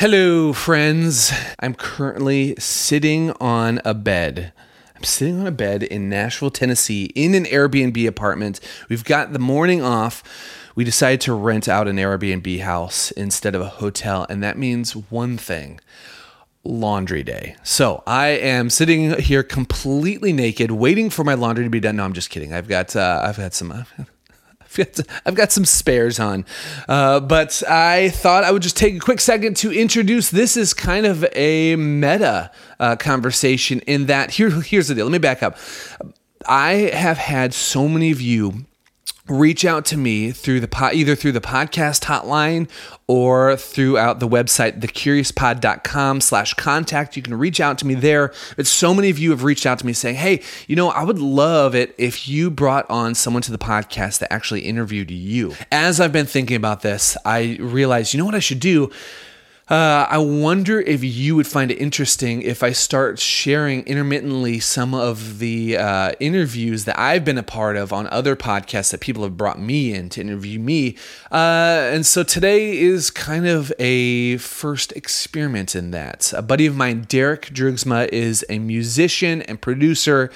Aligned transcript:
Hello, 0.00 0.54
friends. 0.54 1.30
I'm 1.58 1.74
currently 1.74 2.54
sitting 2.58 3.32
on 3.32 3.82
a 3.84 3.92
bed. 3.92 4.54
I'm 4.96 5.04
sitting 5.04 5.38
on 5.38 5.46
a 5.46 5.52
bed 5.52 5.82
in 5.82 6.08
Nashville, 6.08 6.50
Tennessee, 6.50 7.12
in 7.14 7.34
an 7.34 7.44
Airbnb 7.44 8.08
apartment. 8.08 8.60
We've 8.88 9.04
got 9.04 9.34
the 9.34 9.38
morning 9.38 9.82
off. 9.82 10.22
We 10.74 10.84
decided 10.84 11.20
to 11.20 11.34
rent 11.34 11.68
out 11.68 11.86
an 11.86 11.96
Airbnb 11.96 12.60
house 12.60 13.10
instead 13.10 13.54
of 13.54 13.60
a 13.60 13.66
hotel, 13.66 14.24
and 14.30 14.42
that 14.42 14.56
means 14.56 14.96
one 14.96 15.36
thing 15.36 15.80
laundry 16.64 17.22
day. 17.22 17.56
So 17.62 18.02
I 18.06 18.28
am 18.28 18.70
sitting 18.70 19.20
here 19.20 19.42
completely 19.42 20.32
naked, 20.32 20.70
waiting 20.70 21.10
for 21.10 21.24
my 21.24 21.34
laundry 21.34 21.64
to 21.64 21.70
be 21.70 21.78
done. 21.78 21.96
No, 21.96 22.06
I'm 22.06 22.14
just 22.14 22.30
kidding. 22.30 22.54
I've 22.54 22.68
got 22.68 22.96
uh, 22.96 23.20
I've 23.22 23.36
had 23.36 23.52
some. 23.52 23.84
got, 24.76 25.00
I've 25.26 25.34
got 25.34 25.52
some 25.52 25.64
spares 25.64 26.20
on. 26.20 26.44
Uh, 26.88 27.20
but 27.20 27.62
I 27.68 28.10
thought 28.10 28.44
I 28.44 28.50
would 28.50 28.62
just 28.62 28.76
take 28.76 28.96
a 28.96 29.00
quick 29.00 29.20
second 29.20 29.56
to 29.58 29.72
introduce 29.72 30.30
this 30.30 30.56
is 30.56 30.74
kind 30.74 31.06
of 31.06 31.24
a 31.32 31.76
meta 31.76 32.50
uh, 32.78 32.96
conversation 32.96 33.80
in 33.80 34.06
that 34.06 34.32
here, 34.32 34.50
here's 34.50 34.88
the 34.88 34.94
deal. 34.94 35.06
Let 35.06 35.12
me 35.12 35.18
back 35.18 35.42
up. 35.42 35.58
I 36.46 36.72
have 36.94 37.18
had 37.18 37.52
so 37.52 37.88
many 37.88 38.10
of 38.10 38.20
you 38.20 38.66
reach 39.30 39.64
out 39.64 39.84
to 39.86 39.96
me 39.96 40.32
through 40.32 40.60
the 40.60 40.68
pod, 40.68 40.94
either 40.94 41.14
through 41.14 41.32
the 41.32 41.40
podcast 41.40 42.04
hotline 42.04 42.68
or 43.06 43.56
throughout 43.56 44.20
the 44.20 44.28
website 44.28 44.80
thecuriouspod.com 44.80 46.20
slash 46.20 46.54
contact. 46.54 47.16
You 47.16 47.22
can 47.22 47.34
reach 47.34 47.60
out 47.60 47.78
to 47.78 47.86
me 47.86 47.94
there. 47.94 48.32
But 48.56 48.66
so 48.66 48.92
many 48.92 49.10
of 49.10 49.18
you 49.18 49.30
have 49.30 49.44
reached 49.44 49.66
out 49.66 49.78
to 49.78 49.86
me 49.86 49.92
saying 49.92 50.16
hey 50.16 50.42
you 50.66 50.76
know 50.76 50.90
i 50.90 51.04
would 51.04 51.18
love 51.18 51.74
it 51.74 51.94
if 51.98 52.28
you 52.28 52.50
brought 52.50 52.88
on 52.90 53.14
someone 53.14 53.42
to 53.42 53.52
the 53.52 53.58
podcast 53.58 54.18
that 54.18 54.32
actually 54.32 54.62
interviewed 54.62 55.10
you. 55.10 55.54
As 55.70 56.00
i've 56.00 56.12
been 56.12 56.26
thinking 56.26 56.56
about 56.56 56.82
this 56.82 57.16
i 57.24 57.56
realized 57.60 58.12
you 58.12 58.18
know 58.18 58.24
what 58.24 58.34
i 58.34 58.40
should 58.40 58.60
do 58.60 58.90
uh, 59.70 60.04
I 60.10 60.18
wonder 60.18 60.80
if 60.80 61.04
you 61.04 61.36
would 61.36 61.46
find 61.46 61.70
it 61.70 61.76
interesting 61.76 62.42
if 62.42 62.60
I 62.64 62.72
start 62.72 63.20
sharing 63.20 63.86
intermittently 63.86 64.58
some 64.58 64.94
of 64.94 65.38
the 65.38 65.76
uh, 65.76 66.12
interviews 66.18 66.86
that 66.86 66.98
I've 66.98 67.24
been 67.24 67.38
a 67.38 67.44
part 67.44 67.76
of 67.76 67.92
on 67.92 68.08
other 68.08 68.34
podcasts 68.34 68.90
that 68.90 69.00
people 69.00 69.22
have 69.22 69.36
brought 69.36 69.60
me 69.60 69.94
in 69.94 70.08
to 70.08 70.20
interview 70.20 70.58
me. 70.58 70.96
Uh, 71.30 71.88
and 71.92 72.04
so 72.04 72.24
today 72.24 72.80
is 72.80 73.12
kind 73.12 73.46
of 73.46 73.72
a 73.78 74.38
first 74.38 74.90
experiment 74.96 75.76
in 75.76 75.92
that. 75.92 76.32
A 76.32 76.42
buddy 76.42 76.66
of 76.66 76.74
mine, 76.74 77.02
Derek 77.08 77.46
Drugsma, 77.46 78.08
is 78.08 78.44
a 78.50 78.58
musician 78.58 79.42
and 79.42 79.60
producer 79.60 80.32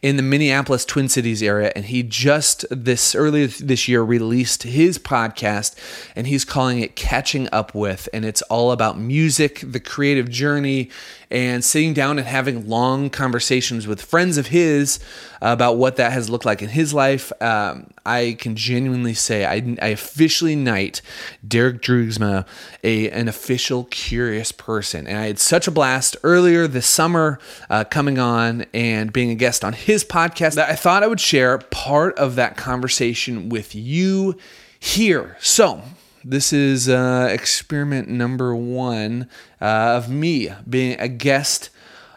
in 0.00 0.16
the 0.16 0.22
Minneapolis 0.22 0.86
Twin 0.86 1.10
Cities 1.10 1.42
area, 1.42 1.72
and 1.76 1.84
he 1.84 2.02
just 2.02 2.64
this 2.70 3.14
earlier 3.14 3.48
this 3.48 3.86
year 3.86 4.02
released 4.02 4.62
his 4.62 4.98
podcast, 4.98 5.76
and 6.16 6.26
he's 6.26 6.46
calling 6.46 6.80
it 6.80 6.96
Catching 6.96 7.50
Up 7.52 7.74
With, 7.74 8.08
and 8.14 8.24
it's 8.24 8.40
all 8.42 8.72
about 8.72 8.77
music, 8.96 9.62
the 9.62 9.80
creative 9.80 10.30
journey, 10.30 10.90
and 11.30 11.64
sitting 11.64 11.92
down 11.92 12.18
and 12.18 12.26
having 12.26 12.68
long 12.68 13.10
conversations 13.10 13.86
with 13.86 14.00
friends 14.00 14.38
of 14.38 14.48
his 14.48 14.98
about 15.42 15.76
what 15.76 15.96
that 15.96 16.12
has 16.12 16.30
looked 16.30 16.44
like 16.44 16.62
in 16.62 16.70
his 16.70 16.94
life. 16.94 17.30
Um, 17.42 17.90
I 18.06 18.36
can 18.38 18.56
genuinely 18.56 19.14
say 19.14 19.44
I, 19.44 19.76
I 19.82 19.88
officially 19.88 20.56
knight 20.56 21.02
Derek 21.46 21.82
Drugsma, 21.82 22.46
a 22.82 23.10
an 23.10 23.28
official 23.28 23.84
curious 23.90 24.52
person, 24.52 25.06
and 25.06 25.18
I 25.18 25.26
had 25.26 25.38
such 25.38 25.68
a 25.68 25.70
blast 25.70 26.16
earlier 26.22 26.66
this 26.66 26.86
summer 26.86 27.38
uh, 27.68 27.84
coming 27.84 28.18
on 28.18 28.64
and 28.72 29.12
being 29.12 29.30
a 29.30 29.34
guest 29.34 29.64
on 29.64 29.74
his 29.74 30.04
podcast 30.04 30.54
that 30.54 30.70
I 30.70 30.74
thought 30.74 31.02
I 31.02 31.06
would 31.06 31.20
share 31.20 31.58
part 31.58 32.18
of 32.18 32.36
that 32.36 32.56
conversation 32.56 33.48
with 33.48 33.74
you 33.74 34.36
here. 34.80 35.36
So 35.40 35.82
this 36.24 36.52
is 36.52 36.88
uh, 36.88 37.28
experiment 37.30 38.08
number 38.08 38.54
one 38.54 39.28
uh, 39.60 39.94
of 39.96 40.10
me 40.10 40.50
being 40.68 40.98
a 41.00 41.08
guest 41.08 41.70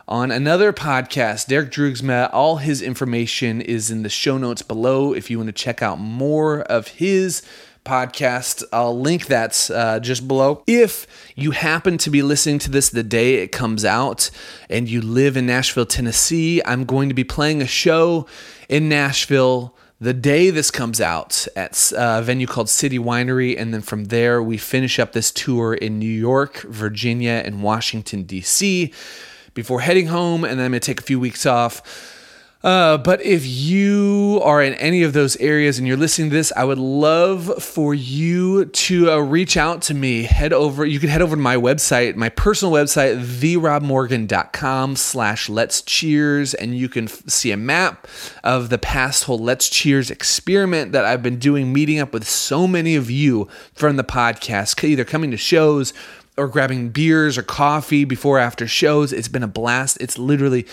on 0.08 0.32
another 0.32 0.74
podcast. 0.74 1.48
Derek 1.48 1.72
Drugsma, 1.72 2.30
all 2.34 2.58
his 2.58 2.82
information 2.82 3.62
is 3.62 3.90
in 3.92 4.04
the 4.04 4.10
show 4.10 4.38
notes 4.38 4.62
below. 4.62 5.14
If 5.14 5.30
you 5.30 5.38
want 5.38 5.48
to 5.48 5.54
check 5.54 5.82
out 5.82 6.00
more 6.00 6.62
of 6.62 6.88
his 6.88 7.44
podcast, 7.86 8.64
I'll 8.74 9.00
link 9.00 9.28
that 9.28 9.70
uh, 9.74 10.00
just 10.00 10.28
below. 10.28 10.64
If 10.68 11.08
you 11.36 11.52
happen 11.52 11.98
to 12.00 12.10
be 12.10 12.22
listening 12.22 12.60
to 12.60 12.72
this 12.72 12.90
the 12.90 13.04
day 13.04 13.36
it 13.36 13.52
comes 13.52 13.86
out 13.86 14.30
and 14.70 14.90
you 14.90 15.02
live 15.02 15.38
in 15.38 15.46
Nashville, 15.46 15.86
Tennessee, 15.86 16.62
I'm 16.66 16.86
going 16.86 17.10
to 17.10 17.16
be 17.16 17.24
playing 17.24 17.62
a 17.62 17.68
show 17.68 18.28
in 18.68 18.90
Nashville 18.90 19.76
the 20.02 20.14
day 20.16 20.50
this 20.50 20.72
comes 20.72 21.00
out 21.00 21.48
at 21.56 21.94
a 21.96 22.24
venue 22.24 22.48
called 22.48 22.70
City 22.70 22.98
Winery. 22.98 23.56
And 23.58 23.72
then 23.72 23.82
from 23.82 24.06
there, 24.06 24.42
we 24.42 24.58
finish 24.58 24.98
up 24.98 25.14
this 25.14 25.32
tour 25.32 25.76
in 25.76 26.00
New 26.00 26.10
York, 26.10 26.62
Virginia, 26.64 27.44
and 27.46 27.62
Washington, 27.62 28.24
D.C. 28.24 28.92
before 29.54 29.82
heading 29.82 30.08
home. 30.08 30.44
And 30.44 30.60
then 30.60 30.66
I'm 30.66 30.72
going 30.72 30.82
to 30.82 30.86
take 30.86 31.00
a 31.00 31.04
few 31.04 31.20
weeks 31.20 31.46
off 31.46 32.18
uh, 32.64 32.98
but 33.00 33.22
if 33.24 33.46
you 33.46 34.40
are 34.44 34.62
in 34.62 34.76
any 34.76 35.02
of 35.02 35.14
those 35.14 35.36
areas 35.38 35.80
and 35.80 35.88
you're 35.88 35.98
listening 35.98 36.30
to 36.30 36.36
this, 36.36 36.52
I 36.56 36.64
would 36.64 36.78
love 36.78 37.64
for 37.64 37.96
you 37.96 38.66
to 38.66 39.12
uh, 39.12 39.18
reach 39.18 39.58
out 39.58 39.82
to 39.84 39.96
me. 39.96 40.24
Head 40.24 40.54
over, 40.54 40.86
you 40.86 41.00
can 41.00 41.10
head 41.10 41.24
over 41.24 41.36
to 41.36 41.42
my 41.42 41.56
website, 41.56 42.16
my 42.16 42.30
personal 42.30 42.72
website, 42.72 43.20
therobmorgan.com 43.20 44.96
slash 44.96 45.50
let's 45.50 45.82
cheers. 45.82 46.54
And 46.54 46.78
you 46.78 46.88
can 46.88 47.06
f- 47.06 47.24
see 47.28 47.52
a 47.52 47.58
map 47.58 48.08
of 48.44 48.70
the 48.70 48.78
past 48.78 49.24
whole 49.24 49.40
let's 49.40 49.68
cheers 49.68 50.12
experiment 50.12 50.92
that 50.92 51.04
I've 51.04 51.24
been 51.24 51.40
doing, 51.40 51.74
meeting 51.74 52.00
up 52.00 52.14
with 52.14 52.28
so 52.28 52.68
many 52.68 52.96
of 52.96 53.10
you 53.10 53.48
from 53.74 53.96
the 53.96 54.04
podcast, 54.04 54.84
either 54.84 55.04
coming 55.04 55.32
to 55.32 55.38
shows 55.38 55.94
or 56.38 56.48
grabbing 56.48 56.90
beers 56.90 57.38
or 57.40 57.44
coffee 57.44 58.06
before 58.06 58.38
after 58.38 58.68
shows. 58.68 59.12
It's 59.12 59.28
been 59.28 59.44
a 59.44 59.48
blast. 59.48 59.98
It's 60.00 60.20
literally 60.20 60.68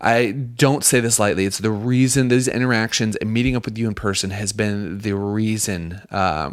I 0.00 0.32
don't 0.32 0.84
say 0.84 1.00
this 1.00 1.18
lightly. 1.18 1.44
It's 1.44 1.58
the 1.58 1.70
reason 1.70 2.28
these 2.28 2.48
interactions 2.48 3.16
and 3.16 3.32
meeting 3.32 3.56
up 3.56 3.64
with 3.64 3.76
you 3.76 3.88
in 3.88 3.94
person 3.94 4.30
has 4.30 4.52
been 4.52 4.98
the 4.98 5.14
reason 5.14 6.02
uh, 6.10 6.52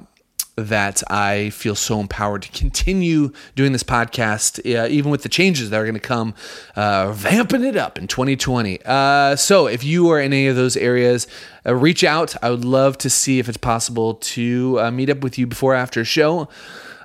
that 0.56 1.04
I 1.12 1.50
feel 1.50 1.76
so 1.76 2.00
empowered 2.00 2.44
to 2.44 2.50
continue 2.50 3.32
doing 3.56 3.72
this 3.72 3.84
podcast, 3.84 4.60
uh, 4.66 4.88
even 4.88 5.12
with 5.12 5.24
the 5.24 5.30
changes 5.30 5.70
that 5.70 5.80
are 5.80 5.84
going 5.84 5.96
to 5.96 6.00
come, 6.00 6.34
uh, 6.76 7.12
vamping 7.12 7.64
it 7.64 7.76
up 7.76 7.98
in 7.98 8.08
2020. 8.08 8.80
Uh, 8.86 9.36
so, 9.36 9.68
if 9.68 9.84
you 9.84 10.10
are 10.10 10.20
in 10.20 10.32
any 10.34 10.48
of 10.48 10.56
those 10.56 10.78
areas, 10.78 11.28
uh, 11.66 11.76
reach 11.76 12.04
out. 12.04 12.36
I 12.42 12.50
would 12.50 12.66
love 12.66 12.98
to 13.00 13.10
see 13.10 13.40
if 13.40 13.50
it's 13.50 13.58
possible 13.58 14.16
to 14.16 14.80
uh, 14.80 14.92
meet 14.92 15.10
up 15.10 15.20
with 15.20 15.38
you 15.38 15.46
before 15.46 15.76
after 15.76 16.06
show. 16.06 16.48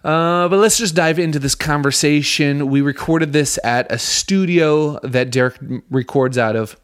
Uh, 0.05 0.49
but 0.49 0.59
let's 0.59 0.79
just 0.79 0.95
dive 0.95 1.19
into 1.19 1.39
this 1.39 1.55
conversation. 1.55 2.69
We 2.71 2.81
recorded 2.81 3.33
this 3.33 3.59
at 3.63 3.91
a 3.93 3.99
studio 3.99 4.99
that 5.01 5.31
Derek 5.31 5.57
records 5.91 6.39
out 6.39 6.57
of. 6.57 6.79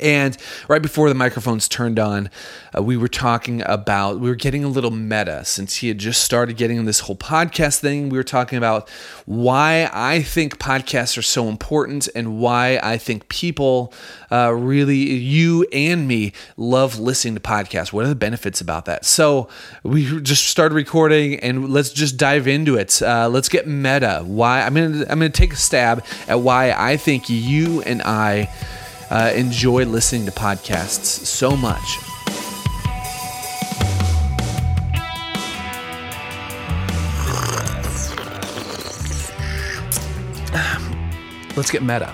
And 0.00 0.36
right 0.68 0.82
before 0.82 1.08
the 1.08 1.14
microphones 1.14 1.68
turned 1.68 1.98
on, 1.98 2.30
uh, 2.76 2.82
we 2.82 2.96
were 2.96 3.08
talking 3.08 3.62
about, 3.66 4.20
we 4.20 4.28
were 4.28 4.34
getting 4.34 4.64
a 4.64 4.68
little 4.68 4.90
meta 4.90 5.44
since 5.44 5.76
he 5.76 5.88
had 5.88 5.98
just 5.98 6.24
started 6.24 6.56
getting 6.56 6.84
this 6.84 7.00
whole 7.00 7.16
podcast 7.16 7.80
thing. 7.80 8.08
We 8.08 8.18
were 8.18 8.24
talking 8.24 8.58
about 8.58 8.88
why 9.26 9.88
I 9.92 10.22
think 10.22 10.58
podcasts 10.58 11.16
are 11.16 11.22
so 11.22 11.48
important 11.48 12.08
and 12.14 12.38
why 12.38 12.78
I 12.82 12.98
think 12.98 13.28
people 13.28 13.92
uh, 14.30 14.52
really, 14.52 14.96
you 14.96 15.66
and 15.72 16.08
me, 16.08 16.32
love 16.56 16.98
listening 16.98 17.34
to 17.34 17.40
podcasts. 17.40 17.92
What 17.92 18.04
are 18.04 18.08
the 18.08 18.14
benefits 18.14 18.60
about 18.60 18.86
that? 18.86 19.04
So 19.04 19.48
we 19.82 20.20
just 20.20 20.48
started 20.48 20.74
recording 20.74 21.38
and 21.40 21.70
let's 21.70 21.90
just 21.90 22.16
dive 22.16 22.48
into 22.48 22.76
it. 22.76 23.00
Uh, 23.00 23.28
let's 23.28 23.48
get 23.48 23.66
meta. 23.66 24.22
Why? 24.26 24.62
I'm 24.62 24.74
going 24.74 24.92
to 24.92 25.12
I'm 25.12 25.18
going 25.18 25.30
to 25.30 25.36
take 25.38 25.52
a 25.52 25.56
stab 25.56 26.04
at 26.26 26.40
why 26.40 26.72
I 26.72 26.96
think 26.96 27.28
you 27.28 27.82
and 27.82 28.02
I 28.02 28.50
uh, 29.14 29.32
enjoy 29.36 29.84
listening 29.84 30.26
to 30.26 30.32
podcasts 30.32 31.04
so 31.04 31.56
much. 31.56 31.98
Let's 41.56 41.70
get 41.70 41.84
meta. 41.84 42.12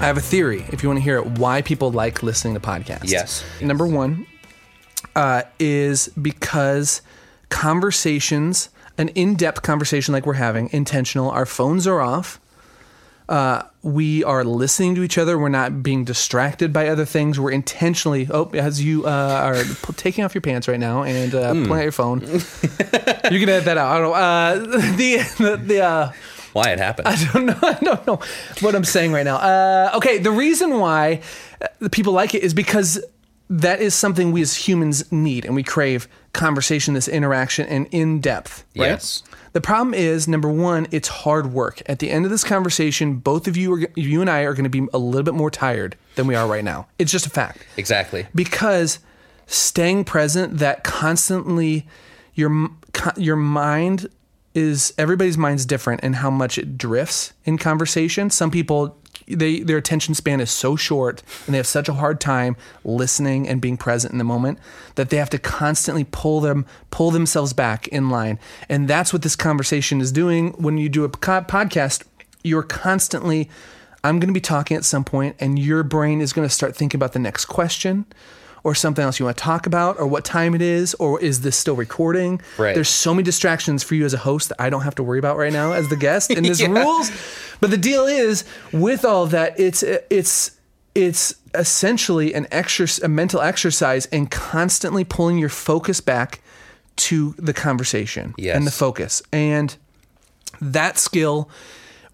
I 0.00 0.06
have 0.06 0.16
a 0.16 0.22
theory, 0.22 0.64
if 0.70 0.82
you 0.82 0.88
want 0.88 0.98
to 0.98 1.02
hear 1.04 1.18
it, 1.18 1.26
why 1.38 1.60
people 1.60 1.92
like 1.92 2.22
listening 2.22 2.54
to 2.54 2.60
podcasts. 2.60 3.10
Yes. 3.10 3.44
Number 3.60 3.86
one 3.86 4.26
uh, 5.14 5.42
is 5.58 6.08
because 6.20 7.02
conversations, 7.50 8.70
an 8.96 9.08
in 9.08 9.34
depth 9.34 9.60
conversation 9.60 10.14
like 10.14 10.24
we're 10.24 10.32
having, 10.32 10.70
intentional, 10.72 11.30
our 11.30 11.44
phones 11.44 11.86
are 11.86 12.00
off 12.00 12.40
uh, 13.32 13.66
we 13.82 14.22
are 14.24 14.44
listening 14.44 14.94
to 14.94 15.02
each 15.02 15.16
other. 15.16 15.38
We're 15.38 15.48
not 15.48 15.82
being 15.82 16.04
distracted 16.04 16.70
by 16.70 16.88
other 16.88 17.06
things. 17.06 17.40
We're 17.40 17.52
intentionally. 17.52 18.28
Oh, 18.30 18.50
as 18.50 18.84
you 18.84 19.06
uh, 19.06 19.08
are 19.08 19.64
p- 19.64 19.92
taking 19.94 20.22
off 20.22 20.34
your 20.34 20.42
pants 20.42 20.68
right 20.68 20.78
now 20.78 21.02
and 21.02 21.34
uh, 21.34 21.54
mm. 21.54 21.66
pulling 21.66 21.80
out 21.80 21.82
your 21.82 21.92
phone, 21.92 22.20
you 22.20 23.40
can 23.40 23.48
edit 23.48 23.64
that 23.64 23.78
out. 23.78 23.90
I 23.90 23.98
don't 23.98 24.10
know. 24.10 24.14
Uh, 24.14 24.54
the 24.96 25.16
the, 25.38 25.56
the 25.56 25.80
uh, 25.80 26.12
why 26.52 26.72
it 26.72 26.78
happened. 26.78 27.08
I 27.08 27.32
don't 27.32 27.46
know. 27.46 27.58
I 27.62 27.72
don't 27.80 28.06
know 28.06 28.20
what 28.60 28.74
I'm 28.74 28.84
saying 28.84 29.12
right 29.12 29.24
now. 29.24 29.36
Uh, 29.36 29.92
okay, 29.94 30.18
the 30.18 30.30
reason 30.30 30.78
why 30.78 31.22
the 31.78 31.88
people 31.88 32.12
like 32.12 32.34
it 32.34 32.42
is 32.42 32.52
because 32.52 33.02
that 33.48 33.80
is 33.80 33.94
something 33.94 34.32
we 34.32 34.42
as 34.42 34.54
humans 34.54 35.10
need 35.10 35.46
and 35.46 35.54
we 35.54 35.62
crave 35.62 36.06
conversation, 36.34 36.92
this 36.92 37.08
interaction, 37.08 37.66
and 37.66 37.88
in 37.92 38.20
depth. 38.20 38.64
Right? 38.76 38.88
Yes. 38.88 39.22
The 39.52 39.60
problem 39.60 39.92
is 39.94 40.26
number 40.26 40.48
one, 40.48 40.86
it's 40.90 41.08
hard 41.08 41.52
work. 41.52 41.82
At 41.86 41.98
the 41.98 42.10
end 42.10 42.24
of 42.24 42.30
this 42.30 42.44
conversation, 42.44 43.16
both 43.16 43.46
of 43.46 43.56
you 43.56 43.72
are 43.74 43.80
you 43.94 44.20
and 44.20 44.30
I 44.30 44.40
are 44.40 44.54
going 44.54 44.64
to 44.64 44.70
be 44.70 44.86
a 44.94 44.98
little 44.98 45.22
bit 45.24 45.34
more 45.34 45.50
tired 45.50 45.96
than 46.14 46.26
we 46.26 46.34
are 46.34 46.46
right 46.46 46.64
now. 46.64 46.86
It's 46.98 47.12
just 47.12 47.26
a 47.26 47.30
fact 47.30 47.58
Exactly. 47.76 48.26
because 48.34 48.98
staying 49.46 50.04
present 50.04 50.58
that 50.58 50.84
constantly 50.84 51.86
your 52.34 52.70
your 53.16 53.36
mind 53.36 54.08
is 54.54 54.92
everybody's 54.98 55.36
mind's 55.38 55.66
different 55.66 56.00
and 56.02 56.16
how 56.16 56.30
much 56.30 56.56
it 56.58 56.76
drifts 56.78 57.32
in 57.44 57.56
conversation 57.58 58.28
some 58.30 58.50
people 58.50 58.96
they 59.26 59.60
their 59.60 59.76
attention 59.76 60.14
span 60.14 60.40
is 60.40 60.50
so 60.50 60.76
short 60.76 61.22
and 61.46 61.54
they 61.54 61.58
have 61.58 61.66
such 61.66 61.88
a 61.88 61.94
hard 61.94 62.20
time 62.20 62.56
listening 62.84 63.48
and 63.48 63.60
being 63.60 63.76
present 63.76 64.12
in 64.12 64.18
the 64.18 64.24
moment 64.24 64.58
that 64.94 65.10
they 65.10 65.16
have 65.16 65.30
to 65.30 65.38
constantly 65.38 66.04
pull 66.04 66.40
them 66.40 66.66
pull 66.90 67.10
themselves 67.10 67.52
back 67.52 67.88
in 67.88 68.10
line. 68.10 68.38
And 68.68 68.88
that's 68.88 69.12
what 69.12 69.22
this 69.22 69.36
conversation 69.36 70.00
is 70.00 70.12
doing. 70.12 70.52
When 70.52 70.78
you 70.78 70.88
do 70.88 71.04
a 71.04 71.08
podcast 71.08 72.04
you're 72.44 72.62
constantly 72.62 73.48
I'm 74.04 74.18
going 74.18 74.28
to 74.28 74.34
be 74.34 74.40
talking 74.40 74.76
at 74.76 74.84
some 74.84 75.04
point, 75.04 75.36
and 75.38 75.58
your 75.58 75.84
brain 75.84 76.20
is 76.20 76.32
going 76.32 76.48
to 76.48 76.52
start 76.52 76.74
thinking 76.74 76.98
about 76.98 77.12
the 77.12 77.20
next 77.20 77.44
question 77.44 78.04
or 78.64 78.74
something 78.74 79.04
else 79.04 79.18
you 79.18 79.24
want 79.24 79.36
to 79.36 79.42
talk 79.42 79.66
about 79.66 79.98
or 79.98 80.06
what 80.06 80.24
time 80.24 80.54
it 80.54 80.62
is 80.62 80.94
or 80.94 81.20
is 81.20 81.40
this 81.40 81.56
still 81.56 81.74
recording 81.76 82.40
Right. 82.58 82.74
there's 82.74 82.88
so 82.88 83.12
many 83.14 83.24
distractions 83.24 83.82
for 83.82 83.94
you 83.94 84.04
as 84.04 84.14
a 84.14 84.18
host 84.18 84.48
that 84.50 84.60
i 84.60 84.70
don't 84.70 84.82
have 84.82 84.94
to 84.96 85.02
worry 85.02 85.18
about 85.18 85.36
right 85.36 85.52
now 85.52 85.72
as 85.72 85.88
the 85.88 85.96
guest 85.96 86.30
and 86.36 86.44
this 86.46 86.60
Yeah. 86.60 86.68
rules 86.68 87.10
but 87.60 87.70
the 87.70 87.76
deal 87.78 88.06
is 88.06 88.44
with 88.72 89.04
all 89.04 89.26
that 89.26 89.58
it's 89.58 89.82
it's 89.82 90.52
it's 90.94 91.34
essentially 91.54 92.34
an 92.34 92.46
exercise 92.50 93.02
a 93.04 93.08
mental 93.08 93.40
exercise 93.40 94.06
and 94.06 94.30
constantly 94.30 95.04
pulling 95.04 95.38
your 95.38 95.48
focus 95.48 96.00
back 96.00 96.40
to 96.96 97.34
the 97.38 97.52
conversation 97.52 98.34
Yes. 98.36 98.56
and 98.56 98.66
the 98.66 98.70
focus 98.70 99.22
and 99.32 99.76
that 100.60 100.98
skill 100.98 101.48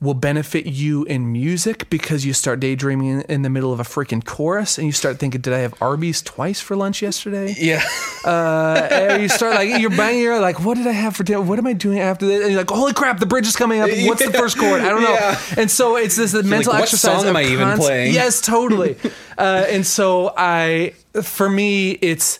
will 0.00 0.14
benefit 0.14 0.64
you 0.66 1.02
in 1.04 1.32
music 1.32 1.90
because 1.90 2.24
you 2.24 2.32
start 2.32 2.60
daydreaming 2.60 3.22
in, 3.22 3.42
the 3.42 3.50
middle 3.50 3.72
of 3.72 3.80
a 3.80 3.84
freaking 3.84 4.24
chorus 4.24 4.78
and 4.78 4.86
you 4.86 4.92
start 4.92 5.18
thinking, 5.18 5.40
did 5.40 5.52
I 5.52 5.58
have 5.58 5.74
Arby's 5.82 6.22
twice 6.22 6.60
for 6.60 6.76
lunch 6.76 7.02
yesterday? 7.02 7.54
Yeah. 7.58 7.82
Uh, 8.24 8.88
and 8.90 9.22
you 9.22 9.28
start 9.28 9.54
like, 9.54 9.80
you're 9.80 9.90
banging, 9.90 10.22
you're 10.22 10.40
like, 10.40 10.60
what 10.60 10.76
did 10.76 10.86
I 10.86 10.92
have 10.92 11.16
for 11.16 11.24
dinner? 11.24 11.40
What 11.40 11.58
am 11.58 11.66
I 11.66 11.72
doing 11.72 11.98
after 11.98 12.26
this? 12.26 12.42
And 12.42 12.52
you're 12.52 12.60
like, 12.60 12.70
holy 12.70 12.92
crap, 12.92 13.18
the 13.18 13.26
bridge 13.26 13.46
is 13.46 13.56
coming 13.56 13.80
up. 13.80 13.90
What's 13.90 14.24
the 14.24 14.32
first 14.32 14.56
chord? 14.56 14.80
I 14.82 14.90
don't 14.90 15.02
know. 15.02 15.14
Yeah. 15.14 15.40
And 15.56 15.70
so 15.70 15.96
it's 15.96 16.16
this 16.16 16.32
mental 16.44 16.72
what 16.72 16.82
exercise. 16.82 17.20
song 17.20 17.28
am 17.28 17.36
I 17.36 17.44
even 17.44 17.66
const- 17.66 17.82
playing? 17.82 18.14
Yes, 18.14 18.40
totally. 18.40 18.96
uh, 19.38 19.66
and 19.68 19.84
so 19.86 20.32
I, 20.36 20.94
for 21.22 21.48
me, 21.48 21.92
it's, 21.92 22.38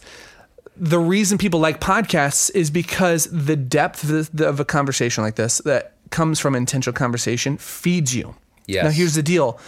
the 0.80 0.98
reason 0.98 1.38
people 1.38 1.58
like 1.58 1.80
podcasts 1.80 2.50
is 2.54 2.70
because 2.70 3.24
the 3.32 3.56
depth 3.56 4.04
of, 4.04 4.30
the, 4.32 4.48
of 4.48 4.60
a 4.60 4.64
conversation 4.64 5.24
like 5.24 5.34
this 5.34 5.58
that 5.64 5.94
comes 6.10 6.38
from 6.40 6.54
intentional 6.54 6.94
conversation 6.94 7.56
feeds 7.58 8.14
you. 8.14 8.34
Yes. 8.66 8.84
Now 8.84 8.90
here's 8.90 9.14
the 9.14 9.22
deal: 9.22 9.58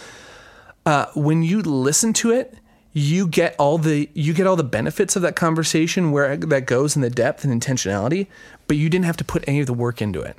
uh, 0.85 1.05
when 1.15 1.43
you 1.43 1.61
listen 1.61 2.13
to 2.13 2.31
it, 2.31 2.55
you 2.93 3.27
get 3.27 3.55
all 3.57 3.77
the 3.77 4.09
you 4.13 4.33
get 4.33 4.47
all 4.47 4.55
the 4.55 4.63
benefits 4.63 5.15
of 5.15 5.21
that 5.21 5.35
conversation 5.35 6.11
where 6.11 6.35
that 6.37 6.65
goes 6.65 6.95
in 6.95 7.01
the 7.01 7.09
depth 7.09 7.43
and 7.43 7.61
intentionality, 7.61 8.27
but 8.67 8.77
you 8.77 8.89
didn't 8.89 9.05
have 9.05 9.17
to 9.17 9.23
put 9.23 9.43
any 9.47 9.59
of 9.59 9.65
the 9.67 9.73
work 9.73 10.01
into 10.01 10.21
it. 10.21 10.37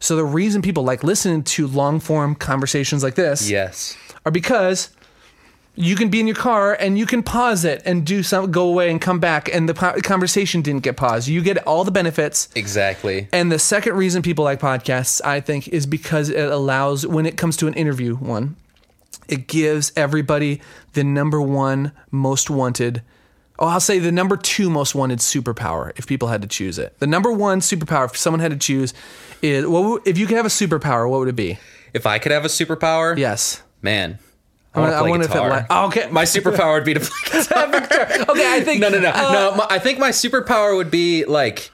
So 0.00 0.14
the 0.14 0.24
reason 0.24 0.62
people 0.62 0.84
like 0.84 1.02
listening 1.02 1.42
to 1.44 1.66
long 1.66 1.98
form 1.98 2.34
conversations 2.36 3.02
like 3.02 3.16
this 3.16 3.50
Yes. 3.50 3.96
are 4.24 4.30
because 4.30 4.90
you 5.80 5.94
can 5.94 6.08
be 6.08 6.18
in 6.18 6.26
your 6.26 6.34
car 6.34 6.74
and 6.80 6.98
you 6.98 7.06
can 7.06 7.22
pause 7.22 7.64
it 7.64 7.80
and 7.84 8.04
do 8.04 8.22
some 8.24 8.50
go 8.50 8.68
away 8.68 8.90
and 8.90 9.00
come 9.00 9.20
back 9.20 9.48
and 9.54 9.68
the 9.68 9.74
po- 9.74 9.94
conversation 10.02 10.60
didn't 10.60 10.82
get 10.82 10.96
paused. 10.96 11.28
You 11.28 11.40
get 11.40 11.58
all 11.66 11.84
the 11.84 11.92
benefits. 11.92 12.48
Exactly. 12.56 13.28
and 13.32 13.52
the 13.52 13.58
second 13.60 13.94
reason 13.94 14.20
people 14.22 14.44
like 14.44 14.58
podcasts 14.60 15.20
i 15.24 15.40
think 15.40 15.68
is 15.68 15.86
because 15.86 16.28
it 16.30 16.50
allows 16.50 17.06
when 17.06 17.26
it 17.26 17.36
comes 17.36 17.56
to 17.58 17.66
an 17.68 17.74
interview 17.74 18.16
one 18.16 18.56
it 19.28 19.46
gives 19.46 19.92
everybody 19.94 20.60
the 20.94 21.04
number 21.04 21.40
one 21.40 21.92
most 22.10 22.50
wanted 22.50 23.02
oh 23.60 23.66
i'll 23.66 23.80
say 23.80 23.98
the 23.98 24.10
number 24.12 24.36
two 24.36 24.68
most 24.70 24.94
wanted 24.94 25.18
superpower 25.20 25.92
if 25.96 26.06
people 26.06 26.28
had 26.28 26.42
to 26.42 26.48
choose 26.48 26.78
it. 26.78 26.98
The 26.98 27.06
number 27.06 27.30
one 27.32 27.60
superpower 27.60 28.06
if 28.06 28.16
someone 28.16 28.40
had 28.40 28.50
to 28.52 28.58
choose 28.58 28.92
is 29.42 29.66
what 29.66 29.84
would- 29.84 30.02
if 30.06 30.18
you 30.18 30.26
could 30.26 30.36
have 30.36 30.46
a 30.46 30.50
superpower 30.50 31.08
what 31.08 31.20
would 31.20 31.28
it 31.28 31.36
be? 31.36 31.58
If 31.94 32.04
I 32.06 32.18
could 32.18 32.32
have 32.32 32.44
a 32.44 32.48
superpower, 32.48 33.16
yes. 33.16 33.62
Man. 33.80 34.18
I 34.74 34.80
I, 34.80 34.82
want 34.82 34.92
to 34.92 34.98
play 35.00 35.10
wonder 35.10 35.26
if 35.26 35.34
it 35.34 35.40
li- 35.40 35.66
oh, 35.70 35.86
okay. 35.88 36.08
My 36.10 36.24
superpower 36.24 36.74
would 36.74 36.84
be 36.84 36.94
to 36.94 37.00
play 37.00 37.10
guitar. 37.42 37.66
okay 38.30 38.52
i 38.54 38.60
think 38.62 38.80
no, 38.82 38.88
no, 38.90 38.98
no, 39.00 39.10
uh, 39.10 39.32
no. 39.32 39.54
My, 39.56 39.66
I 39.70 39.78
think 39.78 39.98
my 39.98 40.10
superpower 40.10 40.76
would 40.76 40.90
be 40.90 41.24
like. 41.24 41.70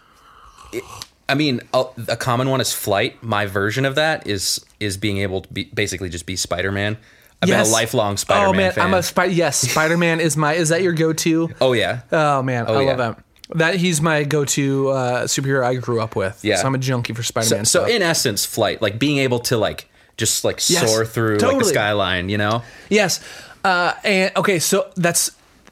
I 1.29 1.35
mean, 1.35 1.62
a, 1.73 1.85
a 2.08 2.17
common 2.17 2.50
one 2.50 2.61
is 2.61 2.73
flight. 2.73 3.23
My 3.23 3.46
version 3.46 3.85
of 3.87 3.94
that 3.94 4.26
is 4.26 4.64
is 4.79 4.96
being 4.96 5.19
able 5.19 5.41
to 5.43 5.52
be 5.52 5.64
basically 5.64 6.08
just 6.11 6.26
be 6.26 6.37
Spider 6.37 6.70
Man. 6.70 6.99
I've 7.43 7.49
Yes. 7.49 7.64
been 7.67 7.70
a 7.70 7.73
lifelong 7.73 8.17
Spider 8.17 8.41
Man 8.41 8.49
Oh 8.49 8.52
man, 8.56 8.73
fan. 8.73 8.87
I'm 8.87 8.94
a 8.94 9.02
Spider. 9.02 9.32
Yes, 9.32 9.58
Spider 9.58 9.96
Man 9.96 10.20
is 10.20 10.37
my. 10.37 10.52
Is 10.55 10.69
that 10.69 10.82
your 10.82 10.93
go 10.93 11.12
to? 11.14 11.50
oh 11.61 11.73
yeah, 11.73 12.00
Oh 12.12 12.43
man, 12.43 12.67
I 12.67 12.73
yeah. 12.82 12.88
love 12.94 12.99
that. 12.99 13.19
That 13.56 13.75
he's 13.76 14.00
my 14.00 14.25
go 14.25 14.44
to 14.46 14.88
uh, 14.91 15.25
superhero 15.25 15.64
I 15.64 15.75
grew 15.76 16.00
up 16.00 16.17
with. 16.17 16.43
Yeah. 16.44 16.56
so 16.56 16.67
I'm 16.67 16.75
a 16.75 16.79
junkie 16.79 17.12
for 17.14 17.23
Spider 17.23 17.46
so, 17.46 17.56
Man. 17.56 17.64
so 17.64 17.85
in 17.87 18.02
essence, 18.02 18.44
flight, 18.44 18.81
like 18.82 18.99
being 18.99 19.19
able 19.19 19.38
to 19.41 19.56
like 19.56 19.88
just 20.17 20.45
like 20.45 20.57
Yes, 20.69 20.91
soar 20.91 21.05
through 21.05 21.33
like 21.33 21.41
totally. 21.41 21.59
the 21.61 21.69
skyline, 21.71 22.29
you 22.29 22.39
know? 22.39 22.63
yes, 22.89 23.21
uh, 23.65 23.95
and 24.05 24.31
okay, 24.37 24.59
so 24.59 24.91
that's 24.97 25.31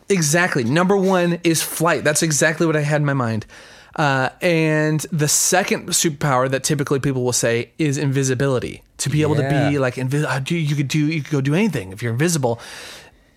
exactly 0.09 0.65
number 0.65 0.97
one 0.97 1.39
is 1.45 1.63
flight. 1.63 2.05
That's 2.05 2.23
exactly 2.23 2.67
what 2.67 2.77
I 2.77 2.81
had 2.81 3.01
in 3.01 3.05
my 3.07 3.15
mind. 3.15 3.47
Uh, 3.95 4.31
and 4.41 5.01
the 5.13 5.29
second 5.29 5.89
superpower 5.91 6.51
that 6.51 6.65
typically 6.65 6.99
people 6.99 7.23
will 7.23 7.33
say 7.35 7.71
is 7.79 7.99
invisibility. 7.99 8.83
To 8.99 9.11
be 9.11 9.21
able 9.23 9.35
to 9.35 9.49
be 9.49 9.79
like 9.79 9.99
invisible, 9.99 10.33
you 10.49 10.77
could 10.77 10.89
do 10.89 10.99
you 10.99 11.23
could 11.23 11.33
go 11.33 11.41
do 11.41 11.55
anything 11.55 11.93
if 11.93 12.03
you're 12.03 12.13
invisible. 12.13 12.61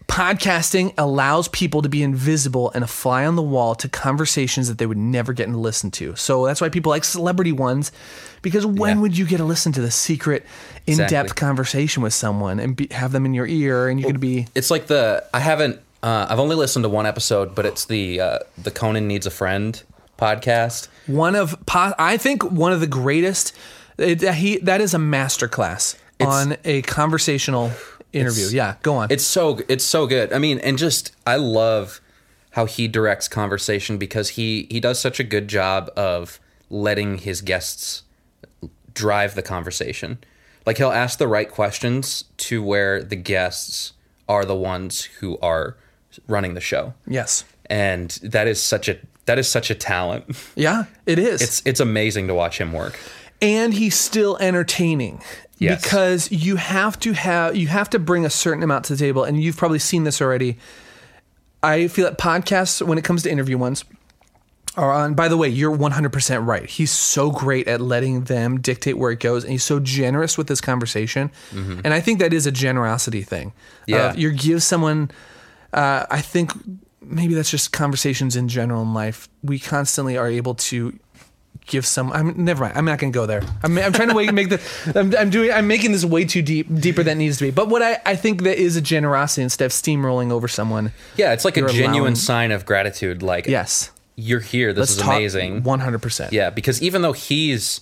Podcasting 0.07 0.93
allows 0.97 1.47
people 1.49 1.81
to 1.81 1.89
be 1.89 2.01
invisible 2.03 2.71
and 2.73 2.83
a 2.83 2.87
fly 2.87 3.25
on 3.25 3.35
the 3.35 3.41
wall 3.41 3.75
to 3.75 3.89
conversations 3.89 4.67
that 4.69 4.77
they 4.77 4.85
would 4.85 4.97
never 4.97 5.33
get 5.33 5.47
to 5.47 5.57
listen 5.57 5.91
to. 5.91 6.15
So 6.15 6.45
that's 6.45 6.61
why 6.61 6.69
people 6.69 6.91
like 6.91 7.03
celebrity 7.03 7.51
ones, 7.51 7.91
because 8.41 8.65
when 8.65 8.97
Yeah. 8.97 9.01
would 9.01 9.17
you 9.17 9.25
get 9.25 9.37
to 9.37 9.43
listen 9.43 9.71
to 9.73 9.81
the 9.81 9.91
secret, 9.91 10.45
in-depth 10.87 11.11
Exactly. 11.11 11.33
conversation 11.35 12.03
with 12.03 12.13
someone 12.13 12.59
and 12.59 12.75
be, 12.75 12.87
have 12.91 13.11
them 13.11 13.25
in 13.25 13.33
your 13.33 13.47
ear, 13.47 13.87
and 13.89 13.99
you 13.99 14.05
could 14.05 14.19
be 14.19 14.47
It's 14.55 14.69
like 14.71 14.87
the 14.87 15.23
I 15.33 15.39
haven't 15.39 15.79
uh, 16.03 16.27
I've 16.29 16.39
only 16.39 16.55
listened 16.55 16.83
to 16.83 16.89
one 16.89 17.07
episode, 17.07 17.55
but 17.55 17.65
it's 17.65 17.85
the 17.85 18.21
uh, 18.21 18.39
the 18.61 18.69
Conan 18.69 19.07
needs 19.07 19.25
a 19.25 19.31
friend 19.31 19.81
podcast. 20.19 20.87
one 21.07 21.35
of 21.35 21.57
po- 21.65 21.93
I 21.97 22.17
think 22.17 22.43
one 22.43 22.71
of 22.71 22.79
the 22.79 22.87
greatest. 22.87 23.53
It, 23.97 24.21
he 24.21 24.57
that 24.59 24.81
is 24.81 24.93
a 24.93 24.97
masterclass 24.97 25.95
on 26.19 26.57
a 26.63 26.83
conversational 26.83 27.71
interview. 28.15 28.43
It's- 28.45 28.53
Yeah, 28.53 28.75
go 28.81 28.95
on. 28.95 29.07
It's 29.11 29.25
so 29.25 29.59
it's 29.67 29.83
so 29.83 30.07
good. 30.07 30.31
I 30.33 30.39
mean, 30.39 30.59
and 30.59 30.77
just 30.77 31.15
I 31.27 31.35
love 31.35 32.01
how 32.51 32.65
he 32.65 32.87
directs 32.87 33.27
conversation 33.27 33.97
because 33.97 34.29
he 34.29 34.67
he 34.71 34.79
does 34.79 34.99
such 34.99 35.19
a 35.19 35.23
good 35.23 35.47
job 35.47 35.89
of 35.97 36.39
letting 36.69 37.19
his 37.19 37.41
guests 37.41 38.03
drive 38.93 39.35
the 39.35 39.41
conversation. 39.41 40.17
Like 40.65 40.77
he'll 40.77 40.91
ask 40.91 41.19
the 41.19 41.27
right 41.27 41.49
questions 41.49 42.23
to 42.37 42.63
where 42.63 43.03
the 43.03 43.15
guests 43.15 43.93
are 44.27 44.45
the 44.45 44.55
ones 44.55 45.03
who 45.19 45.37
are 45.39 45.75
running 46.27 46.53
the 46.55 46.61
show. 46.61 46.93
yes. 47.05 47.43
And 47.67 48.11
that 48.21 48.47
is 48.47 48.61
such 48.61 48.87
a 48.87 48.97
that 49.25 49.39
is 49.39 49.49
such 49.49 49.69
a 49.71 49.75
talent. 49.75 50.25
Yeah, 50.55 50.85
it 51.07 51.17
is. 51.17 51.41
It's 51.41 51.61
it's 51.65 51.79
amazing 51.79 52.27
to 52.27 52.35
watch 52.35 52.59
him 52.59 52.71
work. 52.73 52.97
And 53.41 53.73
he's 53.73 53.95
still 53.95 54.37
entertaining 54.39 55.21
Yes. 55.57 55.81
because 55.83 56.31
you 56.31 56.57
have 56.57 56.99
to 56.99 57.13
have 57.13 57.55
you 57.55 57.67
have 57.67 57.89
to 57.91 57.99
bring 57.99 58.25
a 58.25 58.29
certain 58.29 58.61
amount 58.61 58.85
to 58.85 58.93
the 58.93 58.99
table 58.99 59.23
and 59.23 59.41
you've 59.41 59.55
probably 59.55 59.79
seen 59.79 60.03
this 60.03 60.21
already 60.21 60.57
i 61.63 61.87
feel 61.87 62.03
that 62.05 62.17
podcasts 62.17 62.81
when 62.85 62.97
it 62.97 63.05
comes 63.05 63.23
to 63.23 63.31
interview 63.31 63.57
ones 63.57 63.85
are 64.75 64.91
on 64.91 65.13
by 65.13 65.29
the 65.29 65.37
way 65.37 65.47
you're 65.47 65.71
100% 65.75 66.45
right 66.45 66.69
he's 66.69 66.91
so 66.91 67.31
great 67.31 67.69
at 67.69 67.79
letting 67.79 68.25
them 68.25 68.59
dictate 68.59 68.97
where 68.97 69.11
it 69.11 69.21
goes 69.21 69.43
and 69.45 69.51
he's 69.53 69.63
so 69.63 69.79
generous 69.79 70.37
with 70.37 70.47
this 70.47 70.59
conversation 70.59 71.31
and 71.53 71.87
i 71.93 72.01
think 72.01 72.19
that 72.19 72.33
is 72.33 72.45
a 72.45 72.51
generosity 72.51 73.21
thing 73.21 73.53
Mm-hmm. 73.87 73.91
Yeah. 73.91 73.97
Uh, 74.07 74.13
you 74.15 74.31
give 74.33 74.61
someone 74.61 75.09
uh, 75.71 76.05
i 76.11 76.19
think 76.19 76.51
maybe 77.01 77.33
that's 77.33 77.49
just 77.51 77.71
conversations 77.71 78.35
in 78.35 78.49
general 78.49 78.81
in 78.81 78.93
life 78.93 79.29
we 79.41 79.57
constantly 79.59 80.17
are 80.17 80.27
able 80.27 80.55
to 80.55 80.99
give 81.67 81.85
some 81.85 82.11
i'm 82.13 82.43
never 82.43 82.63
mind 82.65 82.77
i'm 82.77 82.85
not 82.85 82.99
to 82.99 83.09
go 83.09 83.25
there 83.25 83.41
i'm, 83.63 83.77
I'm 83.77 83.91
trying 83.91 84.09
to 84.09 84.15
wait, 84.15 84.33
make 84.33 84.49
the 84.49 84.61
I'm, 84.95 85.15
I'm 85.15 85.29
doing 85.29 85.51
i'm 85.51 85.67
making 85.67 85.91
this 85.93 86.05
way 86.05 86.23
too 86.25 86.41
deep 86.41 86.67
deeper 86.79 87.01
than 87.03 87.17
it 87.17 87.23
needs 87.23 87.37
to 87.37 87.45
be 87.45 87.51
but 87.51 87.69
what 87.69 87.81
i, 87.81 87.99
I 88.05 88.15
think 88.15 88.43
that 88.43 88.57
is 88.57 88.75
a 88.75 88.81
generosity 88.81 89.41
instead 89.43 89.65
of 89.65 89.71
steamrolling 89.71 90.31
over 90.31 90.47
someone 90.47 90.91
Yeah, 91.17 91.33
it's 91.33 91.43
like 91.45 91.57
a 91.57 91.61
genuine 91.67 91.93
allowing- 91.99 92.15
sign 92.15 92.51
of 92.51 92.65
gratitude. 92.65 93.23
Like, 93.23 93.47
yes 93.47 93.91
you're 94.17 94.39
here. 94.39 94.71
This 94.71 94.91
is 94.91 95.01
amazing. 95.01 95.63
100% 95.63 96.31
Yeah, 96.31 96.49
because 96.49 96.81
even 96.81 97.01
though 97.01 97.11
he's 97.11 97.81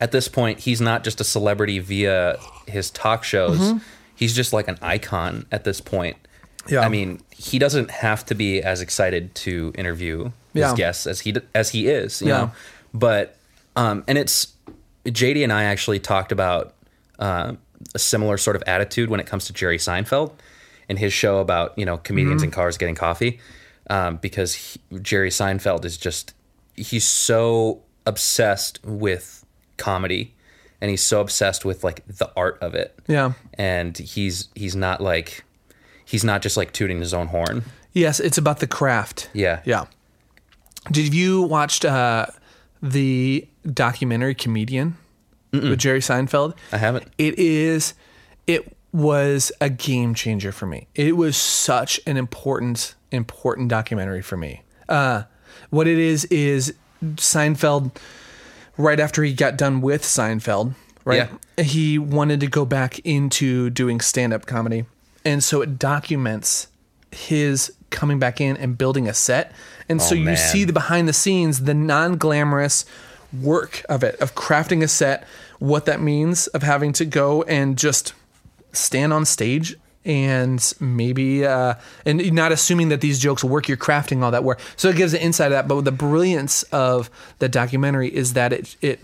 at 0.00 0.12
this 0.12 0.28
point, 0.28 0.60
he's 0.60 0.80
not 0.80 1.04
just 1.04 1.20
a 1.20 1.24
celebrity 1.24 1.78
via 1.78 2.38
his 2.66 2.90
talk 2.90 3.22
shows. 3.22 3.58
Mm-hmm. 3.60 3.78
He's 4.16 4.34
just 4.34 4.54
like 4.54 4.66
an 4.66 4.78
icon 4.80 5.44
at 5.52 5.64
this 5.64 5.82
point. 5.82 6.16
Yeah. 6.70 6.80
I 6.80 6.88
mean, 6.88 7.20
he 7.30 7.58
doesn't 7.58 7.90
have 7.90 8.24
to 8.26 8.34
be 8.34 8.62
as 8.62 8.80
excited 8.80 9.34
to 9.36 9.72
interview 9.76 10.24
his 10.54 10.62
Yeah. 10.62 10.74
guests 10.74 11.06
as 11.06 11.20
he 11.20 11.34
as 11.54 11.70
he 11.70 11.86
is. 11.88 12.22
You 12.22 12.28
Yeah. 12.28 12.36
know? 12.38 12.52
But 12.94 13.36
um, 13.76 14.04
and 14.08 14.16
it's 14.16 14.54
JD 15.04 15.42
and 15.42 15.52
I 15.52 15.64
actually 15.64 15.98
talked 15.98 16.32
about 16.32 16.74
uh, 17.18 17.54
a 17.94 17.98
similar 17.98 18.38
sort 18.38 18.56
of 18.56 18.62
attitude 18.66 19.10
when 19.10 19.20
it 19.20 19.26
comes 19.26 19.44
to 19.46 19.52
Jerry 19.52 19.78
Seinfeld 19.78 20.32
and 20.88 20.98
his 20.98 21.12
show 21.12 21.38
about 21.38 21.76
you 21.78 21.84
know 21.84 21.98
comedians 21.98 22.42
in 22.42 22.50
cars 22.50 22.78
getting 22.78 22.94
coffee, 22.94 23.40
um, 23.90 24.16
because 24.18 24.54
he, 24.54 24.80
Jerry 25.02 25.30
Seinfeld 25.30 25.84
is 25.84 25.98
just 25.98 26.34
he's 26.76 27.06
so 27.06 27.82
obsessed 28.06 28.80
with 28.84 29.44
comedy, 29.76 30.34
and 30.80 30.90
he's 30.90 31.02
so 31.02 31.20
obsessed 31.20 31.64
with 31.64 31.84
like 31.84 32.06
the 32.06 32.30
art 32.36 32.58
of 32.62 32.74
it. 32.74 32.98
Yeah. 33.08 33.32
and 33.54 33.96
he's 33.98 34.48
he's 34.54 34.76
not 34.76 35.00
like 35.00 35.44
he's 36.04 36.24
not 36.24 36.42
just 36.42 36.56
like 36.56 36.72
tooting 36.72 37.00
his 37.00 37.12
own 37.12 37.28
horn. 37.28 37.64
Yes, 37.92 38.20
it's 38.20 38.38
about 38.38 38.58
the 38.58 38.66
craft. 38.66 39.30
Yeah. 39.32 39.60
Yeah. 39.64 39.86
Did 40.90 41.14
you 41.14 41.42
watched 41.42 41.84
uh, 41.84 42.26
the 42.84 43.48
documentary 43.72 44.34
Comedian 44.34 44.96
with 45.52 45.78
Jerry 45.78 46.00
Seinfeld? 46.00 46.54
I 46.70 46.76
haven't. 46.76 47.06
It 47.18 47.38
is. 47.38 47.94
It 48.46 48.76
was 48.92 49.50
a 49.60 49.70
game 49.70 50.14
changer 50.14 50.52
for 50.52 50.66
me. 50.66 50.86
It 50.94 51.16
was 51.16 51.36
such 51.36 51.98
an 52.06 52.16
important, 52.16 52.94
important 53.10 53.68
documentary 53.68 54.22
for 54.22 54.36
me. 54.36 54.62
Uh, 54.88 55.24
what 55.70 55.88
it 55.88 55.98
is 55.98 56.26
is 56.26 56.74
Seinfeld. 57.02 57.96
Right 58.76 58.98
after 58.98 59.22
he 59.22 59.32
got 59.32 59.56
done 59.56 59.80
with 59.82 60.02
Seinfeld, 60.02 60.74
right? 61.04 61.30
He 61.56 61.96
wanted 61.96 62.40
to 62.40 62.48
go 62.48 62.64
back 62.64 62.98
into 63.04 63.70
doing 63.70 64.00
stand-up 64.00 64.46
comedy, 64.46 64.84
and 65.24 65.44
so 65.44 65.62
it 65.62 65.78
documents 65.78 66.66
his 67.12 67.72
coming 67.94 68.18
back 68.18 68.40
in 68.40 68.56
and 68.58 68.76
building 68.76 69.08
a 69.08 69.14
set. 69.14 69.52
And 69.88 70.02
so 70.02 70.14
Oh, 70.14 70.18
you 70.18 70.24
man. 70.24 70.36
see 70.36 70.64
the 70.64 70.72
behind 70.72 71.08
the 71.08 71.12
scenes, 71.12 71.62
the 71.64 71.74
non-glamorous 71.74 72.84
work 73.32 73.84
of 73.88 74.02
it, 74.04 74.16
of 74.20 74.34
crafting 74.34 74.82
a 74.82 74.88
set, 74.88 75.26
what 75.58 75.86
that 75.86 76.00
means 76.00 76.46
of 76.48 76.62
having 76.62 76.92
to 76.94 77.04
go 77.04 77.42
and 77.44 77.78
just 77.78 78.12
stand 78.72 79.12
on 79.12 79.24
stage 79.24 79.76
and 80.04 80.74
maybe 80.80 81.46
uh 81.46 81.72
and 82.04 82.32
not 82.34 82.52
assuming 82.52 82.90
that 82.90 83.00
these 83.00 83.18
jokes 83.18 83.42
work 83.42 83.68
you're 83.68 83.76
crafting 83.78 84.22
all 84.22 84.30
that 84.32 84.44
work 84.44 84.60
so 84.76 84.88
it 84.90 84.96
gives 84.96 85.14
an 85.14 85.20
insight 85.20 85.46
of 85.46 85.52
that 85.52 85.66
but 85.66 85.80
the 85.82 85.92
brilliance 85.92 86.62
of 86.64 87.08
the 87.38 87.48
documentary 87.48 88.08
is 88.14 88.34
that 88.34 88.52
it 88.52 88.76
it 88.82 89.00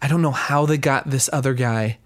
i 0.00 0.08
don't 0.08 0.22
know 0.22 0.30
how 0.30 0.64
they 0.64 0.78
got 0.78 1.10
this 1.10 1.28
other 1.34 1.52
guy 1.52 1.98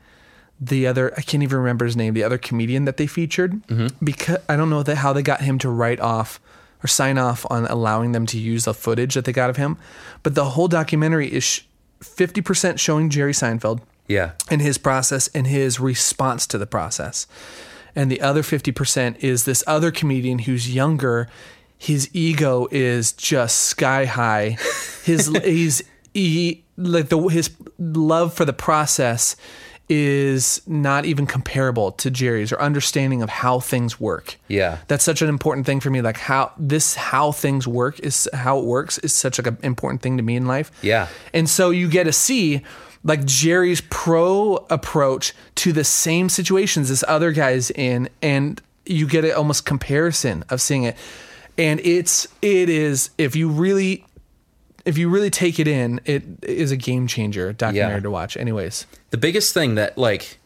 the 0.60 0.86
other 0.86 1.12
i 1.16 1.20
can't 1.20 1.42
even 1.42 1.58
remember 1.58 1.84
his 1.84 1.96
name 1.96 2.14
the 2.14 2.24
other 2.24 2.38
comedian 2.38 2.84
that 2.84 2.96
they 2.96 3.06
featured 3.06 3.62
mm-hmm. 3.66 3.88
because 4.04 4.38
i 4.48 4.56
don't 4.56 4.70
know 4.70 4.82
that 4.82 4.96
how 4.96 5.12
they 5.12 5.22
got 5.22 5.42
him 5.42 5.58
to 5.58 5.68
write 5.68 6.00
off 6.00 6.40
or 6.82 6.86
sign 6.86 7.18
off 7.18 7.44
on 7.50 7.66
allowing 7.66 8.12
them 8.12 8.26
to 8.26 8.38
use 8.38 8.64
the 8.64 8.74
footage 8.74 9.14
that 9.14 9.24
they 9.24 9.32
got 9.32 9.50
of 9.50 9.56
him 9.56 9.76
but 10.22 10.34
the 10.34 10.50
whole 10.50 10.68
documentary 10.68 11.32
is 11.32 11.62
50% 12.00 12.78
showing 12.78 13.10
jerry 13.10 13.32
seinfeld 13.32 13.80
Yeah, 14.08 14.32
and 14.50 14.62
his 14.62 14.78
process 14.78 15.28
and 15.28 15.46
his 15.46 15.80
response 15.80 16.46
to 16.48 16.58
the 16.58 16.66
process. 16.66 17.26
And 17.94 18.10
the 18.10 18.20
other 18.20 18.42
50% 18.42 19.16
is 19.20 19.44
this 19.44 19.64
other 19.66 19.90
comedian 19.90 20.40
who's 20.40 20.72
younger. 20.72 21.28
His 21.78 22.10
ego 22.14 22.68
is 22.70 23.12
just 23.12 23.56
sky 23.62 24.04
high. 24.04 24.58
His 25.02 25.26
he's 25.44 25.82
he 26.14 26.64
like 26.76 27.08
the 27.08 27.18
his 27.28 27.50
love 27.78 28.34
for 28.34 28.44
the 28.44 28.52
process 28.52 29.34
is 29.88 30.60
not 30.66 31.04
even 31.04 31.26
comparable 31.26 31.92
to 31.92 32.10
Jerry's 32.10 32.52
or 32.52 32.60
understanding 32.60 33.22
of 33.22 33.28
how 33.28 33.60
things 33.60 34.00
work. 34.00 34.36
Yeah. 34.48 34.78
That's 34.88 35.04
such 35.04 35.22
an 35.22 35.28
important 35.28 35.64
thing 35.66 35.80
for 35.80 35.90
me 35.90 36.00
like 36.00 36.18
how 36.18 36.52
this 36.58 36.96
how 36.96 37.32
things 37.32 37.68
work 37.68 38.00
is 38.00 38.28
how 38.32 38.58
it 38.58 38.64
works 38.64 38.98
is 38.98 39.12
such 39.12 39.38
like 39.38 39.46
an 39.46 39.58
important 39.62 40.02
thing 40.02 40.16
to 40.16 40.22
me 40.22 40.34
in 40.36 40.46
life. 40.46 40.72
Yeah. 40.82 41.08
And 41.32 41.48
so 41.48 41.70
you 41.70 41.88
get 41.88 42.04
to 42.04 42.12
see 42.12 42.62
like 43.04 43.24
Jerry's 43.24 43.82
pro 43.82 44.66
approach 44.68 45.32
to 45.56 45.72
the 45.72 45.84
same 45.84 46.28
situations 46.28 46.88
this 46.88 47.04
other 47.06 47.30
guy's 47.30 47.70
in, 47.70 48.08
and 48.20 48.60
you 48.84 49.06
get 49.06 49.24
an 49.24 49.32
almost 49.32 49.64
comparison 49.64 50.44
of 50.50 50.60
seeing 50.60 50.82
it. 50.82 50.96
And 51.56 51.80
it's 51.80 52.26
it 52.42 52.68
is 52.68 53.10
if 53.16 53.36
you 53.36 53.48
really 53.48 54.04
if 54.86 54.96
you 54.96 55.08
really 55.10 55.28
take 55.30 55.58
it 55.58 55.68
in, 55.68 56.00
it 56.06 56.22
is 56.42 56.70
a 56.72 56.76
game 56.76 57.06
changer 57.06 57.52
documentary 57.52 57.96
Yeah. 57.96 58.00
to 58.00 58.10
watch. 58.10 58.36
Anyways, 58.38 58.86
the 59.10 59.18
biggest 59.18 59.52
thing 59.52 59.74
that 59.74 59.98
like 59.98 60.38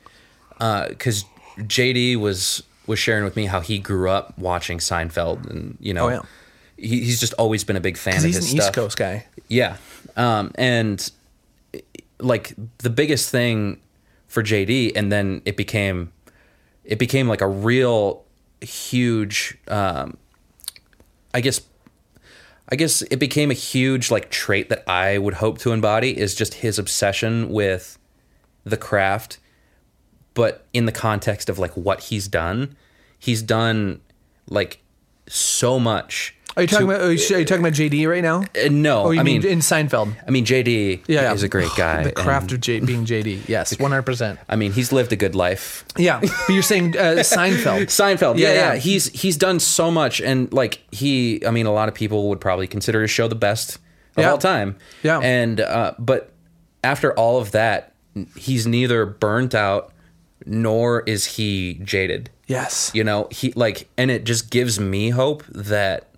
because 0.58 1.24
JD 1.58 2.16
was 2.16 2.62
was 2.86 2.98
sharing 2.98 3.22
with 3.24 3.36
me 3.36 3.46
how 3.46 3.60
he 3.60 3.78
grew 3.78 4.10
up 4.10 4.36
watching 4.38 4.78
Seinfeld 4.78 5.48
and 5.48 5.76
you 5.80 5.94
know 5.94 6.06
Oh, 6.06 6.08
yeah. 6.10 6.20
he, 6.76 7.00
he's 7.04 7.20
just 7.20 7.34
always 7.34 7.62
been 7.62 7.76
a 7.76 7.80
big 7.80 7.96
fan 7.96 8.16
of 8.16 8.24
he's 8.24 8.34
his 8.36 8.50
an 8.52 8.58
East. 8.58 8.72
Coast 8.72 8.96
guy. 8.96 9.26
Yeah. 9.48 9.76
Um, 10.16 10.50
and 10.56 11.08
like 12.18 12.54
the 12.78 12.90
biggest 12.90 13.30
thing 13.30 13.80
for 14.26 14.42
JD, 14.42 14.92
and 14.96 15.10
then 15.12 15.42
it 15.44 15.56
became, 15.56 16.12
it 16.84 16.98
became 16.98 17.26
like 17.28 17.40
a 17.40 17.48
real 17.48 18.24
huge, 18.60 19.56
um, 19.68 20.16
I 21.34 21.40
guess, 21.40 21.60
I 22.72 22.76
guess 22.76 23.02
it 23.02 23.16
became 23.16 23.50
a 23.50 23.54
huge 23.54 24.10
like 24.10 24.30
trait 24.30 24.68
that 24.68 24.88
I 24.88 25.18
would 25.18 25.34
hope 25.34 25.58
to 25.58 25.72
embody 25.72 26.16
is 26.16 26.34
just 26.34 26.54
his 26.54 26.78
obsession 26.78 27.48
with 27.50 27.98
the 28.64 28.76
craft, 28.76 29.38
but 30.34 30.66
in 30.72 30.86
the 30.86 30.92
context 30.92 31.48
of 31.48 31.58
like 31.58 31.76
what 31.76 32.00
he's 32.04 32.28
done, 32.28 32.76
he's 33.18 33.42
done 33.42 34.00
like 34.48 34.82
so 35.26 35.80
much. 35.80 36.36
Are 36.56 36.62
you 36.62 36.66
talking 36.68 36.88
to- 36.88 36.94
about 36.94 37.06
are 37.06 37.12
you, 37.12 37.36
are 37.36 37.38
you 37.38 37.44
talking 37.44 37.62
about 37.64 37.74
JD 37.74 38.08
right 38.08 38.22
now? 38.22 38.40
Uh, 38.40 38.68
no, 38.70 39.10
you 39.12 39.20
I 39.20 39.22
mean, 39.22 39.42
mean, 39.42 39.50
in 39.50 39.58
Seinfeld? 39.60 40.14
I 40.26 40.30
mean, 40.30 40.44
JD 40.44 41.04
Yeah, 41.06 41.22
yeah. 41.22 41.32
is 41.32 41.42
a 41.42 41.48
great 41.48 41.70
guy. 41.76 42.02
The 42.04 42.12
craft 42.12 42.52
of 42.52 42.60
J, 42.60 42.80
being 42.80 43.04
JD. 43.04 43.48
Yes, 43.48 43.78
one 43.78 43.90
hundred 43.92 44.02
percent. 44.02 44.38
I 44.48 44.56
mean, 44.56 44.72
he's 44.72 44.92
lived 44.92 45.12
a 45.12 45.16
good 45.16 45.34
life. 45.34 45.84
Yeah, 45.96 46.20
but 46.20 46.48
you're 46.48 46.62
saying 46.62 46.96
uh, 46.96 47.16
Seinfeld. 47.22 47.82
Seinfeld, 47.86 48.38
yeah, 48.38 48.48
Yeah, 48.52 48.72
yeah. 48.72 48.76
He's 48.76 49.06
he's 49.08 49.36
done 49.36 49.60
so 49.60 49.90
much, 49.90 50.20
and 50.20 50.52
like 50.52 50.80
he, 50.90 51.44
I 51.46 51.50
mean, 51.50 51.66
a 51.66 51.72
lot 51.72 51.88
of 51.88 51.94
people 51.94 52.28
would 52.30 52.40
probably 52.40 52.66
consider 52.66 53.00
his 53.02 53.10
show 53.10 53.28
the 53.28 53.34
best 53.36 53.78
of 54.16 54.24
all 54.26 54.38
time. 54.38 54.76
Yeah. 55.02 55.20
and 55.20 55.60
uh, 55.60 55.94
but 55.98 56.32
after 56.82 57.12
all 57.14 57.38
of 57.40 57.52
that, 57.52 57.94
he's 58.36 58.66
neither 58.66 59.06
burnt 59.06 59.54
out 59.54 59.92
nor 60.46 61.02
is 61.06 61.24
he 61.26 61.74
jaded. 61.84 62.28
Yes. 62.46 62.90
You 62.92 63.04
know, 63.04 63.28
he 63.30 63.52
like, 63.52 63.88
and 63.96 64.10
it 64.10 64.24
just 64.24 64.50
gives 64.50 64.80
me 64.80 65.10
hope 65.10 65.44
that 65.46 66.08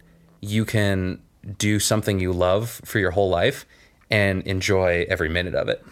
you 0.42 0.66
can 0.66 1.22
do 1.58 1.80
something 1.80 2.20
you 2.20 2.32
love 2.32 2.82
for 2.84 2.98
your 2.98 3.12
whole 3.12 3.30
life 3.30 3.64
and 4.10 4.42
enjoy 4.42 5.06
every 5.08 5.30
minute 5.30 5.54
of 5.54 5.68
it. 5.68 5.82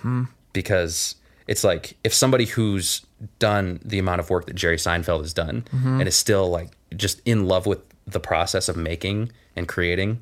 Because 0.53 1.15
it's 1.47 1.65
like 1.65 1.97
if 2.05 2.13
somebody 2.13 2.45
who's 2.45 3.07
done 3.39 3.81
the 3.85 3.99
amount 3.99 4.21
of 4.21 4.29
work 4.29 4.47
that 4.47 4.55
Jerry 4.55 4.77
Seinfeld 4.77 5.21
has 5.21 5.33
done 5.33 5.65
and 5.73 6.07
is 6.07 6.17
still 6.17 6.51
like 6.51 6.71
just 6.95 7.21
in 7.25 7.47
love 7.47 7.67
with 7.67 7.81
the 8.07 8.21
process 8.21 8.69
of 8.69 8.77
making 8.77 9.33
and 9.57 9.67
creating, 9.67 10.21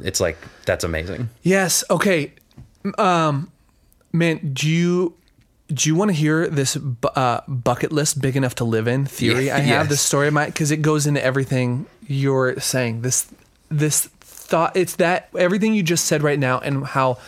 it's 0.00 0.20
like 0.20 0.38
that's 0.64 0.84
amazing. 0.84 1.28
Yes. 1.42 1.84
Okay. 1.90 2.32
Um, 2.98 3.52
man, 4.12 4.52
do 4.52 4.68
you 4.68 5.14
do 5.72 5.88
you 5.88 5.94
want 5.94 6.10
to 6.10 6.14
hear 6.14 6.48
this 6.48 6.76
uh, 7.14 7.40
bucket 7.46 7.92
list 7.92 8.20
big 8.20 8.36
enough 8.36 8.56
to 8.56 8.64
live 8.64 8.88
in 8.88 9.06
theory? 9.06 9.46
Yeah, 9.46 9.56
I 9.56 9.60
have 9.60 9.84
yes. 9.84 9.88
this 9.88 10.00
story 10.00 10.28
of 10.28 10.34
mine 10.34 10.48
because 10.48 10.70
it 10.70 10.82
goes 10.82 11.06
into 11.06 11.24
everything 11.24 11.86
you're 12.06 12.58
saying. 12.58 13.02
This 13.02 13.32
this 13.70 14.06
thought. 14.06 14.76
It's 14.76 14.96
that 14.96 15.28
everything 15.36 15.74
you 15.74 15.82
just 15.82 16.04
said 16.04 16.22
right 16.22 16.38
now 16.38 16.58
and 16.58 16.84
how 16.84 17.18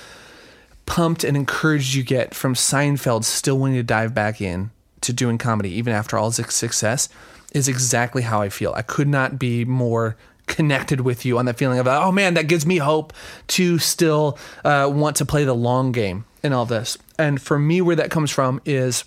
pumped 0.86 1.24
and 1.24 1.36
encouraged 1.36 1.94
you 1.94 2.02
get 2.02 2.34
from 2.34 2.54
Seinfeld 2.54 3.24
still 3.24 3.58
wanting 3.58 3.76
to 3.76 3.82
dive 3.82 4.14
back 4.14 4.40
in 4.40 4.70
to 5.00 5.12
doing 5.12 5.38
comedy 5.38 5.70
even 5.70 5.92
after 5.92 6.18
all 6.18 6.30
his 6.30 6.54
success 6.54 7.08
is 7.52 7.68
exactly 7.68 8.22
how 8.22 8.40
I 8.42 8.48
feel. 8.48 8.72
I 8.74 8.82
could 8.82 9.08
not 9.08 9.38
be 9.38 9.64
more 9.64 10.16
connected 10.46 11.00
with 11.00 11.24
you 11.24 11.38
on 11.38 11.44
that 11.46 11.56
feeling 11.56 11.78
of 11.78 11.86
oh 11.86 12.10
man 12.10 12.34
that 12.34 12.48
gives 12.48 12.66
me 12.66 12.78
hope 12.78 13.12
to 13.46 13.78
still 13.78 14.38
uh, 14.64 14.90
want 14.92 15.16
to 15.16 15.24
play 15.24 15.44
the 15.44 15.54
long 15.54 15.92
game 15.92 16.24
in 16.42 16.52
all 16.52 16.66
this. 16.66 16.98
And 17.18 17.40
for 17.40 17.58
me 17.58 17.80
where 17.80 17.96
that 17.96 18.10
comes 18.10 18.30
from 18.30 18.60
is 18.64 19.04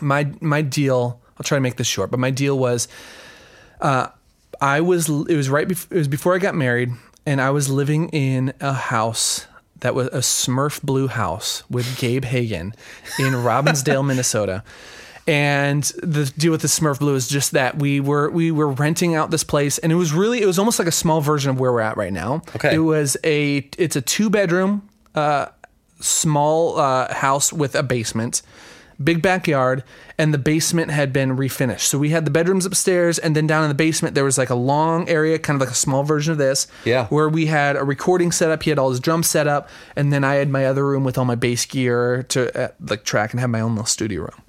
my 0.00 0.30
my 0.40 0.62
deal 0.62 1.20
I'll 1.38 1.44
try 1.44 1.56
to 1.56 1.62
make 1.62 1.76
this 1.76 1.86
short, 1.86 2.10
but 2.10 2.18
my 2.18 2.30
deal 2.30 2.58
was 2.58 2.88
I 4.60 4.80
was 4.80 5.08
it 5.08 5.36
was 5.36 5.48
right 5.48 5.68
before 5.68 5.94
it 5.94 5.98
was 5.98 6.08
before 6.08 6.34
I 6.34 6.38
got 6.38 6.54
married 6.54 6.90
and 7.24 7.40
I 7.40 7.50
was 7.50 7.68
living 7.68 8.08
in 8.10 8.52
a 8.60 8.72
house 8.72 9.46
that 9.80 9.94
was 9.94 10.08
a 10.08 10.18
Smurf 10.18 10.80
blue 10.82 11.08
house 11.08 11.62
with 11.68 11.98
Gabe 11.98 12.24
Hagen 12.24 12.74
in 13.18 13.32
Robbinsdale, 13.34 14.06
Minnesota. 14.06 14.62
And 15.28 15.82
the 16.02 16.32
deal 16.38 16.52
with 16.52 16.62
the 16.62 16.68
Smurf 16.68 17.00
Blue 17.00 17.16
is 17.16 17.26
just 17.26 17.50
that 17.50 17.78
we 17.78 17.98
were 17.98 18.30
we 18.30 18.52
were 18.52 18.68
renting 18.68 19.16
out 19.16 19.32
this 19.32 19.42
place, 19.42 19.76
and 19.78 19.90
it 19.90 19.96
was 19.96 20.12
really 20.12 20.40
it 20.40 20.46
was 20.46 20.56
almost 20.56 20.78
like 20.78 20.86
a 20.86 20.92
small 20.92 21.20
version 21.20 21.50
of 21.50 21.58
where 21.58 21.72
we're 21.72 21.80
at 21.80 21.96
right 21.96 22.12
now. 22.12 22.42
Okay. 22.54 22.76
it 22.76 22.78
was 22.78 23.16
a 23.24 23.68
it's 23.76 23.96
a 23.96 24.00
two 24.00 24.30
bedroom 24.30 24.88
uh, 25.16 25.46
small 25.98 26.78
uh, 26.78 27.12
house 27.12 27.52
with 27.52 27.74
a 27.74 27.82
basement. 27.82 28.42
Big 29.02 29.20
backyard, 29.22 29.84
and 30.18 30.32
the 30.32 30.38
basement 30.38 30.90
had 30.90 31.12
been 31.12 31.36
refinished. 31.36 31.80
So 31.80 31.98
we 31.98 32.10
had 32.10 32.24
the 32.24 32.30
bedrooms 32.30 32.64
upstairs, 32.66 33.18
and 33.18 33.36
then 33.36 33.46
down 33.46 33.62
in 33.62 33.68
the 33.68 33.74
basement 33.74 34.14
there 34.14 34.24
was 34.24 34.38
like 34.38 34.50
a 34.50 34.54
long 34.54 35.08
area, 35.08 35.38
kind 35.38 35.54
of 35.56 35.60
like 35.60 35.70
a 35.70 35.76
small 35.78 36.02
version 36.02 36.32
of 36.32 36.38
this, 36.38 36.66
Yeah. 36.84 37.06
where 37.08 37.28
we 37.28 37.46
had 37.46 37.76
a 37.76 37.84
recording 37.84 38.32
setup. 38.32 38.62
He 38.62 38.70
had 38.70 38.78
all 38.78 38.90
his 38.90 39.00
drums 39.00 39.26
set 39.28 39.46
up, 39.46 39.68
and 39.96 40.12
then 40.12 40.24
I 40.24 40.34
had 40.36 40.48
my 40.48 40.64
other 40.66 40.86
room 40.86 41.04
with 41.04 41.18
all 41.18 41.24
my 41.24 41.34
bass 41.34 41.66
gear 41.66 42.22
to 42.30 42.58
uh, 42.64 42.68
like 42.80 43.04
track 43.04 43.32
and 43.32 43.40
have 43.40 43.50
my 43.50 43.60
own 43.60 43.72
little 43.72 43.86
studio 43.86 44.22
room. 44.22 44.42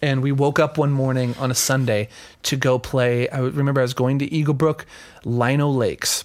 And 0.00 0.20
we 0.20 0.32
woke 0.32 0.58
up 0.58 0.78
one 0.78 0.90
morning 0.90 1.36
on 1.38 1.52
a 1.52 1.54
Sunday 1.54 2.08
to 2.42 2.56
go 2.56 2.80
play. 2.80 3.28
I 3.28 3.38
remember 3.38 3.80
I 3.80 3.84
was 3.84 3.94
going 3.94 4.18
to 4.18 4.32
Eagle 4.34 4.54
Brook, 4.54 4.84
Lino 5.24 5.68
Lakes 5.68 6.24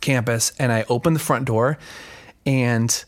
campus, 0.00 0.52
and 0.58 0.72
I 0.72 0.84
opened 0.88 1.14
the 1.16 1.20
front 1.20 1.44
door, 1.44 1.78
and 2.44 3.04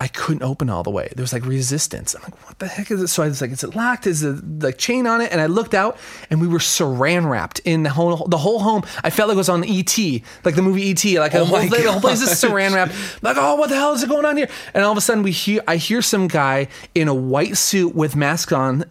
I 0.00 0.08
couldn't 0.08 0.42
open 0.42 0.68
all 0.70 0.82
the 0.82 0.90
way. 0.90 1.08
There 1.14 1.22
was 1.22 1.32
like 1.32 1.46
resistance. 1.46 2.14
I'm 2.14 2.22
like, 2.22 2.46
what 2.46 2.58
the 2.58 2.66
heck 2.66 2.90
is 2.90 3.00
it? 3.00 3.08
So 3.08 3.22
I 3.22 3.28
was 3.28 3.40
like, 3.40 3.52
is 3.52 3.62
it 3.62 3.76
locked? 3.76 4.06
Is 4.06 4.22
the 4.22 4.42
like 4.60 4.76
chain 4.76 5.06
on 5.06 5.20
it? 5.20 5.30
And 5.30 5.40
I 5.40 5.46
looked 5.46 5.72
out, 5.72 5.96
and 6.30 6.40
we 6.40 6.48
were 6.48 6.58
saran 6.58 7.30
wrapped 7.30 7.60
in 7.60 7.84
the 7.84 7.90
whole 7.90 8.26
the 8.26 8.38
whole 8.38 8.58
home. 8.58 8.82
I 9.04 9.10
felt 9.10 9.28
like 9.28 9.36
it 9.36 9.38
was 9.38 9.48
on 9.48 9.62
ET, 9.64 9.96
like 10.44 10.56
the 10.56 10.62
movie 10.62 10.90
ET. 10.90 11.04
Like 11.04 11.32
the, 11.32 11.40
oh 11.40 11.44
whole, 11.44 11.60
the 11.68 11.90
whole 11.90 12.00
place 12.00 12.22
is 12.22 12.28
saran 12.42 12.74
wrapped. 12.74 12.94
Like, 13.22 13.36
oh, 13.38 13.54
what 13.54 13.68
the 13.68 13.76
hell 13.76 13.92
is 13.92 14.04
going 14.04 14.24
on 14.24 14.36
here? 14.36 14.48
And 14.74 14.84
all 14.84 14.92
of 14.92 14.98
a 14.98 15.00
sudden, 15.00 15.22
we 15.22 15.30
hear 15.30 15.62
I 15.68 15.76
hear 15.76 16.02
some 16.02 16.26
guy 16.26 16.68
in 16.94 17.06
a 17.06 17.14
white 17.14 17.56
suit 17.56 17.94
with 17.94 18.16
mask 18.16 18.52
on. 18.52 18.84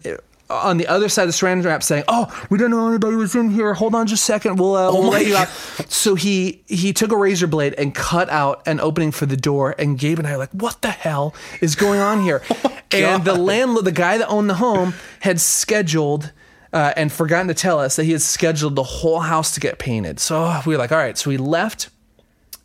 On 0.50 0.76
the 0.76 0.86
other 0.86 1.08
side 1.08 1.22
of 1.22 1.28
the 1.28 1.32
saran 1.32 1.64
wrap, 1.64 1.82
saying, 1.82 2.04
"Oh, 2.06 2.26
we 2.50 2.58
don't 2.58 2.70
know 2.70 2.88
anybody 2.88 3.16
was 3.16 3.34
in 3.34 3.50
here. 3.50 3.72
Hold 3.72 3.94
on, 3.94 4.06
just 4.06 4.22
a 4.22 4.26
second. 4.26 4.56
We'll, 4.56 4.76
uh, 4.76 4.92
we'll 4.92 5.04
my 5.04 5.08
let 5.08 5.26
you 5.26 5.36
out." 5.36 5.48
So 5.88 6.14
he 6.14 6.62
he 6.66 6.92
took 6.92 7.12
a 7.12 7.16
razor 7.16 7.46
blade 7.46 7.74
and 7.78 7.94
cut 7.94 8.28
out 8.28 8.62
an 8.66 8.78
opening 8.78 9.10
for 9.10 9.24
the 9.24 9.38
door. 9.38 9.74
And 9.78 9.98
Gabe 9.98 10.18
and 10.18 10.28
I 10.28 10.32
are 10.32 10.38
like, 10.38 10.52
"What 10.52 10.82
the 10.82 10.90
hell 10.90 11.34
is 11.62 11.74
going 11.74 12.00
on 12.00 12.22
here?" 12.22 12.42
and 12.92 13.24
the 13.24 13.34
landlord, 13.34 13.86
the 13.86 13.92
guy 13.92 14.18
that 14.18 14.28
owned 14.28 14.50
the 14.50 14.54
home, 14.54 14.92
had 15.20 15.40
scheduled 15.40 16.30
uh, 16.74 16.92
and 16.96 17.10
forgotten 17.10 17.48
to 17.48 17.54
tell 17.54 17.78
us 17.78 17.96
that 17.96 18.04
he 18.04 18.12
had 18.12 18.20
scheduled 18.20 18.76
the 18.76 18.82
whole 18.82 19.20
house 19.20 19.54
to 19.54 19.60
get 19.60 19.78
painted. 19.78 20.20
So 20.20 20.60
we 20.66 20.74
were 20.74 20.78
like, 20.78 20.92
"All 20.92 20.98
right." 20.98 21.16
So 21.16 21.30
we 21.30 21.36
left, 21.38 21.88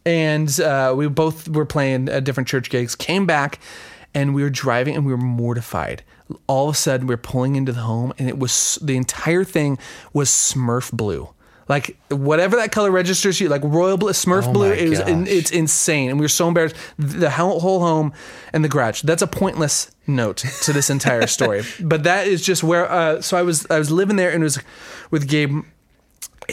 and 0.05 0.59
uh, 0.59 0.93
we 0.97 1.07
both 1.07 1.47
were 1.47 1.65
playing 1.65 2.09
uh, 2.09 2.19
different 2.19 2.49
church 2.49 2.69
gigs. 2.69 2.95
Came 2.95 3.25
back, 3.25 3.59
and 4.13 4.33
we 4.33 4.43
were 4.43 4.49
driving, 4.49 4.95
and 4.95 5.05
we 5.05 5.11
were 5.11 5.17
mortified. 5.17 6.03
All 6.47 6.69
of 6.69 6.75
a 6.75 6.77
sudden, 6.77 7.07
we 7.07 7.13
are 7.13 7.17
pulling 7.17 7.55
into 7.55 7.71
the 7.71 7.81
home, 7.81 8.13
and 8.17 8.29
it 8.29 8.37
was 8.37 8.77
the 8.81 8.97
entire 8.97 9.43
thing 9.43 9.77
was 10.13 10.29
Smurf 10.29 10.91
blue. 10.91 11.29
Like 11.67 11.99
whatever 12.09 12.55
that 12.57 12.71
color 12.71 12.89
registers 12.89 13.39
you, 13.39 13.47
like 13.47 13.61
royal 13.63 13.97
blue, 13.97 14.11
Smurf 14.11 14.47
Oh 14.47 14.53
blue, 14.53 14.71
it 14.71 14.89
was, 14.89 14.99
it's 14.99 15.51
insane, 15.51 16.09
and 16.09 16.19
we 16.19 16.23
were 16.23 16.29
so 16.29 16.47
embarrassed. 16.47 16.75
The 16.97 17.29
whole 17.29 17.59
home 17.59 18.11
and 18.51 18.63
the 18.63 18.69
garage. 18.69 19.03
That's 19.03 19.21
a 19.21 19.27
pointless 19.27 19.91
note 20.07 20.37
to 20.63 20.73
this 20.73 20.89
entire 20.89 21.27
story, 21.37 21.61
but 21.79 22.03
that 22.03 22.27
is 22.27 22.41
just 22.43 22.63
where. 22.63 22.91
Uh, 22.91 23.21
so 23.21 23.37
I 23.37 23.43
was 23.43 23.67
I 23.69 23.77
was 23.77 23.91
living 23.91 24.15
there, 24.15 24.31
and 24.31 24.41
it 24.41 24.45
was 24.45 24.59
with 25.11 25.27
Gabe 25.27 25.63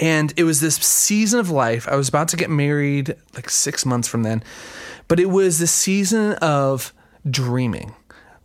and 0.01 0.33
it 0.37 0.45
was 0.45 0.61
this 0.61 0.77
season 0.77 1.41
of 1.41 1.51
life. 1.51 1.89
I 1.89 1.97
was 1.97 2.09
about 2.09 2.29
to 2.29 2.37
get 2.37 2.51
married 2.51 3.17
like 3.35 3.49
six 3.49 3.87
months 3.87 4.09
from 4.09 4.23
then, 4.23 4.43
but 5.09 5.19
it 5.19 5.31
was 5.31 5.59
this 5.59 5.73
season 5.73 6.33
of 6.35 6.93
dreaming. 7.31 7.95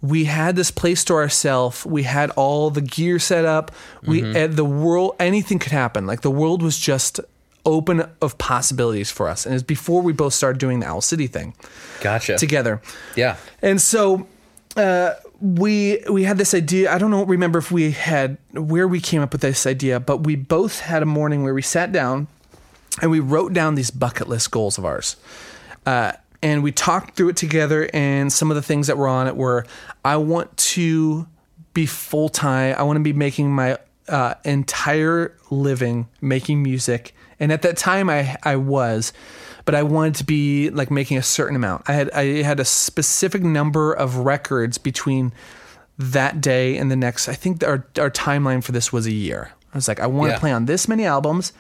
We 0.01 0.25
had 0.25 0.55
this 0.55 0.71
place 0.71 1.03
to 1.05 1.13
ourselves. 1.13 1.85
We 1.85 2.03
had 2.03 2.31
all 2.31 2.71
the 2.71 2.81
gear 2.81 3.19
set 3.19 3.45
up. 3.45 3.71
We 4.03 4.35
and 4.35 4.55
the 4.55 4.65
world, 4.65 5.15
anything 5.19 5.59
could 5.59 5.71
happen. 5.71 6.07
Like 6.07 6.21
the 6.21 6.31
world 6.31 6.63
was 6.63 6.79
just 6.79 7.19
open 7.65 8.03
of 8.21 8.37
possibilities 8.39 9.11
for 9.11 9.27
us. 9.27 9.45
And 9.45 9.53
it's 9.53 9.63
before 9.63 10.01
we 10.01 10.13
both 10.13 10.33
started 10.33 10.59
doing 10.59 10.79
the 10.79 10.87
Owl 10.87 11.01
City 11.01 11.27
thing 11.27 11.53
Gotcha. 12.01 12.37
together. 12.37 12.81
Yeah. 13.15 13.37
And 13.61 13.79
so 13.79 14.27
uh, 14.75 15.13
we 15.39 16.03
we 16.09 16.23
had 16.23 16.37
this 16.37 16.53
idea. 16.53 16.91
I 16.91 16.97
don't 16.97 17.11
know, 17.11 17.23
remember 17.23 17.59
if 17.59 17.71
we 17.71 17.91
had 17.91 18.37
where 18.53 18.87
we 18.87 18.99
came 18.99 19.21
up 19.21 19.31
with 19.31 19.41
this 19.41 19.67
idea, 19.67 19.99
but 19.99 20.23
we 20.23 20.35
both 20.35 20.79
had 20.79 21.03
a 21.03 21.05
morning 21.05 21.43
where 21.43 21.53
we 21.53 21.61
sat 21.61 21.91
down 21.91 22.27
and 23.01 23.11
we 23.11 23.19
wrote 23.19 23.53
down 23.53 23.75
these 23.75 23.91
bucket 23.91 24.27
list 24.27 24.51
goals 24.51 24.77
of 24.77 24.85
ours. 24.85 25.15
Uh, 25.85 26.13
and 26.43 26.63
we 26.63 26.71
talked 26.71 27.15
through 27.15 27.29
it 27.29 27.35
together. 27.37 27.89
And 27.93 28.31
some 28.33 28.49
of 28.51 28.55
the 28.55 28.61
things 28.61 28.87
that 28.87 28.97
were 28.97 29.07
on 29.07 29.27
it 29.27 29.35
were 29.35 29.65
I 30.03 30.15
want 30.17 30.55
to 30.57 31.27
be 31.73 31.85
full 31.85 32.29
time. 32.29 32.75
I 32.77 32.83
want 32.83 32.97
to 32.97 33.03
be 33.03 33.13
making 33.13 33.53
my 33.53 33.77
uh, 34.09 34.33
entire 34.43 35.35
living 35.49 36.07
making 36.19 36.63
music. 36.63 37.13
And 37.39 37.51
at 37.51 37.61
that 37.63 37.77
time, 37.77 38.09
I 38.09 38.35
I 38.43 38.55
was, 38.55 39.13
but 39.65 39.73
I 39.75 39.83
wanted 39.83 40.15
to 40.15 40.23
be 40.23 40.69
like 40.69 40.91
making 40.91 41.17
a 41.17 41.23
certain 41.23 41.55
amount. 41.55 41.83
I 41.87 41.93
had 41.93 42.11
I 42.11 42.41
had 42.43 42.59
a 42.59 42.65
specific 42.65 43.41
number 43.41 43.93
of 43.93 44.17
records 44.17 44.77
between 44.77 45.33
that 45.97 46.41
day 46.41 46.77
and 46.77 46.91
the 46.91 46.95
next. 46.95 47.27
I 47.29 47.33
think 47.33 47.63
our 47.63 47.85
our 47.97 48.09
timeline 48.11 48.63
for 48.63 48.71
this 48.73 48.91
was 48.93 49.05
a 49.07 49.11
year. 49.11 49.51
I 49.73 49.77
was 49.77 49.87
like, 49.87 49.99
I 49.99 50.07
want 50.07 50.29
Yeah. 50.29 50.35
to 50.35 50.39
play 50.39 50.51
on 50.51 50.65
this 50.65 50.87
many 50.87 51.05
albums. 51.05 51.53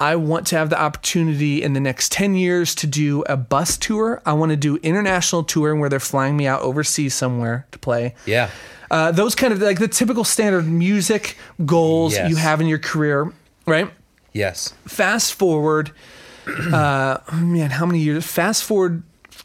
I 0.00 0.14
want 0.16 0.46
to 0.48 0.56
have 0.56 0.70
the 0.70 0.80
opportunity 0.80 1.62
in 1.62 1.72
the 1.72 1.80
next 1.80 2.12
10 2.12 2.34
years 2.36 2.74
to 2.76 2.86
do 2.86 3.22
a 3.22 3.36
bus 3.36 3.76
tour. 3.76 4.22
I 4.24 4.32
want 4.34 4.50
to 4.50 4.56
do 4.56 4.76
international 4.76 5.42
touring 5.42 5.80
where 5.80 5.88
they're 5.90 5.98
flying 5.98 6.36
me 6.36 6.46
out 6.46 6.62
overseas 6.62 7.14
somewhere 7.14 7.66
to 7.72 7.78
play. 7.78 8.14
Yeah. 8.24 8.50
Uh, 8.90 9.10
those 9.10 9.34
kind 9.34 9.52
of 9.52 9.60
like 9.60 9.78
the 9.80 9.88
typical 9.88 10.24
standard 10.24 10.66
music 10.66 11.36
goals 11.66 12.14
Yes. 12.14 12.30
you 12.30 12.36
have 12.36 12.60
in 12.60 12.66
your 12.68 12.78
career, 12.78 13.32
right? 13.66 13.90
Yes. 14.32 14.72
Fast 14.86 15.34
forward, 15.34 15.90
uh, 16.72 17.18
man, 17.34 17.70
how 17.70 17.84
many 17.84 17.98
years? 17.98 18.24
Fast 18.24 18.64
forward 18.64 19.02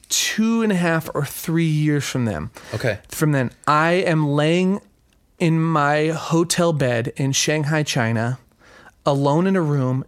two 0.09 0.61
and 0.61 0.71
a 0.71 0.75
half 0.75 1.09
or 1.15 1.25
three 1.25 1.65
years 1.65 2.05
from 2.05 2.25
them. 2.25 2.51
Okay. 2.75 2.99
From 3.09 3.31
then, 3.31 3.51
I 3.67 3.93
am 3.93 4.27
laying 4.29 4.81
in 5.39 5.59
my 5.61 6.09
hotel 6.09 6.71
bed 6.71 7.11
in 7.17 7.31
Shanghai, 7.31 7.83
China, 7.83 8.37
alone 9.05 9.47
in 9.47 9.55
a 9.55 9.61
room 9.61 10.05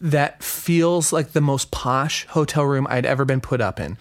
that 0.00 0.42
feels 0.42 1.12
like 1.12 1.32
the 1.32 1.40
most 1.40 1.70
posh 1.70 2.26
hotel 2.26 2.64
room 2.64 2.86
I'd 2.88 3.04
ever 3.04 3.24
been 3.24 3.40
put 3.40 3.60
up 3.60 3.78
in. 3.78 3.98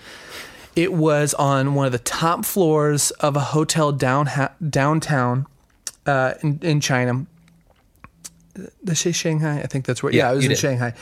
It 0.76 0.94
was 0.94 1.34
on 1.34 1.74
one 1.76 1.86
of 1.86 1.92
the 1.92 2.00
top 2.00 2.46
floors 2.46 3.12
of 3.12 3.36
a 3.36 3.42
hotel 3.42 3.92
down 3.92 4.30
downtown 4.68 5.48
uh, 6.06 6.34
in, 6.42 6.60
in 6.62 6.82
China. 6.82 7.26
Say 8.94 9.12
Shanghai? 9.12 9.60
I 9.62 9.68
think 9.68 9.86
that's 9.86 10.02
where. 10.02 10.14
Yeah, 10.14 10.24
Yeah, 10.24 10.30
I 10.30 10.34
was 10.34 10.46
in 10.46 10.50
did. 10.50 10.58
Shanghai. 10.58 10.94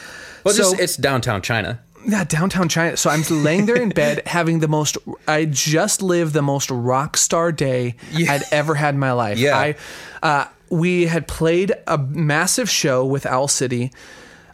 Well, 0.44 0.54
so, 0.54 0.64
just 0.64 0.80
it's 0.80 0.98
downtown 0.98 1.42
China. 1.42 1.80
yeah, 2.08 2.24
downtown 2.24 2.68
China. 2.68 2.98
So 2.98 3.12
I'm 3.12 3.22
laying 3.30 3.68
there 3.68 3.80
in 3.80 3.90
bed 3.96 4.24
having 4.26 4.60
the 4.60 4.68
most. 4.68 4.98
I 5.28 5.46
just 5.46 6.02
lived 6.02 6.34
the 6.34 6.42
most 6.42 6.72
rock 6.72 7.16
star 7.16 7.52
day 7.52 7.96
I'd 8.16 8.44
ever 8.52 8.74
had 8.74 8.96
in 8.96 9.00
my 9.00 9.12
life. 9.12 9.38
Yeah. 9.38 9.56
I, 9.58 9.76
uh, 10.24 10.46
we 10.70 11.06
had 11.06 11.28
played 11.28 11.74
a 11.86 12.00
massive 12.00 12.70
show 12.70 13.06
with 13.06 13.28
Owl 13.28 13.48
City, 13.48 13.92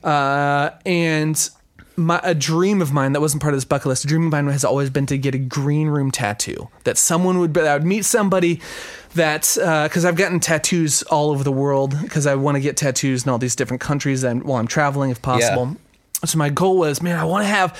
uh, 0.04 0.72
and 0.86 1.50
my 1.96 2.20
a 2.24 2.34
dream 2.34 2.82
of 2.82 2.94
mine 2.94 3.14
that 3.14 3.22
wasn't 3.22 3.42
part 3.42 3.54
of 3.54 3.58
this 3.58 3.66
bucket 3.66 3.88
list. 3.88 4.06
A 4.06 4.08
dream 4.08 4.26
of 4.26 4.32
mine 4.32 4.48
has 4.48 4.64
always 4.64 4.90
been 4.90 5.06
to 5.08 5.18
get 5.18 5.36
a 5.36 5.38
green 5.38 5.88
room 5.88 6.12
tattoo. 6.12 6.70
That 6.86 6.98
someone 6.98 7.40
would. 7.40 7.54
That 7.54 7.68
I 7.68 7.74
would 7.74 7.86
meet 7.86 8.06
somebody 8.06 8.62
that 9.16 9.56
because 9.84 10.06
I've 10.06 10.16
gotten 10.16 10.40
tattoos 10.40 11.04
all 11.04 11.32
over 11.32 11.44
the 11.44 11.52
world 11.52 11.96
because 12.02 12.26
I 12.26 12.36
want 12.36 12.56
to 12.56 12.62
get 12.62 12.78
tattoos 12.78 13.26
in 13.26 13.30
all 13.30 13.38
these 13.38 13.56
different 13.56 13.82
countries 13.82 14.24
and 14.24 14.44
while 14.44 14.60
I'm 14.60 14.68
traveling 14.68 15.10
if 15.12 15.22
possible. 15.22 15.76
So 16.26 16.38
my 16.38 16.50
goal 16.50 16.78
was, 16.78 17.02
man, 17.02 17.18
I 17.18 17.24
want 17.24 17.44
to 17.44 17.48
have 17.48 17.80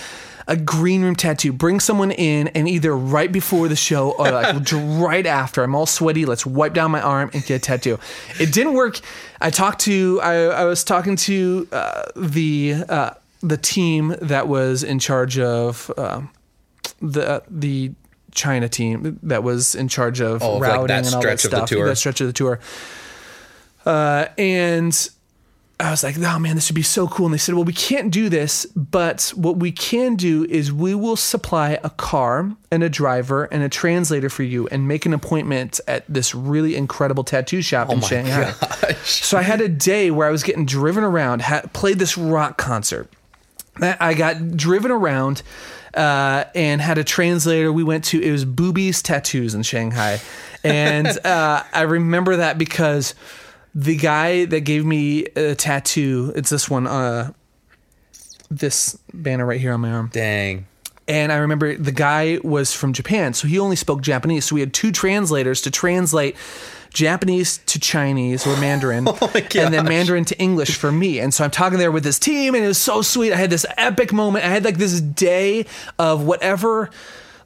a 0.50 0.58
green 0.58 1.02
room 1.04 1.16
tattoo. 1.16 1.54
Bring 1.54 1.80
someone 1.80 2.12
in 2.12 2.50
and 2.50 2.68
either 2.68 2.96
right 2.98 3.32
before 3.32 3.68
the 3.70 3.76
show 3.76 4.12
or 4.12 4.32
like 4.32 4.70
right 4.74 5.26
after. 5.26 5.64
I'm 5.64 5.76
all 5.76 5.86
sweaty. 5.86 6.26
Let's 6.26 6.46
wipe 6.46 6.74
down 6.74 6.92
my 6.92 7.02
arm 7.02 7.30
and 7.34 7.46
get 7.46 7.56
a 7.56 7.60
tattoo. 7.60 8.00
It 8.40 8.52
didn't 8.52 8.74
work. 8.74 9.00
I 9.40 9.52
talked 9.52 9.80
to. 9.82 10.20
I, 10.22 10.34
I 10.48 10.66
was 10.66 10.84
talking 10.84 11.16
to 11.18 11.68
uh, 11.72 12.04
the 12.16 12.84
uh, 12.90 13.12
the 13.42 13.58
team 13.58 14.16
that 14.22 14.48
was 14.50 14.84
in 14.84 15.00
charge 15.00 15.40
of 15.40 15.90
um, 15.98 16.30
the 17.02 17.44
the 17.50 17.92
China 18.34 18.68
team 18.68 19.20
that 19.24 19.44
was 19.44 19.76
in 19.76 19.88
charge 19.88 20.20
of 20.20 20.42
Oh, 20.44 20.58
like, 20.58 20.70
routing 20.72 20.88
that 20.88 21.06
and 21.06 21.16
all 21.16 21.22
that 21.22 21.40
stretch 21.40 21.46
of 21.46 21.52
the 21.52 21.58
stuff. 21.58 21.70
tour. 21.70 21.88
That 21.88 21.96
stretch 21.96 22.22
of 22.22 22.28
the 22.28 22.34
tour. 22.34 22.60
Uh, 23.86 24.26
and 24.38 25.10
I 25.82 25.92
was 25.92 26.04
like, 26.04 26.18
oh 26.20 26.40
man, 26.40 26.56
this 26.56 26.70
would 26.70 26.76
be 26.76 26.82
so 26.82 27.08
cool. 27.08 27.28
And 27.28 27.34
they 27.34 27.38
said, 27.38 27.56
well, 27.56 27.64
we 27.64 27.72
can't 27.72 28.12
do 28.12 28.28
this, 28.28 28.66
but 28.76 29.32
what 29.36 29.58
we 29.58 29.72
can 29.72 30.18
do 30.18 30.44
is 30.46 30.74
we 30.74 30.94
will 30.94 31.16
supply 31.16 31.80
a 31.84 31.90
car 31.90 32.52
and 32.70 32.84
a 32.84 32.90
driver 32.90 33.46
and 33.46 33.64
a 33.64 33.70
translator 33.70 34.30
for 34.30 34.44
you 34.44 34.68
and 34.68 34.90
make 34.90 35.06
an 35.06 35.14
appointment 35.14 35.80
at 35.88 36.04
this 36.10 36.36
really 36.36 36.76
incredible 36.76 37.24
tattoo 37.24 37.62
shop 37.62 37.90
in 37.92 38.02
Shanghai. 38.02 38.52
So 39.04 39.38
I 39.38 39.42
had 39.42 39.62
a 39.62 39.70
day 39.70 40.12
where 40.12 40.28
I 40.28 40.32
was 40.32 40.44
getting 40.44 40.66
driven 40.66 41.04
around, 41.04 41.42
had, 41.42 41.72
played 41.72 41.98
this 41.98 42.18
rock 42.18 42.58
concert. 42.58 43.10
I 43.82 44.14
got 44.14 44.58
driven 44.58 44.92
around 44.92 45.42
uh, 45.94 46.46
and 46.54 46.82
had 46.82 46.98
a 46.98 47.04
translator. 47.04 47.72
We 47.72 47.84
went 47.84 48.04
to 48.06 48.22
it 48.22 48.32
was 48.32 48.46
Boobies 48.46 49.02
Tattoos 49.02 49.56
in 49.56 49.64
Shanghai, 49.64 50.20
and 50.64 51.08
uh, 51.26 51.64
I 51.74 51.82
remember 51.84 52.38
that 52.38 52.58
because 52.58 53.16
the 53.80 53.96
guy 53.96 54.44
that 54.44 54.62
gave 54.62 54.86
me 54.86 55.24
a 55.38 55.56
tattoo, 55.56 56.34
it's 56.36 56.50
this 56.50 56.70
one, 56.70 56.86
uh, 56.86 57.32
this 58.52 59.00
banner 59.14 59.46
right 59.46 59.60
here 59.60 59.72
on 59.72 59.80
my 59.80 59.90
arm. 59.90 60.10
Dang. 60.12 60.68
And 61.08 61.32
I 61.32 61.38
remember 61.38 61.76
the 61.76 61.94
guy 61.94 62.40
was 62.44 62.74
from 62.74 62.92
Japan, 62.92 63.34
so 63.34 63.48
he 63.48 63.58
only 63.58 63.78
spoke 63.78 64.02
Japanese. 64.02 64.46
So 64.46 64.56
we 64.56 64.60
had 64.60 64.74
two 64.74 64.92
translators 64.92 65.62
to 65.62 65.72
translate 65.72 66.36
Japanese 66.94 67.60
to 67.68 67.80
Chinese 67.80 68.46
or 68.46 68.58
Mandarin, 68.58 69.08
Oh 69.08 69.32
my 69.34 69.48
and 69.56 69.74
then. 69.74 69.86
Mandarin 69.86 70.26
to 70.26 70.38
English 70.38 70.76
for 70.76 70.92
me. 70.92 71.20
And 71.20 71.34
so 71.34 71.46
I'm 71.46 71.52
talking 71.52 71.80
there 71.80 71.92
with 71.92 72.04
this 72.04 72.20
team, 72.20 72.56
and 72.56 72.64
it 72.66 72.68
was 72.68 72.78
so 72.78 73.02
sweet. 73.02 73.32
I 73.32 73.38
had 73.38 73.50
this 73.50 73.66
epic 73.78 74.12
moment. 74.12 74.44
I 74.44 74.50
had 74.50 74.66
like 74.66 74.78
this 74.78 75.00
day 75.00 75.66
of 75.98 76.26
whatever 76.26 76.90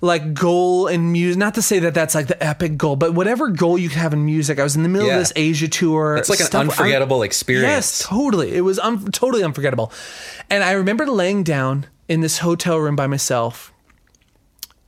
like 0.03 0.33
goal 0.33 0.87
in 0.87 1.13
music. 1.13 1.39
Not 1.39 1.55
to 1.55 1.61
say 1.61 1.79
that 1.79 1.93
that's 1.93 2.13
like 2.13 2.27
the 2.27 2.43
epic 2.43 2.75
goal, 2.77 2.97
but 2.97 3.13
whatever 3.13 3.47
goal 3.47 3.77
you 3.77 3.87
have 3.89 4.11
in 4.11 4.25
music. 4.25 4.59
I 4.59 4.63
was 4.63 4.75
in 4.75 4.83
the 4.83 4.89
middle 4.89 5.07
Yeah. 5.07 5.13
of 5.15 5.21
this 5.21 5.31
Asia 5.35 5.69
tour. 5.69 6.17
It's 6.17 6.29
like 6.29 6.41
an 6.41 6.45
stuff- 6.47 6.59
I'm- 6.59 6.69
unforgettable 6.69 7.23
experience. 7.23 7.69
Yes, 7.71 7.99
totally. 8.05 8.53
It 8.53 8.61
was 8.61 8.79
un- 8.79 9.05
totally 9.11 9.43
unforgettable. 9.43 9.93
And 10.49 10.61
I 10.61 10.73
remember 10.73 11.05
laying 11.07 11.43
down 11.43 11.85
in 12.09 12.19
this 12.19 12.39
hotel 12.39 12.77
room 12.79 12.97
by 12.97 13.07
myself 13.07 13.71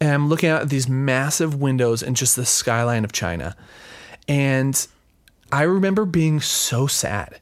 and 0.01 0.11
I'm 0.11 0.27
looking 0.27 0.49
out 0.49 0.61
at 0.63 0.69
these 0.69 0.89
massive 0.89 1.55
windows 1.55 2.03
and 2.03 2.17
just 2.17 2.35
the 2.35 2.45
skyline 2.45 3.05
of 3.05 3.13
China. 3.13 3.55
And 4.27 4.85
I 5.49 5.61
remember 5.61 6.03
being 6.03 6.41
so 6.41 6.87
sad 6.87 7.39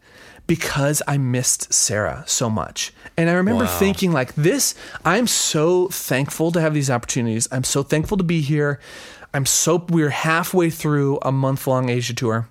because 0.48 1.02
I 1.08 1.18
missed 1.18 1.74
Sarah 1.74 2.24
so 2.28 2.50
much. 2.50 2.94
And 3.18 3.30
I 3.30 3.34
remember 3.34 3.64
Wow. 3.66 3.80
thinking 3.80 4.12
like 4.12 4.34
this, 4.36 4.76
I'm 5.06 5.28
so 5.28 5.88
thankful 5.88 6.52
to 6.52 6.62
have 6.62 6.74
these 6.74 6.90
opportunities. 6.90 7.48
I'm 7.52 7.64
so 7.64 7.82
thankful 7.84 8.18
to 8.18 8.24
be 8.24 8.42
here. 8.42 8.80
I'm 9.34 9.46
so 9.46 9.86
we're 9.90 10.10
halfway 10.10 10.70
through 10.70 11.20
a 11.22 11.32
month 11.32 11.66
long 11.66 11.90
Asia 11.90 12.14
tour. 12.14 12.48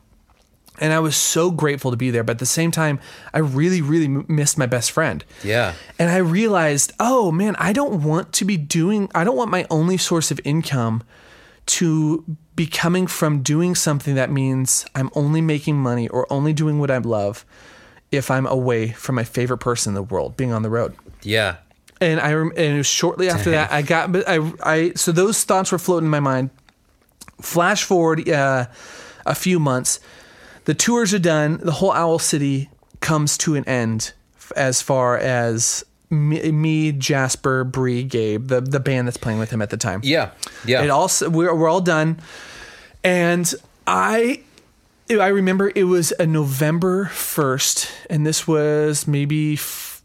And 0.80 0.92
I 0.92 1.00
was 1.00 1.14
so 1.16 1.50
grateful 1.50 1.90
to 1.90 1.96
be 1.98 2.10
there, 2.10 2.24
but 2.24 2.32
at 2.32 2.38
the 2.38 2.46
same 2.46 2.70
time, 2.70 2.98
I 3.34 3.38
really, 3.40 3.82
really 3.82 4.06
m- 4.06 4.24
missed 4.26 4.56
my 4.56 4.66
best 4.66 4.90
friend. 4.90 5.22
Yeah. 5.44 5.74
And 5.98 6.10
I 6.10 6.16
realized, 6.16 6.92
oh 6.98 7.30
man, 7.30 7.54
I 7.58 7.72
don't 7.74 8.02
want 8.02 8.32
to 8.32 8.44
be 8.46 8.56
doing, 8.56 9.10
I 9.14 9.22
don't 9.22 9.36
want 9.36 9.50
my 9.50 9.66
only 9.70 9.98
source 9.98 10.30
of 10.30 10.40
income 10.44 11.02
to 11.66 12.24
be 12.56 12.66
coming 12.66 13.06
from 13.06 13.42
doing 13.42 13.74
something 13.74 14.14
that 14.14 14.30
means 14.30 14.84
I'm 14.94 15.10
only 15.14 15.40
making 15.40 15.76
money 15.76 16.08
or 16.08 16.26
only 16.32 16.52
doing 16.52 16.78
what 16.80 16.90
I 16.90 16.98
love 16.98 17.44
if 18.12 18.30
I'm 18.30 18.46
away 18.46 18.90
from 18.90 19.16
my 19.16 19.24
favorite 19.24 19.58
person 19.58 19.90
in 19.90 19.94
the 19.94 20.02
world, 20.02 20.36
being 20.36 20.52
on 20.52 20.62
the 20.62 20.70
road. 20.70 20.94
Yeah. 21.22 21.56
And 22.00 22.20
I 22.20 22.32
and 22.32 22.58
it 22.58 22.76
was 22.76 22.86
shortly 22.86 23.28
after 23.28 23.52
that 23.52 23.72
I 23.72 23.82
got 23.82 24.12
but 24.12 24.28
I 24.28 24.52
I 24.62 24.92
so 24.94 25.12
those 25.12 25.42
thoughts 25.44 25.72
were 25.72 25.78
floating 25.78 26.06
in 26.06 26.10
my 26.10 26.20
mind. 26.20 26.50
Flash 27.40 27.84
forward 27.84 28.28
uh, 28.28 28.66
a 29.24 29.34
few 29.34 29.58
months, 29.58 29.98
the 30.64 30.74
tours 30.74 31.14
are 31.14 31.18
done. 31.18 31.58
The 31.58 31.72
whole 31.72 31.92
Owl 31.92 32.18
City 32.18 32.70
comes 33.00 33.38
to 33.38 33.54
an 33.54 33.64
end 33.64 34.12
as 34.56 34.82
far 34.82 35.16
as 35.16 35.84
me, 36.10 36.52
me 36.52 36.92
Jasper, 36.92 37.64
Bree, 37.64 38.04
Gabe, 38.04 38.48
the 38.48 38.60
the 38.60 38.80
band 38.80 39.08
that's 39.08 39.16
playing 39.16 39.38
with 39.38 39.50
him 39.50 39.62
at 39.62 39.70
the 39.70 39.76
time. 39.76 40.00
Yeah. 40.04 40.32
Yeah. 40.64 40.82
It 40.82 40.90
all 40.90 41.10
we're 41.22 41.54
we're 41.54 41.68
all 41.68 41.80
done, 41.80 42.20
and 43.02 43.52
I 43.86 44.42
I 45.10 45.28
remember 45.28 45.70
it 45.74 45.84
was 45.84 46.12
a 46.18 46.26
November 46.26 47.06
first, 47.06 47.90
and 48.08 48.26
this 48.26 48.46
was 48.46 49.06
maybe 49.06 49.54
f- 49.54 50.02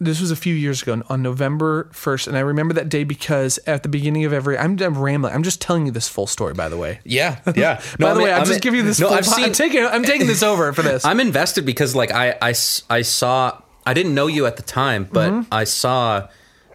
this 0.00 0.20
was 0.20 0.30
a 0.30 0.36
few 0.36 0.54
years 0.54 0.80
ago 0.82 1.02
on 1.08 1.22
November 1.22 1.88
first, 1.92 2.28
and 2.28 2.36
I 2.36 2.40
remember 2.40 2.72
that 2.74 2.88
day 2.88 3.04
because 3.04 3.58
at 3.66 3.82
the 3.82 3.88
beginning 3.88 4.24
of 4.24 4.32
every 4.32 4.56
I'm, 4.56 4.78
I'm 4.80 4.96
rambling. 4.96 5.34
I'm 5.34 5.42
just 5.42 5.60
telling 5.60 5.86
you 5.86 5.92
this 5.92 6.08
full 6.08 6.26
story, 6.26 6.54
by 6.54 6.68
the 6.68 6.76
way. 6.76 7.00
yeah. 7.04 7.40
Yeah. 7.56 7.80
No, 7.98 8.06
by 8.06 8.14
the 8.14 8.20
way, 8.20 8.32
I'm, 8.32 8.40
I'm 8.42 8.46
just 8.46 8.60
giving 8.62 8.78
you 8.78 8.84
this. 8.86 9.00
No, 9.00 9.08
full 9.08 9.16
I've 9.18 9.24
po- 9.26 9.42
I'm 9.42 9.52
taking 9.52 9.84
I'm 9.84 10.04
taking 10.04 10.26
this 10.28 10.42
over 10.42 10.72
for 10.72 10.82
this. 10.82 11.04
I'm 11.04 11.20
invested 11.20 11.66
because 11.66 11.94
like 11.94 12.12
I, 12.12 12.30
I, 12.40 12.48
I 12.88 13.02
saw 13.02 13.60
I 13.84 13.92
didn't 13.94 14.14
know 14.14 14.28
you 14.28 14.46
at 14.46 14.56
the 14.56 14.62
time, 14.62 15.04
but 15.12 15.46
I 15.52 15.64
saw 15.64 16.28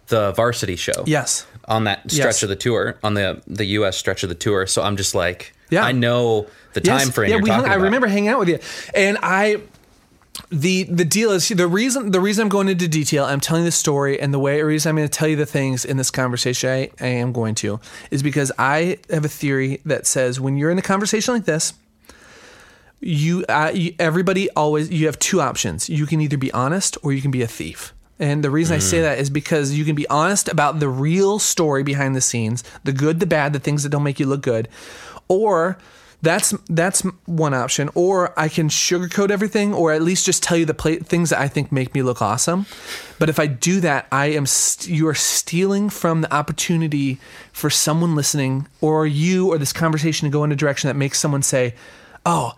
the 0.08 0.32
varsity 0.32 0.76
show. 0.76 0.92
Mm-hmm. 0.92 1.08
yes. 1.08 1.46
On 1.66 1.84
that 1.84 2.00
stretch 2.10 2.26
Yes. 2.26 2.42
of 2.42 2.50
the 2.50 2.56
tour, 2.56 2.98
on 3.02 3.14
the 3.14 3.42
the 3.46 3.64
US 3.78 3.96
stretch 3.96 4.22
of 4.22 4.28
the 4.28 4.34
tour. 4.34 4.66
So 4.66 4.82
I'm 4.82 4.96
just 4.98 5.14
like 5.14 5.54
Yeah. 5.70 5.82
I 5.82 5.92
know 5.92 6.46
the 6.74 6.80
time 6.80 7.10
frame 7.10 7.30
Yeah, 7.30 7.38
we 7.38 7.50
hung, 7.50 7.66
I 7.66 7.74
remember 7.74 8.06
hanging 8.06 8.28
out 8.28 8.38
with 8.38 8.48
you, 8.48 8.58
and 8.94 9.18
I. 9.22 9.60
The 10.50 10.82
the 10.84 11.04
deal 11.04 11.30
is 11.30 11.48
the 11.48 11.68
reason 11.68 12.10
the 12.10 12.20
reason 12.20 12.42
I'm 12.42 12.48
going 12.48 12.68
into 12.68 12.88
detail. 12.88 13.24
I'm 13.24 13.38
telling 13.38 13.64
this 13.64 13.76
story, 13.76 14.20
and 14.20 14.34
the 14.34 14.40
way 14.40 14.58
the 14.58 14.64
reason 14.64 14.90
I'm 14.90 14.96
going 14.96 15.08
to 15.08 15.18
tell 15.18 15.28
you 15.28 15.36
the 15.36 15.46
things 15.46 15.84
in 15.84 15.96
this 15.96 16.10
conversation 16.10 16.70
I, 16.70 16.90
I 17.00 17.06
am 17.06 17.32
going 17.32 17.54
to 17.56 17.78
is 18.10 18.20
because 18.20 18.50
I 18.58 18.98
have 19.10 19.24
a 19.24 19.28
theory 19.28 19.80
that 19.84 20.08
says 20.08 20.40
when 20.40 20.56
you're 20.56 20.72
in 20.72 20.78
a 20.78 20.82
conversation 20.82 21.34
like 21.34 21.44
this, 21.44 21.72
you, 23.00 23.44
uh, 23.48 23.70
you 23.72 23.94
everybody 24.00 24.50
always 24.50 24.90
you 24.90 25.06
have 25.06 25.20
two 25.20 25.40
options. 25.40 25.88
You 25.88 26.04
can 26.04 26.20
either 26.20 26.36
be 26.36 26.50
honest 26.52 26.98
or 27.02 27.12
you 27.12 27.22
can 27.22 27.30
be 27.30 27.42
a 27.42 27.46
thief. 27.46 27.94
And 28.18 28.44
the 28.44 28.50
reason 28.50 28.76
I 28.76 28.78
say 28.78 29.00
that 29.00 29.18
is 29.18 29.28
because 29.28 29.72
you 29.72 29.84
can 29.84 29.94
be 29.94 30.08
honest 30.08 30.48
about 30.48 30.78
the 30.78 30.88
real 30.88 31.38
story 31.38 31.82
behind 31.82 32.14
the 32.14 32.20
scenes, 32.20 32.62
the 32.84 32.92
good, 32.92 33.18
the 33.18 33.26
bad, 33.26 33.52
the 33.52 33.58
things 33.58 33.82
that 33.82 33.88
don't 33.88 34.04
make 34.04 34.20
you 34.20 34.26
look 34.26 34.40
good, 34.40 34.68
or 35.26 35.78
that's 36.24 36.52
that's 36.68 37.02
one 37.26 37.54
option. 37.54 37.90
Or 37.94 38.38
I 38.38 38.48
can 38.48 38.68
sugarcoat 38.68 39.30
everything, 39.30 39.72
or 39.74 39.92
at 39.92 40.02
least 40.02 40.26
just 40.26 40.42
tell 40.42 40.56
you 40.56 40.64
the 40.64 40.74
pla 40.74 40.96
things 41.02 41.30
that 41.30 41.38
I 41.38 41.46
think 41.48 41.70
make 41.70 41.94
me 41.94 42.02
look 42.02 42.20
awesome. 42.20 42.66
But 43.18 43.28
if 43.28 43.38
I 43.38 43.46
do 43.46 43.80
that, 43.80 44.06
I 44.10 44.26
am 44.26 44.46
st- 44.46 44.88
you 44.94 45.06
are 45.06 45.14
stealing 45.14 45.88
from 45.90 46.22
the 46.22 46.34
opportunity 46.34 47.18
for 47.52 47.70
someone 47.70 48.14
listening, 48.16 48.66
or 48.80 49.06
you, 49.06 49.48
or 49.52 49.58
this 49.58 49.72
conversation 49.72 50.26
to 50.28 50.32
go 50.32 50.42
in 50.44 50.50
a 50.52 50.56
direction 50.56 50.88
that 50.88 50.94
makes 50.96 51.18
someone 51.20 51.42
say, 51.42 51.74
"Oh." 52.26 52.52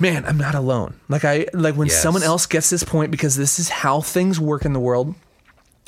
man, 0.00 0.24
I'm 0.26 0.38
not 0.38 0.54
alone. 0.54 0.94
Like 1.08 1.24
I 1.24 1.46
like 1.52 1.74
when 1.74 1.88
Yes. 1.88 2.00
someone 2.00 2.22
else 2.22 2.46
gets 2.46 2.70
this 2.70 2.84
point 2.84 3.10
because 3.10 3.34
this 3.36 3.58
is 3.58 3.68
how 3.68 4.00
things 4.00 4.38
work 4.38 4.64
in 4.64 4.72
the 4.72 4.78
world. 4.78 5.16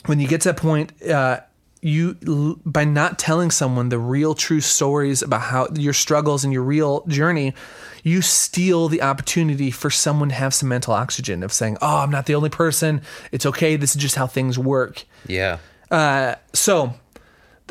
When 0.06 0.18
you 0.18 0.26
get 0.26 0.40
to 0.40 0.48
that 0.48 0.56
point, 0.56 0.90
uh, 1.08 1.40
you 1.82 2.60
by 2.66 2.84
not 2.84 3.18
telling 3.18 3.50
someone 3.50 3.88
the 3.88 3.98
real 3.98 4.34
true 4.34 4.60
stories 4.60 5.22
about 5.22 5.42
how 5.42 5.68
your 5.74 5.92
struggles 5.94 6.44
and 6.44 6.52
your 6.52 6.62
real 6.62 7.04
journey, 7.06 7.54
you 8.02 8.22
steal 8.22 8.88
the 8.88 9.02
opportunity 9.02 9.70
for 9.70 9.90
someone 9.90 10.28
to 10.28 10.34
have 10.34 10.52
some 10.52 10.68
mental 10.68 10.92
oxygen 10.92 11.42
of 11.42 11.52
saying, 11.52 11.78
"Oh, 11.80 11.98
I'm 11.98 12.10
not 12.10 12.26
the 12.26 12.34
only 12.34 12.50
person. 12.50 13.02
It's 13.32 13.46
okay. 13.46 13.76
This 13.76 13.96
is 13.96 14.02
just 14.02 14.14
how 14.14 14.26
things 14.26 14.58
work." 14.58 15.04
Yeah. 15.26 15.58
Uh, 15.90 16.34
so 16.52 16.94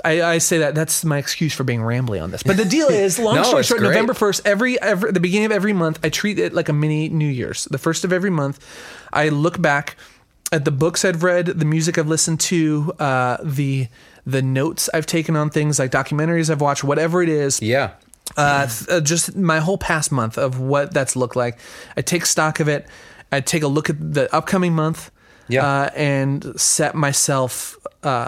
I, 0.03 0.21
I 0.21 0.37
say 0.37 0.59
that 0.59 0.75
that's 0.75 1.03
my 1.05 1.17
excuse 1.17 1.53
for 1.53 1.63
being 1.63 1.81
rambly 1.81 2.21
on 2.21 2.31
this. 2.31 2.43
But 2.43 2.57
the 2.57 2.65
deal 2.65 2.87
is, 2.89 3.19
long 3.19 3.35
No, 3.35 3.43
story 3.43 3.63
short, 3.63 3.79
great. 3.79 3.89
November 3.89 4.13
first, 4.13 4.45
every 4.45 4.81
every 4.81 5.11
the 5.11 5.19
beginning 5.19 5.47
of 5.47 5.51
every 5.51 5.73
month, 5.73 5.99
I 6.03 6.09
treat 6.09 6.39
it 6.39 6.53
like 6.53 6.69
a 6.69 6.73
mini 6.73 7.09
New 7.09 7.27
Year's. 7.27 7.65
The 7.65 7.77
first 7.77 8.03
of 8.03 8.13
every 8.13 8.29
month, 8.29 8.65
I 9.13 9.29
look 9.29 9.61
back 9.61 9.97
at 10.51 10.65
the 10.65 10.71
books 10.71 11.05
I've 11.05 11.23
read, 11.23 11.45
the 11.47 11.65
music 11.65 11.97
I've 11.97 12.07
listened 12.07 12.39
to, 12.41 12.93
uh, 12.99 13.37
the 13.43 13.87
the 14.25 14.41
notes 14.41 14.89
I've 14.93 15.05
taken 15.05 15.35
on 15.35 15.49
things 15.49 15.79
like 15.79 15.91
documentaries 15.91 16.49
I've 16.49 16.61
watched, 16.61 16.83
whatever 16.83 17.23
it 17.23 17.29
is 17.29 17.61
Yeah. 17.61 17.91
uh, 18.37 18.67
th- 18.67 18.89
uh, 18.89 19.01
just 19.01 19.35
my 19.35 19.59
whole 19.59 19.77
past 19.77 20.11
month 20.11 20.37
of 20.37 20.59
what 20.59 20.93
that's 20.93 21.15
looked 21.15 21.35
like. 21.35 21.57
I 21.97 22.01
take 22.01 22.25
stock 22.27 22.59
of 22.59 22.67
it. 22.67 22.85
I 23.31 23.39
take 23.41 23.63
a 23.63 23.67
look 23.67 23.89
at 23.89 23.95
the 24.13 24.33
upcoming 24.35 24.73
month, 24.75 25.09
Yeah. 25.47 25.65
uh, 25.65 25.89
and 25.95 26.53
set 26.59 26.93
myself. 26.95 27.77
Uh, 28.03 28.27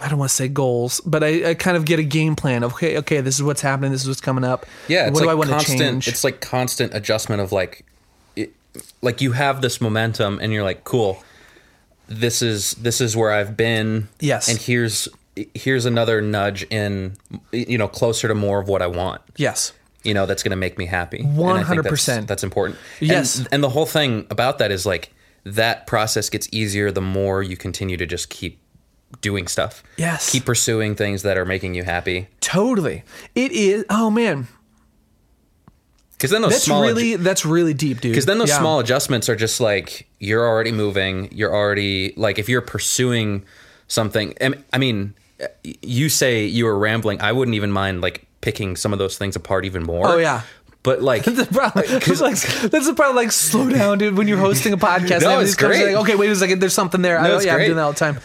I 0.00 0.08
don't 0.08 0.18
want 0.18 0.30
to 0.30 0.34
say 0.34 0.48
goals, 0.48 1.00
but 1.04 1.24
I, 1.24 1.50
I 1.50 1.54
kind 1.54 1.76
of 1.76 1.84
get 1.84 1.98
a 1.98 2.04
game 2.04 2.36
plan. 2.36 2.62
Of, 2.62 2.74
okay, 2.74 2.96
okay, 2.98 3.20
this 3.20 3.34
is 3.34 3.42
what's 3.42 3.60
happening. 3.62 3.90
This 3.90 4.02
is 4.02 4.08
what's 4.08 4.20
coming 4.20 4.44
up. 4.44 4.64
Yeah, 4.86 5.08
it's 5.08 5.14
what 5.14 5.22
do 5.24 5.28
I 5.28 5.32
like 5.32 5.38
want 5.38 5.48
to 5.50 5.54
constant. 5.56 5.80
change? 5.80 6.08
It's 6.08 6.22
like 6.24 6.40
constant 6.40 6.94
adjustment 6.94 7.42
of 7.42 7.50
like, 7.52 7.84
it, 8.36 8.52
like 9.02 9.20
you 9.20 9.32
have 9.32 9.60
this 9.60 9.80
momentum, 9.80 10.38
and 10.40 10.52
you're 10.52 10.62
like, 10.62 10.84
cool. 10.84 11.22
This 12.08 12.42
is 12.42 12.72
this 12.72 13.00
is 13.00 13.16
where 13.16 13.30
I've 13.32 13.56
been. 13.56 14.08
Yes. 14.20 14.48
and 14.48 14.58
here's 14.58 15.08
here's 15.54 15.84
another 15.84 16.20
nudge 16.20 16.64
in, 16.64 17.16
you 17.52 17.78
know, 17.78 17.86
closer 17.86 18.26
to 18.28 18.34
more 18.34 18.60
of 18.60 18.66
what 18.68 18.82
I 18.82 18.88
want. 18.88 19.22
yes, 19.36 19.72
You 20.02 20.12
know, 20.12 20.26
that's 20.26 20.42
going 20.42 20.50
to 20.50 20.56
make 20.56 20.76
me 20.78 20.86
happy. 20.86 21.18
Think 21.18 21.36
that's- 21.36 21.68
100%. 21.68 22.26
That's 22.26 22.42
important. 22.42 22.76
Yes. 23.00 23.38
and, 23.38 23.48
and 23.52 23.62
the 23.62 23.68
whole 23.68 23.86
thing 23.86 24.26
about 24.30 24.58
that 24.58 24.72
is 24.72 24.84
like 24.84 25.12
that 25.44 25.86
process 25.86 26.28
gets 26.28 26.48
easier 26.50 26.90
the 26.90 27.00
more 27.00 27.40
you 27.44 27.56
continue 27.56 27.96
to 27.96 28.04
just 28.06 28.30
keep 28.30 28.58
doing 29.20 29.46
stuff. 29.46 29.82
Yes. 29.96 30.28
keep 30.32 30.44
pursuing 30.44 30.96
things 30.96 31.22
that 31.22 31.38
are 31.38 31.44
making 31.46 31.74
you 31.74 31.84
happy. 31.84 32.26
totally. 32.40 33.04
It 33.36 33.52
is. 33.52 33.84
Oh 33.90 34.10
man, 34.10 34.48
Because 36.18 36.32
then 36.32 36.42
those 36.42 36.50
that's 36.50 36.64
small 36.64 36.82
really 36.82 37.14
that's 37.14 37.46
really 37.46 37.74
deep, 37.74 38.00
dude. 38.00 38.10
Because 38.12 38.26
then 38.26 38.38
those 38.38 38.48
Yeah. 38.48 38.58
small 38.58 38.80
adjustments 38.80 39.28
are 39.28 39.36
just 39.36 39.60
like 39.60 40.08
you're 40.18 40.44
already 40.46 40.72
moving. 40.72 41.28
You're 41.32 41.54
already 41.54 42.12
like 42.16 42.38
if 42.40 42.48
you're 42.48 42.60
pursuing 42.60 43.44
something. 43.86 44.34
I 44.40 44.54
I 44.72 44.78
mean, 44.78 45.14
you 45.62 46.08
say 46.08 46.44
you 46.44 46.64
were 46.64 46.76
rambling. 46.76 47.20
I 47.20 47.30
wouldn't 47.30 47.54
even 47.54 47.70
mind 47.70 48.00
like 48.00 48.26
picking 48.40 48.74
some 48.74 48.92
of 48.92 48.98
those 48.98 49.16
things 49.16 49.36
apart 49.36 49.64
even 49.64 49.84
more. 49.84 50.08
Oh, 50.08 50.16
yeah. 50.16 50.42
But 50.82 51.02
like, 51.02 51.22
The 51.24 51.44
problem, 51.46 51.84
like, 51.90 52.04
that's 52.04 52.86
the 52.86 52.94
problem. 52.94 53.16
Like, 53.16 53.32
slow 53.32 53.68
down, 53.68 53.98
dude. 53.98 54.16
When 54.16 54.26
you're 54.28 54.38
hosting 54.38 54.72
a 54.72 54.76
podcast, 54.76 55.20
No, 55.22 55.38
it's 55.40 55.54
great. 55.54 55.86
Like, 55.86 55.96
okay, 56.02 56.14
wait 56.16 56.30
a 56.30 56.36
second. 56.36 56.60
There's 56.60 56.74
something 56.74 57.02
there. 57.02 57.18
I, 57.18 57.28
No, 57.28 57.36
it's 57.36 57.44
yeah, 57.44 57.54
I'm. 57.54 57.60
Um, 57.60 57.66
doing 57.66 57.76
that 57.76 57.82
all 57.82 57.92
the 57.92 57.98
time. 57.98 58.20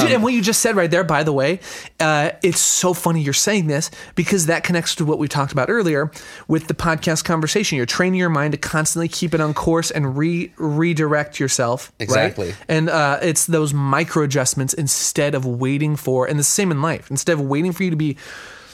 Dude, 0.00 0.12
and 0.12 0.22
what 0.22 0.32
you 0.32 0.40
just 0.40 0.60
said 0.60 0.76
right 0.76 0.90
there, 0.90 1.04
by 1.04 1.22
the 1.22 1.32
way, 1.32 1.60
uh, 2.00 2.30
it's 2.42 2.60
so 2.60 2.94
funny 2.94 3.22
you're 3.22 3.32
saying 3.32 3.66
this 3.66 3.90
because 4.14 4.46
that 4.46 4.64
connects 4.64 4.94
to 4.96 5.04
what 5.04 5.18
we 5.18 5.28
talked 5.28 5.52
about 5.52 5.70
earlier 5.70 6.10
with 6.48 6.68
the 6.68 6.74
podcast 6.74 7.24
conversation. 7.24 7.76
You're 7.76 7.86
training 7.86 8.18
your 8.18 8.30
mind 8.30 8.52
to 8.52 8.58
constantly 8.58 9.08
keep 9.08 9.34
it 9.34 9.40
on 9.40 9.54
course 9.54 9.90
and 9.90 10.16
re 10.16 10.52
redirect 10.56 11.40
yourself. 11.40 11.92
right? 11.98 12.04
Exactly. 12.04 12.54
And 12.68 12.88
uh, 12.88 13.18
it's 13.22 13.46
those 13.46 13.74
micro 13.74 14.24
adjustments 14.24 14.74
instead 14.74 15.34
of 15.34 15.44
waiting 15.44 15.96
for, 15.96 16.26
and 16.26 16.38
the 16.38 16.44
same 16.44 16.70
in 16.70 16.82
life, 16.82 17.10
instead 17.10 17.34
of 17.34 17.40
waiting 17.40 17.72
for 17.72 17.82
you 17.82 17.90
to 17.90 17.96
be 17.96 18.16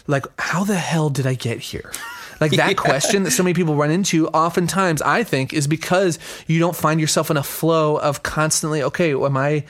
like, 0.07 0.27
how 0.39 0.65
the 0.65 0.77
hell 0.77 1.11
did 1.11 1.27
I 1.27 1.35
get 1.35 1.59
here? 1.61 1.93
Like 2.41 2.53
that 2.53 2.77
question 2.77 3.25
that 3.25 3.31
so 3.33 3.43
many 3.43 3.55
people 3.55 3.77
run 3.77 3.91
into, 3.91 4.29
oftentimes 4.29 5.03
I 5.03 5.23
think 5.23 5.53
is 5.53 5.67
because 5.67 6.19
you 6.47 6.59
don't 6.59 6.77
find 6.77 7.01
yourself 7.01 7.31
in 7.31 7.37
a 7.37 7.43
flow 7.43 7.97
of 7.97 8.23
constantly, 8.23 8.83
okay, 8.83 9.13
am 9.13 9.37
I 9.37 9.65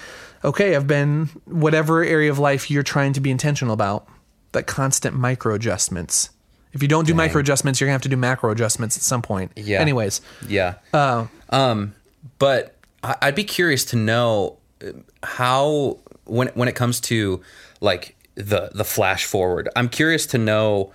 okay? 0.45 0.75
I've 0.77 0.87
been 0.87 1.27
whatever 1.45 2.03
area 2.05 2.31
of 2.31 2.39
life 2.39 2.71
you're 2.71 2.83
trying 2.83 3.13
to 3.15 3.21
be 3.21 3.31
intentional 3.31 3.75
about. 3.75 4.07
That 4.53 4.67
constant 4.67 5.15
micro 5.17 5.55
adjustments. 5.55 6.31
If 6.73 6.83
you 6.83 6.89
don't 6.89 7.07
do 7.07 7.15
micro 7.15 7.41
adjustments, 7.41 7.81
you're 7.81 7.87
gonna 7.87 7.95
have 7.95 8.03
to 8.03 8.09
do 8.09 8.17
macro 8.17 8.51
adjustments 8.51 8.97
at 8.97 9.03
some 9.03 9.21
point. 9.23 9.53
Yeah. 9.57 9.81
Anyways, 9.81 10.21
Yeah. 10.47 10.75
uh, 10.95 11.27
Um, 11.51 11.95
but 12.39 12.75
I'd 13.03 13.35
be 13.35 13.45
curious 13.45 13.85
to 13.87 13.97
know 13.97 14.57
uh, 14.83 14.93
how 15.23 15.99
when 16.25 16.49
when 16.49 16.69
it 16.69 16.75
comes 16.75 17.01
to 17.01 17.41
like 17.81 18.17
the 18.35 18.71
the 18.75 18.85
flash 18.85 19.25
forward. 19.25 19.69
I'm 19.77 19.89
curious 19.89 20.25
to 20.27 20.39
know 20.39 20.93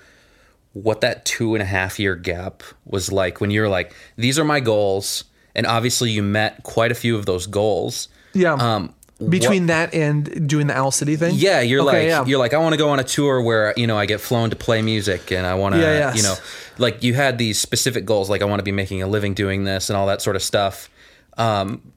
what 0.73 1.01
that 1.01 1.25
two 1.25 1.53
and 1.55 1.61
a 1.61 1.65
half 1.65 1.99
year 1.99 2.15
gap 2.15 2.63
was 2.85 3.11
like 3.11 3.39
when 3.41 3.51
you're 3.51 3.69
like, 3.69 3.93
these 4.15 4.39
are 4.39 4.43
my 4.45 4.59
goals, 4.59 5.25
and 5.53 5.65
obviously 5.67 6.09
you 6.11 6.23
met 6.23 6.63
quite 6.63 6.91
a 6.91 6.95
few 6.95 7.15
of 7.15 7.25
those 7.27 7.45
goals. 7.45 8.07
yeah. 8.33 8.53
Um, 8.53 8.93
Between 9.29 9.67
that 9.67 9.93
and 9.93 10.47
doing 10.47 10.67
the 10.67 10.75
Owl 10.77 10.91
City 10.91 11.15
thing. 11.15 11.35
yeah, 11.35 11.61
you're 11.61 11.81
Okay, 11.81 11.91
like 11.99 12.07
yeah. 12.07 12.25
you're 12.25 12.39
like 12.39 12.53
I 12.53 12.57
want 12.57 12.73
to 12.73 12.77
go 12.77 12.89
on 12.89 12.99
a 12.99 13.03
tour 13.03 13.41
where 13.41 13.73
you 13.77 13.87
know 13.87 13.97
I 13.97 14.05
get 14.05 14.21
flown 14.21 14.49
to 14.49 14.55
play 14.55 14.81
music 14.81 15.31
and 15.31 15.45
I 15.45 15.53
want 15.55 15.75
to 15.75 15.81
Yeah, 15.81 15.97
yes. 15.97 16.17
you 16.17 16.23
know 16.23 16.35
like 16.77 17.03
you 17.03 17.13
had 17.13 17.37
these 17.37 17.59
specific 17.59 18.05
goals 18.05 18.29
like 18.29 18.41
I 18.41 18.45
want 18.45 18.59
to 18.59 18.63
be 18.63 18.71
making 18.71 19.01
a 19.03 19.07
living 19.07 19.33
doing 19.33 19.63
this 19.63 19.89
and 19.89 19.97
all 19.97 20.07
that 20.07 20.21
sort 20.21 20.35
of 20.35 20.41
stuff. 20.43 20.89
Um, 21.37 21.93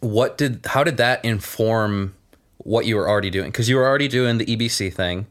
what 0.00 0.36
did 0.38 0.60
how 0.66 0.84
did 0.84 0.96
that 0.98 1.24
inform 1.24 2.14
what 2.58 2.86
you 2.86 2.96
were 2.96 3.08
already 3.08 3.30
doing? 3.30 3.50
Because 3.50 3.68
you 3.68 3.76
were 3.76 3.86
already 3.86 4.08
doing 4.08 4.38
the 4.38 4.44
EBC 4.46 4.92
thing. 4.92 5.26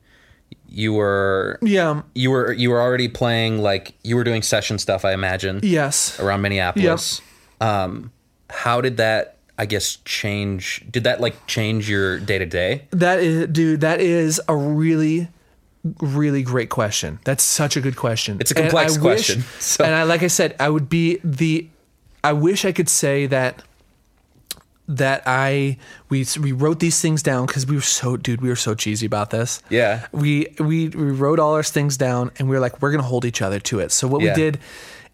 You 0.67 0.93
were 0.93 1.59
Yeah. 1.61 2.01
you 2.13 2.31
were 2.31 2.51
you 2.53 2.69
were 2.69 2.81
already 2.81 3.07
playing 3.07 3.61
like 3.61 3.93
you 4.03 4.15
were 4.15 4.23
doing 4.23 4.41
session 4.41 4.77
stuff. 4.79 5.05
I 5.05 5.13
imagine 5.13 5.59
Yes. 5.63 6.19
around 6.19 6.41
Minneapolis. 6.41 7.21
Um, 7.61 8.11
how 8.49 8.81
did 8.81 8.97
that? 8.97 9.34
I 9.57 9.65
guess 9.65 9.97
change. 10.05 10.85
Did 10.91 11.03
that 11.05 11.21
like 11.21 11.47
change 11.47 11.89
your 11.89 12.19
day 12.19 12.37
to 12.39 12.45
day? 12.45 12.87
That 12.91 13.19
is, 13.19 13.47
dude. 13.47 13.81
That 13.81 14.01
is 14.01 14.41
a 14.49 14.55
really, 14.55 15.29
really 16.01 16.43
great 16.43 16.69
question. 16.69 17.19
That's 17.23 17.43
such 17.43 17.77
a 17.77 17.81
good 17.81 17.95
question. 17.95 18.37
It's 18.41 18.51
a 18.51 18.55
complex 18.55 18.93
I 18.97 19.01
wish- 19.01 19.01
question, 19.01 19.41
so- 19.59 19.83
And 19.85 19.93
I, 19.95 20.03
like 20.03 20.23
I 20.23 20.27
said, 20.27 20.55
I 20.59 20.69
would 20.69 20.89
be 20.89 21.19
the. 21.23 21.67
I 22.23 22.33
wish 22.33 22.65
I 22.65 22.71
could 22.71 22.89
say 22.89 23.27
that. 23.27 23.63
That 24.87 25.23
I 25.25 25.77
we 26.09 26.27
we 26.39 26.51
wrote 26.51 26.79
these 26.79 27.01
things 27.01 27.23
down 27.23 27.47
because 27.47 27.65
we 27.65 27.75
were 27.75 27.81
so 27.81 28.17
dude 28.17 28.39
we 28.41 28.49
were 28.49 28.55
so 28.55 28.75
cheesy 28.75 29.07
about 29.07 29.31
this. 29.31 29.63
Yeah. 29.71 30.05
We 30.11 30.53
we 30.59 30.89
we 30.89 31.09
wrote 31.09 31.39
all 31.39 31.55
our 31.55 31.63
things 31.63 31.97
down 31.97 32.29
and 32.37 32.47
we 32.47 32.55
were 32.55 32.59
like 32.61 32.79
we're 32.83 32.91
gonna 32.91 33.01
hold 33.01 33.25
each 33.25 33.41
other 33.41 33.59
to 33.61 33.79
it. 33.79 33.91
So 33.91 34.07
what 34.07 34.21
Yeah. 34.21 34.35
we 34.35 34.35
did 34.39 34.59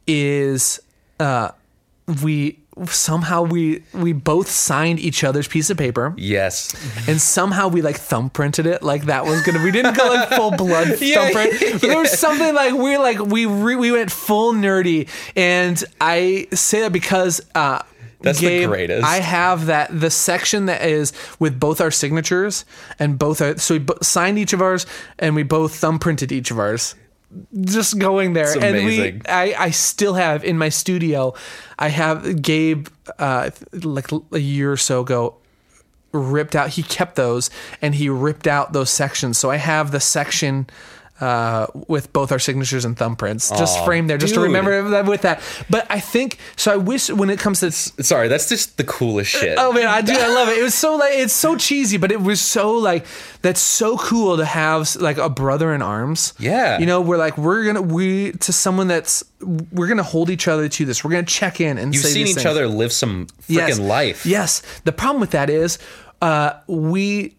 is 0.08 0.82
uh 1.22 1.52
we 2.22 2.60
somehow 2.88 3.42
we 3.42 3.84
we 3.94 4.14
both 4.14 4.50
signed 4.50 5.00
each 5.00 5.24
other's 5.24 5.48
piece 5.48 5.70
of 5.70 5.78
paper. 5.78 6.14
Yes. 6.18 6.74
and 7.08 7.20
somehow 7.22 7.68
we 7.68 7.82
like 7.82 7.98
thumbprinted 7.98 8.66
it 8.66 8.82
like 8.82 9.04
that 9.06 9.26
was 9.26 9.42
gonna 9.42 9.62
we 9.64 9.72
didn't 9.72 9.96
go 9.98 10.08
like 10.08 10.30
full 10.30 10.52
blood 10.52 10.98
Yeah, 11.02 11.30
thumbprint. 11.30 11.60
But 11.74 11.82
there 11.82 12.00
was 12.00 12.18
something 12.18 12.54
like 12.56 12.74
we 12.74 12.98
like 12.98 13.20
we 13.20 13.46
re, 13.46 13.76
we 13.76 13.92
went 13.92 14.12
full 14.12 14.54
nerdy. 14.54 15.10
And 15.36 15.84
i 16.00 16.48
say 16.54 16.82
that 16.82 16.94
because 16.94 17.42
uh 17.56 17.82
That's 18.22 18.40
the 18.40 18.48
Gabe, 18.48 18.70
greatest. 18.70 19.04
I 19.06 19.18
have 19.20 19.66
that 19.66 19.88
the 20.00 20.10
section 20.10 20.68
that 20.68 20.82
is 20.86 21.12
with 21.40 21.60
both 21.60 21.82
our 21.82 21.92
signatures 21.92 22.66
and 23.00 23.20
both 23.20 23.42
our 23.42 23.58
so 23.58 23.78
we 23.80 23.86
signed 24.02 24.38
each 24.40 24.54
of 24.54 24.62
ours 24.62 24.86
and 25.20 25.36
we 25.36 25.44
both 25.44 25.74
thumbprinted 25.82 26.32
each 26.32 26.52
of 26.52 26.58
ours 26.60 26.96
just 27.62 27.98
going 28.00 28.34
there 28.34 28.54
It's 28.54 28.64
and 28.64 28.86
we. 28.86 29.22
I, 29.28 29.54
I 29.58 29.70
still 29.72 30.16
have 30.16 30.44
in 30.44 30.58
my 30.58 30.70
studio 30.70 31.34
i 31.80 31.88
have 31.88 32.42
gabe 32.42 32.88
uh 33.20 33.52
like 33.72 34.12
a 34.32 34.40
year 34.40 34.72
or 34.72 34.78
so 34.78 35.02
ago 35.02 35.38
ripped 36.12 36.56
out 36.56 36.70
he 36.70 36.84
kept 36.84 37.16
those 37.16 37.50
and 37.82 37.96
he 37.96 38.10
ripped 38.10 38.48
out 38.48 38.74
those 38.74 38.90
sections 38.90 39.38
so 39.38 39.50
i 39.50 39.56
have 39.56 39.92
the 39.92 40.00
section 40.00 40.68
uh, 41.22 41.68
with 41.88 42.12
both 42.12 42.32
our 42.32 42.40
signatures 42.40 42.84
and 42.84 42.98
thumbprints 42.98 43.56
just 43.58 43.78
Aw, 43.80 43.86
framed 43.86 44.10
there 44.10 44.18
just 44.18 44.34
to 44.34 44.40
dude. 44.40 44.48
remember 44.48 44.90
that 44.90 45.06
with 45.06 45.22
that 45.22 45.42
but 45.70 45.86
i 45.90 46.00
think 46.00 46.38
so 46.56 46.74
i 46.74 46.76
wish 46.76 47.10
when 47.10 47.30
it 47.30 47.40
comes 47.40 47.60
to 47.62 47.72
Sorry, 47.72 48.28
that's 48.28 48.50
just 48.50 48.78
the 48.78 48.84
coolest 48.84 49.30
shit. 49.32 49.58
Oh 49.60 49.72
man, 49.72 49.88
I 49.88 50.02
do. 50.02 50.14
I 50.14 50.28
love 50.28 50.50
it. 50.50 50.58
It 50.58 50.64
was 50.64 50.74
so 50.74 50.96
like 50.96 51.14
it's 51.14 51.34
so 51.34 51.56
cheesy, 51.56 51.98
but 51.98 52.12
it 52.12 52.20
was 52.20 52.42
so 52.42 52.74
like 52.74 53.06
that's 53.42 53.60
so 53.62 53.98
cool 53.98 54.38
to 54.38 54.46
have 54.46 54.96
like 54.98 55.18
a 55.18 55.30
brother 55.30 55.74
in 55.74 55.82
arms. 55.82 56.34
Yeah. 56.40 56.80
you 56.80 56.86
know, 56.86 57.00
we're 57.02 57.18
like 57.18 57.38
we're 57.38 57.64
gonna 57.66 57.82
we 57.82 58.32
to 58.34 58.52
someone 58.52 58.88
that's 58.88 59.24
we're 59.42 59.88
gonna 59.88 60.04
hold 60.04 60.30
each 60.30 60.48
other 60.48 60.68
to 60.70 60.86
this. 60.86 61.04
We're 61.04 61.12
gonna 61.12 61.24
check 61.24 61.62
in 61.62 61.78
and 61.78 61.94
You've 61.94 62.04
say 62.04 62.10
seen 62.10 62.26
these 62.26 62.32
each 62.32 62.44
things. 62.44 62.46
other 62.48 62.68
live 62.68 62.92
some 62.92 63.28
freaking 63.44 63.68
Yes. 63.68 63.80
life. 63.80 64.26
Yes. 64.26 64.62
The 64.84 64.92
problem 64.92 65.22
with 65.22 65.32
that 65.32 65.50
is, 65.50 65.78
uh, 66.22 66.54
we. 66.68 67.36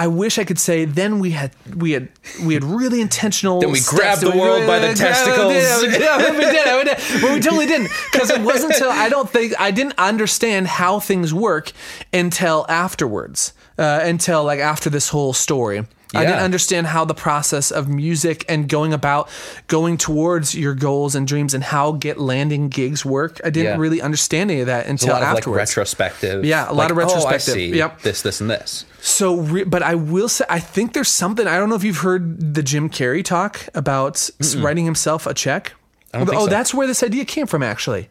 I 0.00 0.06
wish 0.06 0.38
I 0.38 0.44
could 0.44 0.58
say 0.58 0.86
then 0.86 1.18
we 1.18 1.32
had 1.32 1.52
we 1.76 1.90
had 1.90 2.08
we 2.42 2.54
had 2.54 2.64
really 2.64 3.02
intentional. 3.02 3.60
Then 3.60 3.70
we 3.70 3.82
grabbed 3.86 4.22
the 4.22 4.30
world 4.30 4.66
by 4.66 4.78
the 4.78 4.94
testicles. 4.94 5.52
Yeah, 5.52 5.82
we 5.82 5.88
did. 5.88 6.00
Yeah, 6.00 6.16
we 6.16 6.40
did. 6.40 6.78
We 6.78 6.84
did. 6.84 7.20
But 7.20 7.32
we 7.34 7.40
totally 7.40 7.66
didn't 7.66 7.90
because 8.10 8.30
it 8.30 8.40
wasn't 8.40 8.72
until 8.72 8.88
I 8.88 9.10
don't 9.10 9.28
think 9.28 9.52
I 9.60 9.70
didn't 9.70 9.98
understand 9.98 10.68
how 10.68 11.00
things 11.00 11.34
work 11.34 11.72
until 12.14 12.64
afterwards. 12.70 13.52
Uh, 13.78 14.00
until 14.02 14.42
like 14.42 14.60
after 14.60 14.88
this 14.88 15.10
whole 15.10 15.34
story. 15.34 15.86
I 16.14 16.24
didn't 16.24 16.40
understand 16.40 16.88
how 16.88 17.04
the 17.04 17.14
process 17.14 17.70
of 17.70 17.88
music 17.88 18.44
and 18.48 18.68
going 18.68 18.92
about 18.92 19.28
going 19.68 19.96
towards 19.96 20.54
your 20.54 20.74
goals 20.74 21.14
and 21.14 21.26
dreams 21.26 21.54
and 21.54 21.62
how 21.62 21.92
get 21.92 22.18
landing 22.18 22.68
gigs 22.68 23.04
work. 23.04 23.40
I 23.44 23.50
didn't 23.50 23.74
Yeah. 23.74 23.80
really 23.80 24.02
understand 24.02 24.50
any 24.50 24.60
of 24.60 24.66
that 24.66 24.86
a 24.86 24.90
until 24.90 25.10
lot 25.10 25.22
of 25.22 25.28
like 25.28 25.38
afterwards. 25.38 25.58
retrospective. 25.58 26.44
Yeah, 26.44 26.64
a 26.64 26.72
lot 26.72 26.76
Like, 26.76 26.90
of 26.90 26.96
retrospective. 26.96 27.54
Oh, 27.54 27.58
I 27.58 27.70
see. 27.70 27.76
Yep. 27.76 28.02
This, 28.02 28.22
this, 28.22 28.40
and 28.40 28.50
this. 28.50 28.84
So, 29.00 29.36
re- 29.36 29.64
but 29.64 29.82
I 29.82 29.94
will 29.94 30.28
say, 30.28 30.44
I 30.50 30.58
think 30.58 30.92
there's 30.94 31.08
something. 31.08 31.46
I 31.46 31.58
don't 31.58 31.68
know 31.68 31.76
if 31.76 31.84
you've 31.84 31.98
heard 31.98 32.54
the 32.54 32.62
Jim 32.62 32.90
Carrey 32.90 33.24
talk 33.24 33.68
about 33.74 34.30
s 34.40 34.56
writing 34.56 34.84
himself 34.84 35.26
a 35.26 35.34
check. 35.34 35.72
oh, 36.12 36.26
so. 36.26 36.46
that's 36.48 36.74
where 36.74 36.86
this 36.86 37.02
idea 37.02 37.24
came 37.24 37.46
from, 37.46 37.62
actually. 37.62 38.08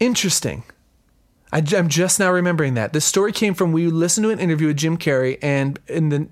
Interesting. 0.00 0.64
I, 1.52 1.62
am 1.74 1.88
just 1.88 2.18
now 2.18 2.32
remembering 2.32 2.74
that. 2.74 2.92
This 2.94 3.04
story 3.04 3.30
came 3.32 3.52
from 3.54 3.72
we 3.72 3.86
listened 3.88 4.24
to 4.24 4.30
an 4.30 4.38
interview 4.38 4.68
with 4.68 4.78
Jim 4.78 4.96
Carrey, 4.96 5.38
and 5.42 5.78
in 5.86 6.08
the 6.08 6.28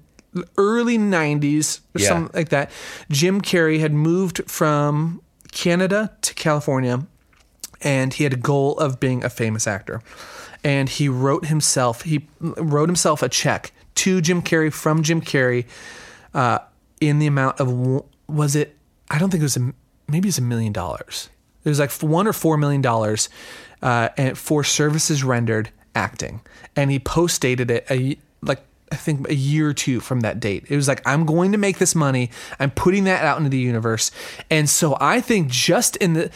early 0.56 0.98
90s 0.98 1.80
or 1.94 2.00
Yeah. 2.00 2.08
something 2.08 2.30
like 2.38 2.48
that, 2.50 2.70
Jim 3.10 3.40
Carrey 3.40 3.80
had 3.80 3.92
moved 3.92 4.42
from 4.46 5.20
Canada 5.52 6.12
to 6.22 6.34
California 6.34 7.06
and 7.82 8.14
he 8.14 8.24
had 8.24 8.32
a 8.32 8.36
goal 8.36 8.76
of 8.78 9.00
being 9.00 9.24
a 9.24 9.30
famous 9.30 9.66
actor. 9.66 10.02
And 10.62 10.88
he 10.88 11.08
wrote 11.08 11.46
himself 11.46 12.02
he 12.02 12.28
wrote 12.40 12.88
himself 12.88 13.22
a 13.22 13.28
check 13.28 13.72
to 13.96 14.20
Jim 14.20 14.42
Carrey 14.42 14.72
from 14.72 15.02
Jim 15.02 15.20
Carrey 15.20 15.64
uh, 16.34 16.58
in 17.00 17.18
the 17.18 17.26
amount 17.26 17.58
of 17.60 18.02
was 18.28 18.54
it 18.54 18.76
I 19.10 19.18
don't 19.18 19.30
think 19.30 19.40
it 19.40 19.44
was 19.44 19.56
a 19.56 19.72
maybe 20.06 20.26
it 20.28 20.32
was 20.34 20.38
a 20.38 20.42
million 20.42 20.72
dollars. 20.72 21.28
It 21.64 21.68
was 21.68 21.78
like 21.78 21.90
one 21.92 22.26
or 22.26 22.32
four 22.32 22.56
million 22.56 22.82
dollars 22.82 23.28
uh, 23.82 24.10
and 24.16 24.36
for 24.38 24.62
services 24.62 25.24
rendered 25.24 25.70
acting. 25.94 26.42
And 26.76 26.90
he 26.90 26.98
post 26.98 27.40
dated 27.40 27.70
it 27.70 27.86
a, 27.90 28.16
I 28.92 28.96
think 28.96 29.28
a 29.28 29.34
year 29.34 29.68
or 29.68 29.74
two 29.74 30.00
from 30.00 30.20
that 30.20 30.40
date. 30.40 30.64
It 30.68 30.76
was 30.76 30.88
like, 30.88 31.00
I'm 31.06 31.24
going 31.24 31.52
to 31.52 31.58
make 31.58 31.78
this 31.78 31.94
money. 31.94 32.30
I'm 32.58 32.70
putting 32.70 33.04
that 33.04 33.24
out 33.24 33.38
into 33.38 33.50
the 33.50 33.58
universe. 33.58 34.10
And 34.50 34.68
so 34.68 34.96
I 35.00 35.20
think 35.20 35.48
just 35.48 35.96
in 35.96 36.14
the, 36.14 36.30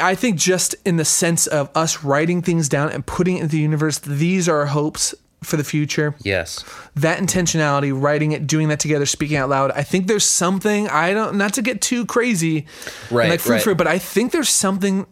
I 0.00 0.14
think 0.14 0.36
just 0.36 0.76
in 0.84 0.96
the 0.96 1.04
sense 1.04 1.46
of 1.46 1.70
us 1.74 2.04
writing 2.04 2.42
things 2.42 2.68
down 2.68 2.90
and 2.90 3.04
putting 3.04 3.38
it 3.38 3.42
into 3.42 3.56
the 3.56 3.62
universe, 3.62 3.98
these 3.98 4.48
are 4.48 4.58
our 4.58 4.66
hopes 4.66 5.14
for 5.42 5.56
the 5.56 5.64
future. 5.64 6.14
Yes. 6.22 6.64
That 6.94 7.18
intentionality, 7.20 7.98
writing 7.98 8.32
it, 8.32 8.46
doing 8.46 8.68
that 8.68 8.80
together, 8.80 9.06
speaking 9.06 9.36
out 9.36 9.48
loud. 9.48 9.70
I 9.72 9.82
think 9.82 10.06
there's 10.06 10.24
something 10.24 10.88
I 10.88 11.12
don't 11.12 11.38
not 11.38 11.54
to 11.54 11.62
get 11.62 11.80
too 11.80 12.06
crazy, 12.06 12.66
Right, 13.10 13.30
like 13.30 13.40
fruit 13.40 13.54
right. 13.54 13.62
fruit, 13.62 13.78
but 13.78 13.86
I 13.86 13.98
think 13.98 14.32
there's 14.32 14.48
something 14.48 15.06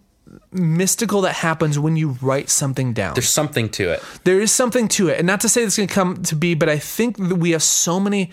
mystical 0.57 1.21
that 1.23 1.35
happens 1.35 1.79
when 1.79 1.97
you 1.97 2.17
write 2.23 2.49
something 2.51 2.93
down 2.93 3.15
There's 3.15 3.29
something 3.29 3.69
to 3.71 3.91
it. 3.91 4.03
there 4.25 4.41
is 4.41 4.51
something 4.53 4.89
to 4.89 5.09
it 5.09 5.19
and 5.19 5.27
not 5.27 5.41
to 5.43 5.49
say 5.49 5.63
it's 5.63 5.77
going 5.77 5.89
to 5.89 5.95
come 5.95 6.23
to 6.25 6.35
be 6.37 6.55
but 6.55 6.69
i 6.69 6.79
think 6.79 7.17
that 7.19 7.37
we 7.37 7.51
have 7.53 7.63
so 7.63 8.01
many 8.01 8.31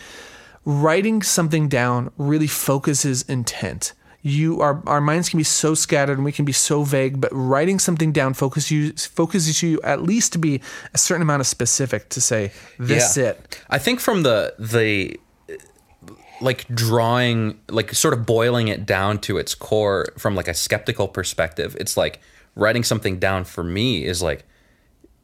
writing 0.65 1.21
something 1.21 1.67
down 1.67 2.11
really 2.17 2.47
focuses 2.47 3.23
intent 3.23 3.93
you 4.25 4.61
our, 4.61 4.81
our 4.87 5.01
minds 5.01 5.27
can 5.27 5.37
be 5.37 5.43
so 5.43 5.75
scattered 5.75 6.17
and 6.17 6.23
we 6.23 6.31
can 6.31 6.45
be 6.45 6.53
so 6.53 6.83
vague 6.83 7.19
but 7.19 7.29
writing 7.33 7.77
something 7.79 8.13
down 8.13 8.33
focuses 8.33 8.71
you 8.71 8.91
focuses 8.93 9.61
you 9.61 9.81
at 9.83 10.01
least 10.01 10.31
to 10.31 10.37
be 10.39 10.61
a 10.93 10.97
certain 10.97 11.21
amount 11.21 11.41
of 11.41 11.47
specific 11.47 12.07
to 12.07 12.21
say 12.21 12.51
this 12.79 13.17
Yeah. 13.17 13.25
it 13.31 13.61
I 13.69 13.79
think 13.79 13.99
from 13.99 14.23
the 14.23 14.53
the 14.57 15.19
like 16.43 16.67
drawing 16.67 17.59
like 17.69 17.93
sort 17.93 18.13
of 18.13 18.25
boiling 18.25 18.67
it 18.67 18.85
down 18.85 19.17
to 19.21 19.37
its 19.37 19.55
core 19.55 20.05
from 20.17 20.35
like 20.35 20.47
a 20.47 20.53
skeptical 20.53 21.07
perspective, 21.07 21.75
it's 21.79 21.97
like 21.97 22.19
writing 22.55 22.83
something 22.83 23.17
down 23.19 23.43
for 23.45 23.63
me 23.63 24.05
is 24.05 24.21
like 24.21 24.45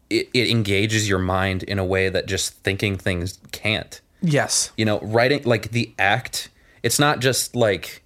it, 0.09 0.27
it 0.33 0.49
engages 0.49 1.07
your 1.07 1.19
mind 1.19 1.61
in 1.63 1.77
a 1.77 1.85
way 1.85 2.09
that 2.09 2.25
just 2.25 2.53
thinking 2.63 2.97
things 2.97 3.37
can't. 3.51 4.01
yes 4.21 4.71
You 4.77 4.85
know, 4.85 4.99
writing 5.01 5.43
like 5.43 5.69
the 5.71 5.93
act, 5.99 6.49
it's 6.81 6.97
not 6.99 7.19
just 7.19 7.55
like 7.55 8.03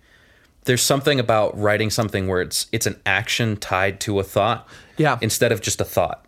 there's 0.66 0.82
something 0.82 1.20
about 1.20 1.58
writing 1.58 1.90
something 1.90 2.28
where 2.28 2.42
it's 2.42 2.68
it's 2.72 2.86
an 2.86 3.00
action 3.06 3.56
tied 3.58 4.00
to 4.02 4.20
a 4.20 4.24
thought 4.24 4.68
Yeah. 4.98 5.18
instead 5.22 5.52
of 5.52 5.62
just 5.62 5.80
a 5.82 5.86
thought 5.86 6.26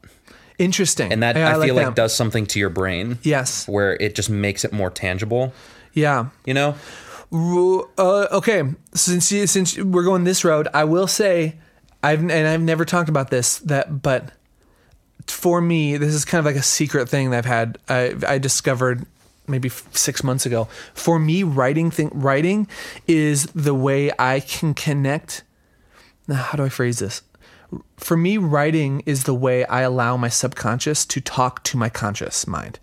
Interesting. 0.57 1.11
and 1.11 1.21
that 1.23 1.35
Yeah, 1.35 1.57
i, 1.57 1.65
feel 1.65 1.75
like 1.75 1.87
that. 1.87 1.95
does 1.95 2.15
something 2.15 2.45
to 2.47 2.59
your 2.59 2.69
brain 2.69 3.19
Yes. 3.23 3.67
where 3.67 3.93
it 3.99 4.15
just 4.15 4.29
makes 4.29 4.63
it 4.63 4.71
more 4.71 4.89
tangible 4.89 5.53
Yeah. 5.95 6.29
you 6.45 6.53
know 6.53 6.75
Uh, 7.97 8.27
okay, 8.31 8.63
since 8.93 9.31
you, 9.31 9.47
since 9.47 9.77
we're 9.77 10.03
going 10.03 10.23
this 10.23 10.45
road, 10.45 10.67
I 10.73 10.83
will 10.83 11.07
say, 11.07 11.55
I've 12.03 12.19
and 12.19 12.47
I've 12.47 12.61
never 12.61 12.85
talked 12.85 13.09
about 13.09 13.29
this 13.29 13.57
that, 13.59 14.01
but 14.01 14.31
for 15.27 15.59
me, 15.59 15.97
this 15.97 16.13
is 16.13 16.23
kind 16.23 16.39
of 16.39 16.45
like 16.45 16.55
a 16.55 16.61
secret 16.61 17.09
thing 17.09 17.31
that 17.31 17.37
I've 17.39 17.45
had. 17.45 17.77
I, 17.89 18.13
I 18.27 18.37
discovered 18.37 19.05
maybe 19.47 19.69
six 19.69 20.23
months 20.23 20.45
ago. 20.45 20.67
For 20.93 21.19
me, 21.19 21.43
writing 21.43 21.91
thing 21.91 22.11
writing 22.13 22.67
is 23.07 23.47
the 23.47 23.73
way 23.73 24.11
I 24.19 24.39
can 24.39 24.73
connect. 24.73 25.43
Now, 26.27 26.35
how 26.35 26.57
do 26.57 26.63
I 26.63 26.69
phrase 26.69 26.99
this? 26.99 27.21
For 27.97 28.15
me, 28.15 28.37
writing 28.37 29.01
is 29.05 29.23
the 29.23 29.33
way 29.33 29.65
I 29.65 29.81
allow 29.81 30.15
my 30.15 30.29
subconscious 30.29 31.05
to 31.07 31.19
talk 31.19 31.63
to 31.63 31.77
my 31.77 31.89
conscious 31.89 32.47
mind 32.47 32.79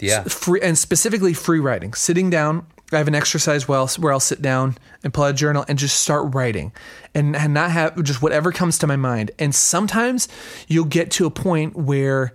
yeah 0.00 0.22
free 0.24 0.60
and 0.60 0.76
specifically 0.78 1.32
free 1.34 1.60
writing 1.60 1.92
sitting 1.94 2.30
down 2.30 2.66
i 2.92 2.96
have 2.98 3.08
an 3.08 3.14
exercise 3.14 3.68
where 3.68 3.78
I'll, 3.78 3.88
where 3.98 4.12
I'll 4.12 4.20
sit 4.20 4.42
down 4.42 4.76
and 5.04 5.12
pull 5.14 5.24
out 5.24 5.30
a 5.30 5.34
journal 5.34 5.64
and 5.68 5.78
just 5.78 6.00
start 6.00 6.34
writing 6.34 6.72
and, 7.14 7.36
and 7.36 7.54
not 7.54 7.70
have 7.70 8.02
just 8.02 8.20
whatever 8.22 8.50
comes 8.52 8.78
to 8.78 8.86
my 8.86 8.96
mind 8.96 9.30
and 9.38 9.54
sometimes 9.54 10.26
you'll 10.68 10.84
get 10.86 11.10
to 11.12 11.26
a 11.26 11.30
point 11.30 11.76
where 11.76 12.34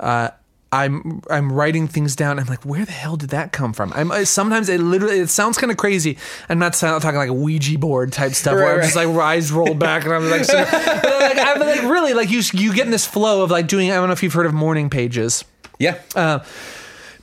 uh, 0.00 0.28
I'm 0.72 1.22
I'm 1.30 1.50
writing 1.52 1.86
things 1.88 2.16
down. 2.16 2.38
I'm 2.40 2.46
like, 2.46 2.64
where 2.64 2.84
the 2.84 2.92
hell 2.92 3.16
did 3.16 3.30
that 3.30 3.52
come 3.52 3.72
from? 3.72 3.92
I'm 3.94 4.10
sometimes 4.26 4.68
it 4.68 4.80
literally 4.80 5.20
it 5.20 5.28
sounds 5.30 5.56
kind 5.58 5.70
of 5.70 5.78
crazy. 5.78 6.18
I'm 6.48 6.58
not 6.58 6.74
sound- 6.74 7.00
talking 7.02 7.16
like 7.18 7.30
a 7.30 7.32
Ouija 7.32 7.78
board 7.78 8.12
type 8.12 8.32
stuff 8.32 8.54
where 8.54 8.72
I'm 8.72 8.78
Right, 8.78 8.84
just 8.84 8.96
like 8.96 9.08
eyes 9.08 9.50
rolled 9.52 9.78
back 9.78 10.04
and 10.04 10.12
I'm 10.12 10.28
like, 10.28 10.46
but 10.46 11.20
like 11.20 11.38
I'm 11.38 11.60
like 11.60 11.82
really 11.82 12.14
like 12.14 12.30
you 12.30 12.42
you 12.52 12.74
get 12.74 12.84
in 12.84 12.90
this 12.90 13.06
flow 13.06 13.42
of 13.42 13.50
like 13.50 13.68
doing. 13.68 13.90
I 13.90 13.94
don't 13.94 14.08
know 14.08 14.12
if 14.12 14.22
you've 14.24 14.34
heard 14.34 14.44
of 14.46 14.52
morning 14.54 14.90
pages. 14.90 15.44
yeah 15.78 15.98
Uh, 16.14 16.40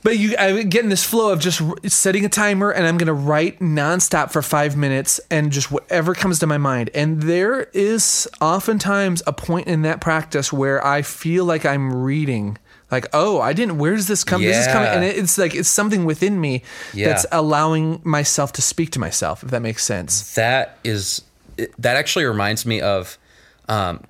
but 0.04 0.16
you, 0.18 0.36
I 0.38 0.62
get 0.62 0.84
in 0.84 0.90
this 0.90 1.02
flow 1.02 1.32
of 1.32 1.40
just 1.40 1.60
setting 1.92 2.24
a 2.24 2.28
timer, 2.28 2.70
and 2.70 2.86
I'm 2.86 2.96
gonna 2.98 3.12
write 3.12 3.58
nonstop 3.58 4.30
for 4.30 4.42
five 4.42 4.76
minutes, 4.76 5.18
and 5.30 5.50
just 5.50 5.72
whatever 5.72 6.14
comes 6.14 6.38
to 6.40 6.46
my 6.46 6.58
mind. 6.58 6.90
And 6.94 7.22
there 7.22 7.62
is 7.72 8.28
oftentimes 8.40 9.22
a 9.26 9.32
point 9.32 9.66
in 9.66 9.82
that 9.82 10.00
practice 10.00 10.52
where 10.52 10.86
I 10.86 11.02
feel 11.02 11.44
like 11.44 11.64
I'm 11.66 12.02
reading, 12.04 12.58
like, 12.90 13.06
oh, 13.12 13.40
I 13.40 13.52
didn't. 13.54 13.78
Where's 13.78 14.06
this 14.06 14.22
come? 14.22 14.42
This 14.42 14.66
is 14.66 14.72
coming, 14.72 14.88
and 14.90 15.02
it's 15.04 15.38
like 15.38 15.54
it's 15.54 15.68
something 15.68 16.04
within 16.04 16.40
me 16.40 16.62
Yeah. 16.92 17.08
that's 17.08 17.26
allowing 17.32 18.00
myself 18.04 18.52
to 18.52 18.62
speak 18.62 18.90
to 18.92 19.00
myself. 19.00 19.42
If 19.42 19.50
that 19.50 19.62
makes 19.62 19.82
sense. 19.84 20.34
that 20.34 20.78
is 20.84 21.22
that 21.78 21.96
actually 21.96 22.26
reminds 22.26 22.66
me 22.66 22.80
of 22.80 23.16
um, 23.68 24.02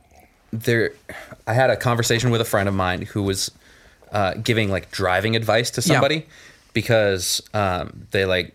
there 0.50 0.92
i 1.46 1.52
had 1.52 1.68
a 1.68 1.76
conversation 1.76 2.30
with 2.30 2.40
a 2.40 2.44
friend 2.44 2.68
of 2.68 2.74
mine 2.74 3.02
who 3.02 3.22
was 3.22 3.50
uh, 4.14 4.34
giving 4.34 4.70
like 4.70 4.90
driving 4.90 5.36
advice 5.36 5.70
to 5.72 5.82
somebody 5.82 6.26
because 6.72 7.42
um, 7.52 8.06
they 8.12 8.24
like 8.24 8.54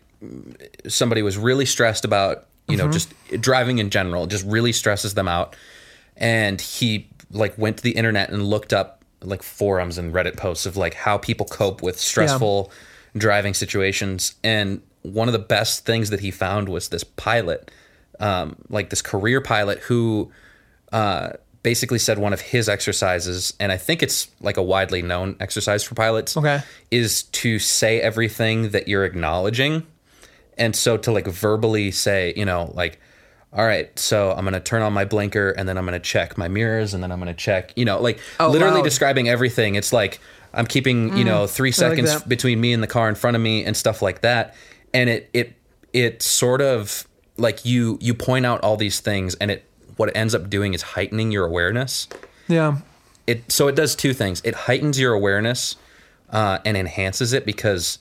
somebody 0.88 1.22
was 1.22 1.38
really 1.38 1.65
stressed 1.65 2.06
about 2.06 2.48
you 2.67 2.78
know 2.78 2.89
just 2.91 3.13
driving 3.39 3.78
in 3.78 3.89
general 3.89 4.26
just 4.26 4.45
really 4.45 4.72
stresses 4.72 5.13
them 5.13 5.28
out. 5.28 5.56
And 6.17 6.60
he 6.60 7.08
like 7.32 7.58
went 7.58 7.78
to 7.78 7.84
the 7.84 7.91
internet 7.91 8.30
and 8.30 8.43
looked 8.43 8.74
up 8.74 9.04
like 9.22 9.43
forums 9.43 9.98
and 9.98 10.13
reddit 10.13 10.38
posts 10.38 10.65
of 10.65 10.78
like 10.78 10.93
how 10.93 11.17
people 11.17 11.45
cope 11.45 11.82
with 11.82 12.00
stressful 12.00 12.72
driving 13.17 13.54
situations. 13.54 14.36
And 14.43 14.82
one 15.02 15.28
of 15.28 15.34
the 15.34 15.39
best 15.39 15.86
things 15.86 16.10
that 16.10 16.19
he 16.22 16.32
found 16.32 16.69
was 16.69 16.89
this 16.89 17.04
pilot 17.04 17.72
um, 18.19 18.56
like 18.69 18.89
this 18.89 19.02
career 19.02 19.41
pilot 19.41 19.80
who 19.80 20.32
uh, 20.91 21.32
basically 21.63 22.00
said 22.00 22.17
one 22.17 22.32
of 22.34 22.39
his 22.41 22.69
exercises 22.69 23.54
and 23.60 23.72
i 23.72 23.78
think 23.78 24.02
it's 24.02 24.28
like 24.41 24.58
a 24.58 24.63
widely 24.63 25.02
known 25.02 25.36
exercise 25.39 25.84
for 25.84 25.93
pilots 25.95 26.38
Okay. 26.38 26.62
is 26.91 27.24
to 27.24 27.60
say 27.60 28.00
everything 28.00 28.69
that 28.69 28.88
you're 28.88 29.04
acknowledging 29.06 29.86
and 30.58 30.76
so 30.76 30.98
to 30.98 31.12
like 31.12 31.28
verbally 31.28 31.91
say 31.91 32.34
you 32.38 32.45
know 32.45 32.72
like 32.76 33.00
all 33.52 33.65
right 33.65 33.98
so 34.00 34.32
i'm 34.32 34.45
gonna 34.45 34.60
turn 34.60 34.82
on 34.82 34.93
my 34.93 35.04
blinker 35.06 35.50
and 35.52 35.67
then 35.67 35.78
i'm 35.78 35.86
gonna 35.86 36.00
check 36.00 36.38
my 36.38 36.48
mirrors 36.48 36.93
and 36.93 37.04
then 37.04 37.12
i'm 37.12 37.19
gonna 37.19 37.34
check 37.34 37.74
you 37.76 37.84
know 37.86 38.00
like 38.02 38.19
Out 38.39 38.52
literally 38.52 38.76
loud. 38.76 38.84
describing 38.84 39.28
everything 39.28 39.76
it's 39.76 39.91
like 39.91 40.19
i'm 40.54 40.65
keeping 40.65 41.17
you 41.17 41.24
know 41.26 41.45
three 41.48 41.72
seconds 41.72 42.13
that. 42.19 42.30
between 42.30 42.62
me 42.62 42.74
and 42.74 42.82
the 42.82 42.88
car 42.88 43.10
in 43.10 43.15
front 43.15 43.36
of 43.36 43.41
me 43.41 43.65
and 43.65 43.76
stuff 43.76 44.02
like 44.02 44.22
that 44.22 44.56
and 44.93 45.10
it 45.10 45.30
it 45.34 45.56
it 45.93 46.22
sort 46.22 46.62
of 46.62 47.06
like 47.38 47.65
you 47.65 47.98
you 48.02 48.13
point 48.13 48.45
out 48.45 48.62
all 48.62 48.78
these 48.78 49.00
things 49.00 49.36
and 49.36 49.50
it 49.52 49.65
what 50.00 50.08
it 50.10 50.16
ends 50.16 50.34
up 50.34 50.50
doing 50.50 50.74
is 50.74 50.82
heightening 50.82 51.30
your 51.30 51.46
awareness 51.46 52.08
Yeah. 52.48 52.78
it 53.28 53.52
so 53.52 53.68
it 53.68 53.76
does 53.76 53.96
two 53.96 54.14
things. 54.14 54.42
It 54.46 54.56
heightens 54.56 54.98
your 54.98 55.14
awareness 55.14 55.76
uh, 56.30 56.60
and 56.64 56.78
enhances 56.78 57.34
it 57.34 57.46
because 57.46 58.00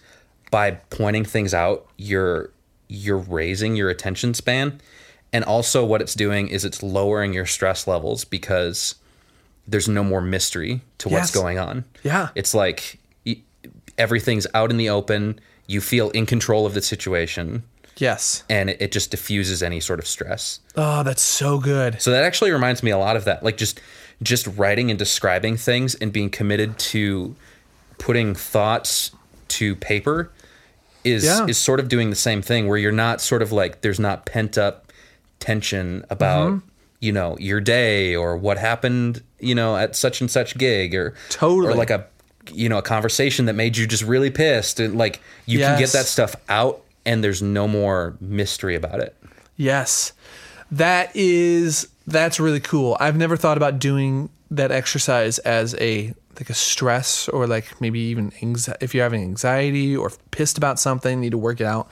by 0.52 0.70
pointing 0.90 1.24
things 1.24 1.52
out, 1.52 1.86
you're 1.96 2.50
you're 2.88 3.18
raising 3.18 3.74
your 3.76 3.90
attention 3.90 4.32
span, 4.32 4.80
and 5.32 5.44
also 5.44 5.84
what 5.84 6.00
it's 6.00 6.14
doing 6.14 6.48
is 6.48 6.64
it's 6.64 6.82
lowering 6.82 7.32
your 7.34 7.44
stress 7.46 7.86
levels 7.86 8.24
because 8.24 8.94
there's 9.66 9.88
no 9.88 10.02
more 10.04 10.20
mystery 10.22 10.80
to 10.98 11.08
what's 11.08 11.34
Yes. 11.34 11.42
going 11.42 11.58
on. 11.58 11.84
Yeah. 12.04 12.28
it's 12.34 12.54
like 12.54 12.98
everything's 13.98 14.46
out 14.54 14.70
in 14.70 14.76
the 14.76 14.88
open. 14.88 15.40
You 15.66 15.80
feel 15.80 16.10
in 16.10 16.24
control 16.26 16.64
of 16.64 16.72
the 16.74 16.80
situation, 16.82 17.62
Yes. 17.98 18.44
and 18.48 18.70
it, 18.70 18.80
it 18.80 18.92
just 18.92 19.10
diffuses 19.10 19.62
any 19.62 19.80
sort 19.80 19.98
of 19.98 20.06
stress. 20.06 20.60
Oh, 20.76 21.02
that's 21.02 21.22
so 21.22 21.58
good. 21.58 22.00
So 22.00 22.10
that 22.12 22.24
actually 22.24 22.50
reminds 22.52 22.82
me 22.82 22.90
a 22.90 22.98
lot 22.98 23.16
of 23.16 23.24
that, 23.24 23.42
like 23.42 23.56
just 23.56 23.80
just 24.22 24.46
writing 24.56 24.90
and 24.90 24.98
describing 24.98 25.56
things 25.56 25.94
and 25.96 26.12
being 26.12 26.30
committed 26.30 26.76
to 26.78 27.36
putting 27.98 28.34
thoughts 28.34 29.10
to 29.48 29.74
paper 29.76 30.30
is 31.04 31.24
Yeah. 31.24 31.46
is 31.46 31.56
sort 31.58 31.78
of 31.80 31.88
doing 31.88 32.10
the 32.10 32.16
same 32.16 32.42
thing 32.42 32.66
where 32.68 32.78
you're 32.78 32.90
not 32.92 33.20
sort 33.20 33.42
of 33.42 33.52
like 33.52 33.80
there's 33.82 34.00
not 34.00 34.26
pent 34.26 34.58
up 34.58 34.92
tension 35.40 36.04
about 36.10 36.48
Mm-hmm. 36.50 36.66
you 37.00 37.12
know 37.12 37.36
your 37.38 37.60
day 37.60 38.16
or 38.16 38.36
what 38.36 38.58
happened 38.58 39.22
you 39.38 39.54
know 39.54 39.76
at 39.76 39.94
such 39.94 40.20
and 40.20 40.28
such 40.30 40.58
gig 40.58 40.94
or 40.94 41.14
Totally. 41.30 41.72
or 41.72 41.76
like 41.76 41.90
a 41.90 42.04
you 42.52 42.68
know 42.68 42.78
a 42.78 42.82
conversation 42.82 43.46
that 43.46 43.52
made 43.54 43.76
you 43.76 43.86
just 43.86 44.02
really 44.02 44.30
pissed 44.30 44.80
and 44.80 44.98
like 44.98 45.20
you 45.46 45.58
can 45.60 45.78
get 45.78 45.90
that 45.92 46.06
stuff 46.06 46.34
out 46.48 46.82
and 47.08 47.24
there's 47.24 47.42
no 47.42 47.66
more 47.66 48.16
mystery 48.20 48.76
about 48.76 49.00
it 49.00 49.14
Yes. 49.58 50.12
That 50.70 51.10
is 51.14 51.88
that's 52.06 52.38
really 52.40 52.60
cool. 52.60 52.96
I've 53.00 53.16
never 53.16 53.36
thought 53.36 53.56
about 53.56 53.78
doing 53.80 54.30
that 54.52 54.70
exercise 54.70 55.38
as 55.40 55.74
a 55.80 56.14
like 56.38 56.48
a 56.48 56.54
stress 56.54 57.28
or 57.28 57.46
like 57.46 57.80
maybe 57.80 57.98
even 57.98 58.30
anxi- 58.40 58.76
if 58.80 58.94
you're 58.94 59.02
having 59.02 59.22
anxiety 59.22 59.96
or 59.96 60.12
pissed 60.30 60.56
about 60.56 60.78
something, 60.78 61.20
need 61.20 61.32
to 61.32 61.38
work 61.38 61.60
it 61.60 61.66
out. 61.66 61.90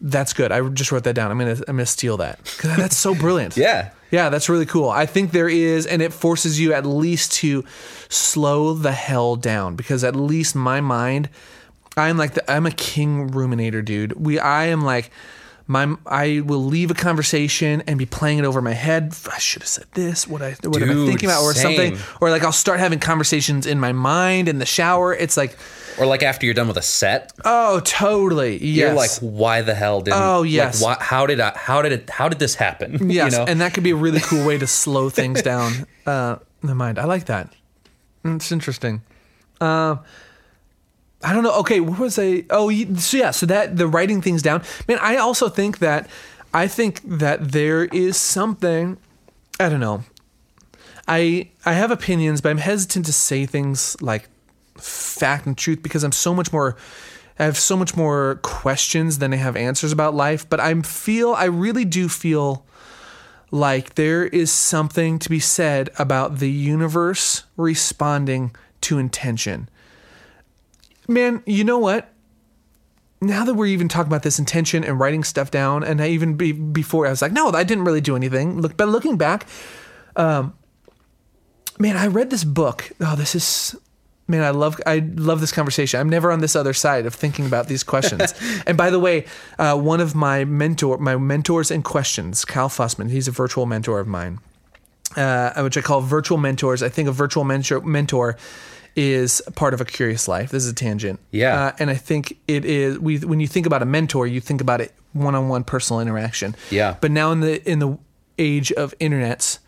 That's 0.00 0.32
good. 0.34 0.52
I 0.52 0.60
just 0.68 0.92
wrote 0.92 1.04
that 1.04 1.14
down. 1.14 1.30
I'm 1.30 1.38
gonna 1.38 1.56
I'm 1.66 1.76
gonna 1.76 1.86
steal 1.86 2.18
that 2.18 2.38
that's 2.62 2.96
so 2.96 3.14
brilliant. 3.14 3.56
yeah 3.68 3.90
Yeah, 4.10 4.28
that's 4.28 4.48
really 4.50 4.66
cool. 4.66 4.90
I 4.90 5.06
think 5.06 5.32
there 5.32 5.48
is, 5.48 5.86
and 5.86 6.02
it 6.02 6.12
forces 6.12 6.60
you 6.60 6.74
at 6.74 6.84
least 6.84 7.32
to 7.40 7.64
slow 8.10 8.74
the 8.74 8.92
hell 8.92 9.36
down 9.36 9.74
because 9.74 10.04
at 10.04 10.14
least 10.14 10.54
my 10.54 10.80
mind, 10.82 11.30
I'm 11.98 12.16
like 12.16 12.34
the, 12.34 12.50
I'm 12.50 12.66
a 12.66 12.70
king 12.70 13.30
ruminator, 13.30 13.84
dude. 13.84 14.12
We 14.12 14.38
I 14.38 14.66
am 14.66 14.82
like 14.82 15.10
my 15.66 15.94
I 16.06 16.40
will 16.40 16.64
leave 16.64 16.90
a 16.90 16.94
conversation 16.94 17.82
and 17.86 17.98
be 17.98 18.06
playing 18.06 18.38
it 18.38 18.44
over 18.46 18.62
my 18.62 18.72
head. 18.72 19.14
I 19.30 19.38
should 19.38 19.60
have 19.62 19.68
said 19.68 19.84
this. 19.92 20.26
What 20.26 20.40
I 20.40 20.56
what 20.62 20.80
am 20.80 20.90
I 20.90 20.94
Dude, 20.94 21.08
thinking 21.08 21.28
about 21.28 21.42
or 21.42 21.52
something? 21.52 21.98
Or 22.22 22.30
like 22.30 22.42
I'll 22.42 22.52
start 22.52 22.80
having 22.80 22.98
conversations 23.00 23.66
in 23.66 23.78
my 23.78 23.92
mind 23.92 24.48
in 24.48 24.58
the 24.58 24.66
shower. 24.66 25.14
It's 25.14 25.36
like 25.36 25.58
or 25.98 26.06
like 26.06 26.22
after 26.22 26.46
you're 26.46 26.54
done 26.54 26.68
with 26.68 26.78
a 26.78 26.82
set 26.82 27.32
oh 27.44 27.80
totally 27.80 28.56
yes. 28.64 28.76
You're 28.76 28.94
like, 28.94 29.10
why 29.20 29.60
the 29.60 29.74
hell 29.74 30.00
didn't? 30.00 30.20
Oh, 30.22 30.42
yes. 30.42 30.80
Like, 30.80 30.98
why, 30.98 31.04
how 31.04 31.26
did 31.26 31.38
I? 31.40 31.52
How 31.56 31.82
did 31.82 31.92
it? 31.92 32.08
How 32.08 32.28
did 32.28 32.38
this 32.38 32.54
happen? 32.54 33.10
Yes, 33.10 33.32
You 33.32 33.38
know? 33.38 33.44
and 33.46 33.60
that 33.60 33.74
could 33.74 33.84
be 33.84 33.90
a 33.90 33.96
really 33.96 34.20
cool 34.20 34.46
way 34.46 34.56
to 34.58 34.66
slow 34.82 35.10
things 35.10 35.42
down 35.42 35.86
uh, 36.06 36.36
in 36.62 36.68
the 36.68 36.74
mind. 36.74 36.98
I 36.98 37.04
like 37.04 37.26
that. 37.26 37.52
It's 38.24 38.52
interesting. 38.52 39.02
Uh, 39.60 39.96
I 41.22 41.32
don't 41.32 41.42
know. 41.42 41.58
Okay, 41.60 41.80
what 41.80 41.98
was 41.98 42.18
I? 42.18 42.44
Oh, 42.50 42.70
so 42.96 43.16
yeah. 43.16 43.30
So 43.32 43.46
that 43.46 43.76
the 43.76 43.86
writing 43.86 44.22
things 44.22 44.42
down. 44.42 44.62
Man, 44.86 44.98
I 45.00 45.16
also 45.16 45.48
think 45.48 45.78
that 45.78 46.08
I 46.54 46.68
think 46.68 47.00
that 47.04 47.52
there 47.52 47.84
is 47.86 48.16
something. 48.16 48.98
I 49.58 49.68
don't 49.68 49.80
know. 49.80 50.04
I 51.08 51.50
I 51.64 51.72
have 51.72 51.90
opinions, 51.90 52.40
but 52.40 52.50
I'm 52.50 52.58
hesitant 52.58 53.06
to 53.06 53.12
say 53.12 53.46
things 53.46 54.00
like 54.00 54.28
fact 54.76 55.46
and 55.46 55.58
truth 55.58 55.82
because 55.82 56.04
I'm 56.04 56.12
so 56.12 56.34
much 56.34 56.52
more 56.52 56.76
I 57.38 57.44
have 57.44 57.56
so 57.56 57.76
much 57.76 57.96
more 57.96 58.40
questions 58.42 59.18
than 59.18 59.32
I 59.32 59.36
have 59.36 59.56
answers 59.56 59.92
about 59.92 60.14
life, 60.14 60.48
but 60.48 60.58
I 60.58 60.74
feel 60.82 61.34
I 61.34 61.44
really 61.44 61.84
do 61.84 62.08
feel 62.08 62.66
like 63.50 63.94
there 63.94 64.26
is 64.26 64.52
something 64.52 65.18
to 65.20 65.30
be 65.30 65.40
said 65.40 65.88
about 65.98 66.38
the 66.38 66.50
universe 66.50 67.44
responding 67.56 68.54
to 68.82 68.98
intention. 68.98 69.68
Man, 71.08 71.42
you 71.46 71.64
know 71.64 71.78
what? 71.78 72.12
now 73.20 73.44
that 73.44 73.54
we're 73.54 73.66
even 73.66 73.88
talking 73.88 74.08
about 74.08 74.22
this 74.22 74.38
intention 74.38 74.84
and 74.84 74.98
writing 74.98 75.24
stuff 75.24 75.50
down, 75.50 75.82
and 75.82 76.00
I 76.00 76.08
even 76.08 76.36
be, 76.36 76.52
before 76.52 77.06
I 77.06 77.10
was 77.10 77.22
like, 77.22 77.32
no, 77.32 77.50
I 77.50 77.64
didn't 77.64 77.84
really 77.84 78.00
do 78.00 78.14
anything. 78.14 78.60
Look, 78.60 78.76
but 78.76 78.88
looking 78.88 79.16
back, 79.16 79.46
um, 80.16 80.54
man, 81.78 81.96
I 81.96 82.06
read 82.06 82.30
this 82.30 82.44
book. 82.44 82.90
Oh, 83.00 83.16
this 83.16 83.34
is 83.34 83.76
man, 84.28 84.42
I 84.42 84.50
love 84.50 84.80
I 84.86 84.98
love 85.14 85.40
this 85.40 85.52
conversation. 85.52 85.98
I'm 85.98 86.08
never 86.08 86.30
on 86.30 86.40
this 86.40 86.54
other 86.54 86.72
side 86.72 87.06
of 87.06 87.14
thinking 87.14 87.46
about 87.46 87.66
these 87.66 87.82
questions. 87.82 88.34
and 88.66 88.76
by 88.76 88.90
the 88.90 89.00
way, 89.00 89.26
uh, 89.58 89.76
one 89.76 90.00
of 90.00 90.14
my 90.14 90.44
mentor 90.44 90.98
my 90.98 91.16
mentors 91.16 91.70
in 91.70 91.82
questions, 91.82 92.44
Cal 92.44 92.68
Fussman, 92.68 93.10
he's 93.10 93.26
a 93.26 93.32
virtual 93.32 93.66
mentor 93.66 93.98
of 93.98 94.06
mine, 94.06 94.38
uh, 95.16 95.60
which 95.62 95.76
I 95.76 95.80
call 95.80 96.02
virtual 96.02 96.38
mentors. 96.38 96.82
I 96.82 96.88
think 96.88 97.08
a 97.08 97.12
virtual 97.12 97.42
mentor 97.42 97.80
mentor 97.80 98.36
is 99.00 99.40
part 99.54 99.74
of 99.74 99.80
a 99.80 99.84
curious 99.84 100.26
life. 100.26 100.50
This 100.50 100.64
is 100.64 100.72
a 100.72 100.74
tangent. 100.74 101.20
Yeah. 101.30 101.66
Uh, 101.66 101.72
and 101.78 101.88
I 101.88 101.94
think 101.94 102.36
it 102.48 102.64
is 102.64 102.98
we 102.98 103.18
when 103.18 103.38
you 103.38 103.46
think 103.46 103.64
about 103.64 103.80
a 103.80 103.86
mentor, 103.86 104.26
you 104.26 104.40
think 104.40 104.60
about 104.60 104.80
it 104.80 104.92
one-on-one 105.12 105.62
personal 105.64 106.00
interaction. 106.00 106.56
Yeah. 106.70 106.96
But 107.00 107.12
now 107.12 107.30
in 107.30 107.40
the 107.40 107.62
in 107.70 107.78
the 107.78 107.96
age 108.38 108.72
of 108.72 108.92
internets, 108.98 109.60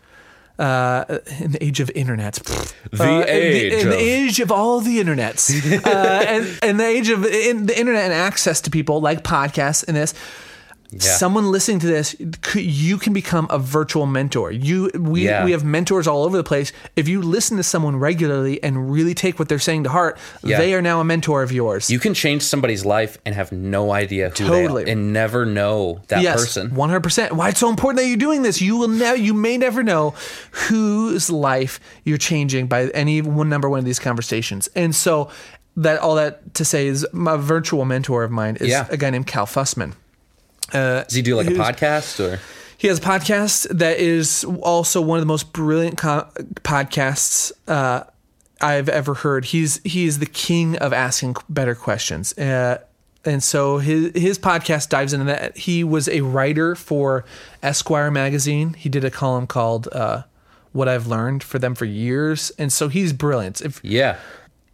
uh, 0.59 1.19
in 1.39 1.53
the 1.53 1.63
age 1.63 1.79
of 1.79 1.87
internets, 1.95 2.43
The 2.91 3.03
uh, 3.03 3.23
age 3.25 3.73
in 3.83 3.89
the 3.89 3.95
of- 3.95 4.01
age 4.01 4.39
of 4.41 4.51
all 4.51 4.81
the 4.81 4.99
internets, 5.01 5.49
uh, 5.85 5.89
and, 5.89 6.59
and 6.61 6.77
the 6.79 6.85
age 6.85 7.09
of 7.09 7.25
in 7.25 7.67
the 7.67 7.79
internet 7.79 8.03
and 8.03 8.13
access 8.13 8.59
to 8.61 8.69
people 8.69 8.99
like 8.99 9.23
podcasts 9.23 9.87
and 9.87 9.95
this. 9.95 10.13
Someone 10.99 11.51
listening 11.51 11.79
to 11.79 11.87
this, 11.87 12.15
you 12.55 12.97
can 12.97 13.13
become 13.13 13.47
a 13.49 13.57
virtual 13.57 14.05
mentor. 14.05 14.51
You, 14.51 14.91
we, 14.93 15.23
Yeah. 15.25 15.45
we 15.45 15.51
have 15.51 15.63
mentors 15.63 16.05
all 16.05 16.23
over 16.25 16.35
the 16.35 16.43
place. 16.43 16.73
If 16.97 17.07
you 17.07 17.21
listen 17.21 17.55
to 17.57 17.63
someone 17.63 17.95
regularly 17.95 18.61
and 18.61 18.91
really 18.91 19.13
take 19.13 19.39
what 19.39 19.47
they're 19.47 19.57
saying 19.59 19.83
to 19.85 19.89
heart, 19.89 20.17
Yeah. 20.43 20.57
they 20.57 20.73
are 20.73 20.81
now 20.81 20.99
a 20.99 21.03
mentor 21.05 21.43
of 21.43 21.51
yours. 21.53 21.89
You 21.89 21.99
can 21.99 22.13
change 22.13 22.41
somebody's 22.41 22.83
life 22.85 23.17
and 23.25 23.33
have 23.35 23.51
no 23.53 23.91
idea 23.93 24.29
who 24.29 24.35
Totally. 24.47 24.83
they 24.83 24.91
are 24.91 24.93
and 24.93 25.13
never 25.13 25.45
know 25.45 26.01
that 26.09 26.21
yes, 26.23 26.39
person. 26.41 26.75
one 26.75 26.89
hundred 26.89 27.03
percent. 27.03 27.33
Why 27.33 27.49
it's 27.49 27.59
so 27.59 27.69
important 27.69 27.99
that 28.01 28.07
you're 28.07 28.17
doing 28.17 28.41
this? 28.41 28.61
You 28.61 28.75
will 28.77 28.89
now, 28.89 29.13
you 29.13 29.33
may 29.33 29.57
never 29.57 29.83
know 29.83 30.13
whose 30.67 31.29
life 31.29 31.79
you're 32.03 32.17
changing 32.17 32.67
by 32.67 32.87
any 32.89 33.21
one 33.21 33.47
number 33.49 33.69
one 33.69 33.79
of 33.79 33.85
these 33.85 33.99
conversations. 33.99 34.67
And 34.75 34.93
so 34.95 35.29
that 35.77 35.99
all 35.99 36.15
that 36.15 36.53
to 36.55 36.65
say 36.65 36.87
is 36.87 37.07
my 37.13 37.37
virtual 37.37 37.85
mentor 37.85 38.23
of 38.25 38.31
mine 38.31 38.57
is 38.59 38.67
Yeah. 38.67 38.87
a 38.89 38.97
guy 38.97 39.09
named 39.09 39.27
Cal 39.27 39.45
Fussman. 39.45 39.93
Uh, 40.73 41.03
Does 41.03 41.13
he 41.13 41.21
do 41.21 41.35
like 41.35 41.47
a 41.47 41.51
podcast 41.51 42.19
or? 42.19 42.39
He 42.77 42.87
has 42.87 42.97
a 42.97 43.01
podcast 43.01 43.67
that 43.77 43.99
is 43.99 44.43
also 44.63 45.01
one 45.01 45.17
of 45.19 45.21
the 45.21 45.27
most 45.27 45.53
brilliant 45.53 45.99
co- 45.99 46.27
podcasts 46.63 47.51
uh, 47.67 48.05
I've 48.59 48.89
ever 48.89 49.13
heard. 49.13 49.45
He's 49.45 49.79
he 49.83 50.05
is 50.05 50.17
the 50.19 50.25
king 50.25 50.77
of 50.77 50.91
asking 50.91 51.35
better 51.47 51.75
questions. 51.75 52.35
Uh, 52.37 52.79
and 53.23 53.43
so 53.43 53.77
his 53.77 54.11
his 54.15 54.39
podcast 54.39 54.89
dives 54.89 55.13
into 55.13 55.25
that. 55.25 55.57
He 55.57 55.83
was 55.83 56.09
a 56.09 56.21
writer 56.21 56.75
for 56.75 57.23
Esquire 57.61 58.09
magazine. 58.09 58.73
He 58.73 58.89
did 58.89 59.03
a 59.03 59.11
column 59.11 59.45
called 59.45 59.87
uh, 59.91 60.23
"What 60.71 60.87
I've 60.87 61.05
Learned" 61.05 61.43
for 61.43 61.59
them 61.59 61.75
for 61.75 61.85
years, 61.85 62.51
and 62.57 62.73
so 62.73 62.87
he's 62.87 63.13
brilliant. 63.13 63.61
If 63.61 63.79
Yeah. 63.83 64.17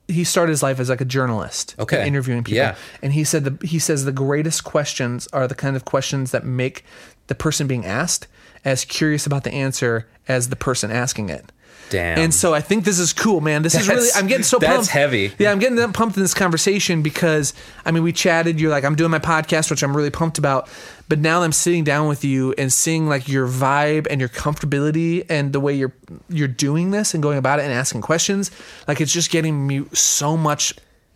He 0.08 0.24
started 0.24 0.52
his 0.52 0.64
life 0.64 0.80
as 0.80 0.90
like 0.90 1.02
a 1.02 1.06
journalist, 1.06 1.76
Okay. 1.80 2.08
interviewing 2.08 2.44
people. 2.44 2.58
Yeah. 2.58 2.76
And 3.02 3.14
he 3.14 3.24
said 3.24 3.44
the 3.44 3.68
he 3.68 3.80
says 3.80 4.06
the 4.06 4.12
greatest 4.12 4.64
questions 4.64 5.28
are 5.34 5.48
the 5.48 5.56
kind 5.56 5.76
of 5.76 5.86
questions 5.86 6.32
that 6.32 6.46
make 6.46 6.86
the 7.28 7.36
person 7.36 7.68
being 7.68 7.86
asked 7.86 8.28
as 8.64 8.86
curious 8.86 9.26
about 9.26 9.44
the 9.44 9.52
answer 9.54 10.08
as 10.28 10.50
the 10.50 10.56
person 10.56 10.92
asking 10.92 11.30
it. 11.30 11.52
Damn. 11.90 12.20
And 12.20 12.34
so 12.34 12.54
I 12.54 12.62
think 12.62 12.84
this 12.84 13.00
is 13.00 13.14
cool, 13.14 13.42
man. 13.42 13.62
This 13.62 13.76
is 13.76 13.88
really 13.88 14.10
I'm 14.16 14.28
getting 14.28 14.44
so 14.44 14.60
that's 14.60 14.76
pumped. 14.76 14.90
heavy. 14.90 15.34
Yeah, 15.40 15.52
I'm 15.52 15.60
getting 15.60 15.78
that 15.78 15.94
pumped 15.94 16.18
in 16.18 16.24
this 16.24 16.34
conversation 16.34 17.02
because 17.02 17.54
I 17.86 17.92
mean 17.92 18.04
we 18.04 18.12
chatted, 18.12 18.60
you're 18.60 18.72
like, 18.72 18.84
I'm 18.84 18.96
doing 18.96 19.12
my 19.12 19.20
podcast, 19.20 19.70
which 19.70 19.84
I'm 19.84 19.96
really 19.96 20.10
pumped 20.10 20.38
about. 20.38 20.70
But 21.10 21.20
now 21.20 21.42
I'm 21.42 21.54
sitting 21.54 21.86
down 21.86 22.10
with 22.10 22.26
you 22.26 22.54
and 22.58 22.72
seeing 22.72 23.08
like 23.08 23.30
your 23.30 23.48
vibe 23.48 24.08
and 24.10 24.20
your 24.20 24.30
comfortability 24.30 25.26
and 25.30 25.54
the 25.54 25.60
way 25.60 25.74
you're 25.74 25.94
you're 26.30 26.48
doing 26.50 26.92
this 26.92 27.14
and 27.14 27.24
going 27.24 27.38
about 27.38 27.60
it 27.60 27.64
and 27.64 27.74
asking 27.74 28.02
questions, 28.02 28.52
like 28.88 29.00
it's 29.00 29.14
just 29.14 29.32
getting 29.32 29.66
me 29.66 29.86
so 29.94 30.36
much 30.36 30.74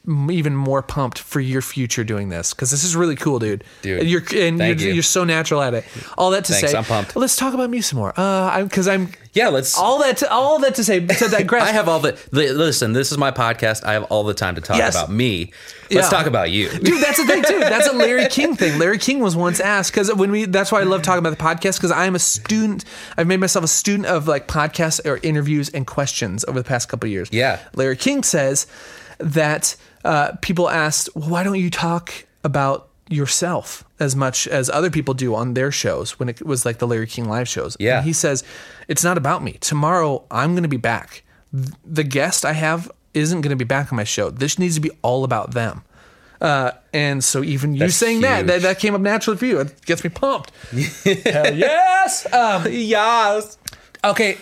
even 0.07 0.55
more 0.55 0.81
pumped 0.81 1.19
for 1.19 1.39
your 1.39 1.61
future 1.61 2.03
doing 2.03 2.29
this 2.29 2.53
because 2.53 2.71
this 2.71 2.83
is 2.83 2.95
really 2.95 3.15
cool, 3.15 3.37
dude. 3.37 3.63
Dude, 3.83 3.99
and 3.99 4.09
you're 4.09 4.23
and 4.35 4.57
you're, 4.59 4.73
you. 4.75 4.93
you're 4.93 5.03
so 5.03 5.23
natural 5.23 5.61
at 5.61 5.73
it. 5.75 5.85
All 6.17 6.31
that 6.31 6.45
to 6.45 6.53
Thanks, 6.53 6.71
say, 6.71 6.77
I'm 6.77 6.83
pumped. 6.83 7.15
Let's 7.15 7.35
talk 7.35 7.53
about 7.53 7.69
me 7.69 7.81
some 7.81 7.99
more. 7.99 8.11
Uh, 8.19 8.49
I'm 8.51 8.67
because 8.67 8.87
I'm 8.87 9.09
yeah, 9.33 9.49
let's. 9.49 9.77
all 9.77 9.99
that 9.99 10.17
to, 10.17 10.31
all 10.31 10.59
that 10.59 10.75
to 10.75 10.83
say 10.83 10.99
to 11.05 11.27
digress. 11.29 11.63
I 11.69 11.71
have 11.71 11.87
all 11.87 11.99
the. 11.99 12.17
li- 12.31 12.51
Listen, 12.51 12.93
this 12.93 13.11
is 13.11 13.17
my 13.19 13.29
podcast. 13.31 13.83
I 13.83 13.93
have 13.93 14.03
all 14.05 14.23
the 14.23 14.33
time 14.33 14.55
to 14.55 14.61
talk 14.61 14.77
Yes. 14.77 14.95
about 14.95 15.11
me. 15.11 15.53
Let's 15.91 16.11
Yeah. 16.11 16.17
talk 16.17 16.25
about 16.25 16.49
you. 16.49 16.69
Dude, 16.69 17.01
that's 17.03 17.17
the 17.17 17.25
thing 17.27 17.43
too. 17.43 17.59
That's 17.59 17.87
a 17.87 17.93
Larry 17.93 18.27
King 18.29 18.55
thing. 18.55 18.79
Larry 18.79 18.97
King 18.97 19.19
was 19.19 19.35
once 19.35 19.59
asked 19.59 19.91
because 19.91 20.11
when 20.15 20.31
we 20.31 20.45
that's 20.45 20.71
why 20.71 20.79
I 20.81 20.83
love 20.83 21.03
talking 21.03 21.19
about 21.19 21.37
the 21.37 21.43
podcast 21.43 21.77
because 21.77 21.91
I 21.91 22.05
am 22.05 22.15
a 22.15 22.19
student. 22.19 22.85
I've 23.17 23.27
made 23.27 23.39
myself 23.39 23.63
a 23.63 23.67
student 23.67 24.07
of 24.07 24.27
like 24.27 24.47
podcasts 24.47 24.99
or 25.05 25.19
interviews 25.21 25.69
and 25.69 25.85
questions 25.85 26.43
over 26.47 26.59
the 26.59 26.67
past 26.67 26.89
couple 26.89 27.07
of 27.07 27.11
years. 27.11 27.29
Yeah. 27.31 27.59
Larry 27.75 27.97
King 27.97 28.23
says 28.23 28.65
that 29.19 29.75
uh, 30.03 30.33
people 30.41 30.69
asked, 30.69 31.09
well, 31.15 31.29
why 31.29 31.43
don't 31.43 31.59
you 31.59 31.69
talk 31.69 32.25
about 32.43 32.89
yourself 33.09 33.83
as 33.99 34.15
much 34.15 34.47
as 34.47 34.69
other 34.69 34.89
people 34.89 35.13
do 35.13 35.35
on 35.35 35.53
their 35.53 35.71
shows 35.71 36.17
when 36.17 36.29
it 36.29 36.45
was 36.45 36.65
like 36.65 36.79
the 36.79 36.87
Larry 36.87 37.07
King 37.07 37.27
live 37.27 37.47
shows? 37.47 37.75
Yeah. 37.79 37.97
And 37.97 38.05
he 38.05 38.13
says, 38.13 38.43
it's 38.87 39.03
not 39.03 39.17
about 39.17 39.43
me. 39.43 39.53
Tomorrow 39.53 40.23
I'm 40.31 40.53
going 40.53 40.63
to 40.63 40.69
be 40.69 40.77
back. 40.77 41.23
The 41.85 42.03
guest 42.03 42.45
I 42.45 42.53
have 42.53 42.89
isn't 43.13 43.41
going 43.41 43.49
to 43.49 43.57
be 43.57 43.65
back 43.65 43.91
on 43.91 43.97
my 43.97 44.05
show. 44.05 44.29
This 44.29 44.57
needs 44.57 44.75
to 44.75 44.81
be 44.81 44.91
all 45.01 45.23
about 45.23 45.51
them. 45.51 45.83
Uh, 46.39 46.71
and 46.91 47.23
so 47.23 47.43
even 47.43 47.73
you 47.73 47.81
That's 47.81 47.95
saying 47.95 48.21
that, 48.21 48.47
that 48.47 48.63
that 48.63 48.79
came 48.79 48.95
up 48.95 49.01
naturally 49.01 49.37
for 49.37 49.45
you. 49.45 49.59
It 49.59 49.85
gets 49.85 50.03
me 50.03 50.09
pumped. 50.09 50.51
Hell 50.71 51.55
yes. 51.55 52.33
Um, 52.33 52.65
yes. 52.67 53.59
okay. 54.03 54.37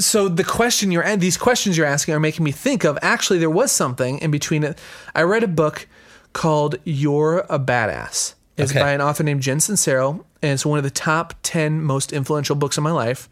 So 0.00 0.28
the 0.28 0.44
question 0.44 0.90
you're 0.90 1.02
and 1.04 1.20
these 1.20 1.36
questions 1.36 1.76
you're 1.76 1.86
asking 1.86 2.14
are 2.14 2.20
making 2.20 2.44
me 2.44 2.52
think 2.52 2.84
of 2.84 2.98
actually 3.02 3.38
there 3.38 3.50
was 3.50 3.72
something 3.72 4.18
in 4.18 4.30
between 4.30 4.64
it. 4.64 4.78
I 5.14 5.22
read 5.22 5.42
a 5.42 5.48
book 5.48 5.86
called 6.32 6.76
You're 6.84 7.40
a 7.50 7.58
Badass. 7.58 8.34
It's 8.56 8.72
Okay. 8.72 8.80
by 8.80 8.92
an 8.92 9.00
author 9.00 9.22
named 9.22 9.42
Jen 9.42 9.58
Sincero, 9.58 10.24
and 10.42 10.52
it's 10.52 10.64
one 10.66 10.78
of 10.78 10.84
the 10.84 10.90
top 10.90 11.34
ten 11.42 11.82
most 11.82 12.12
influential 12.12 12.54
books 12.56 12.76
in 12.76 12.84
my 12.84 12.90
life. 12.92 13.28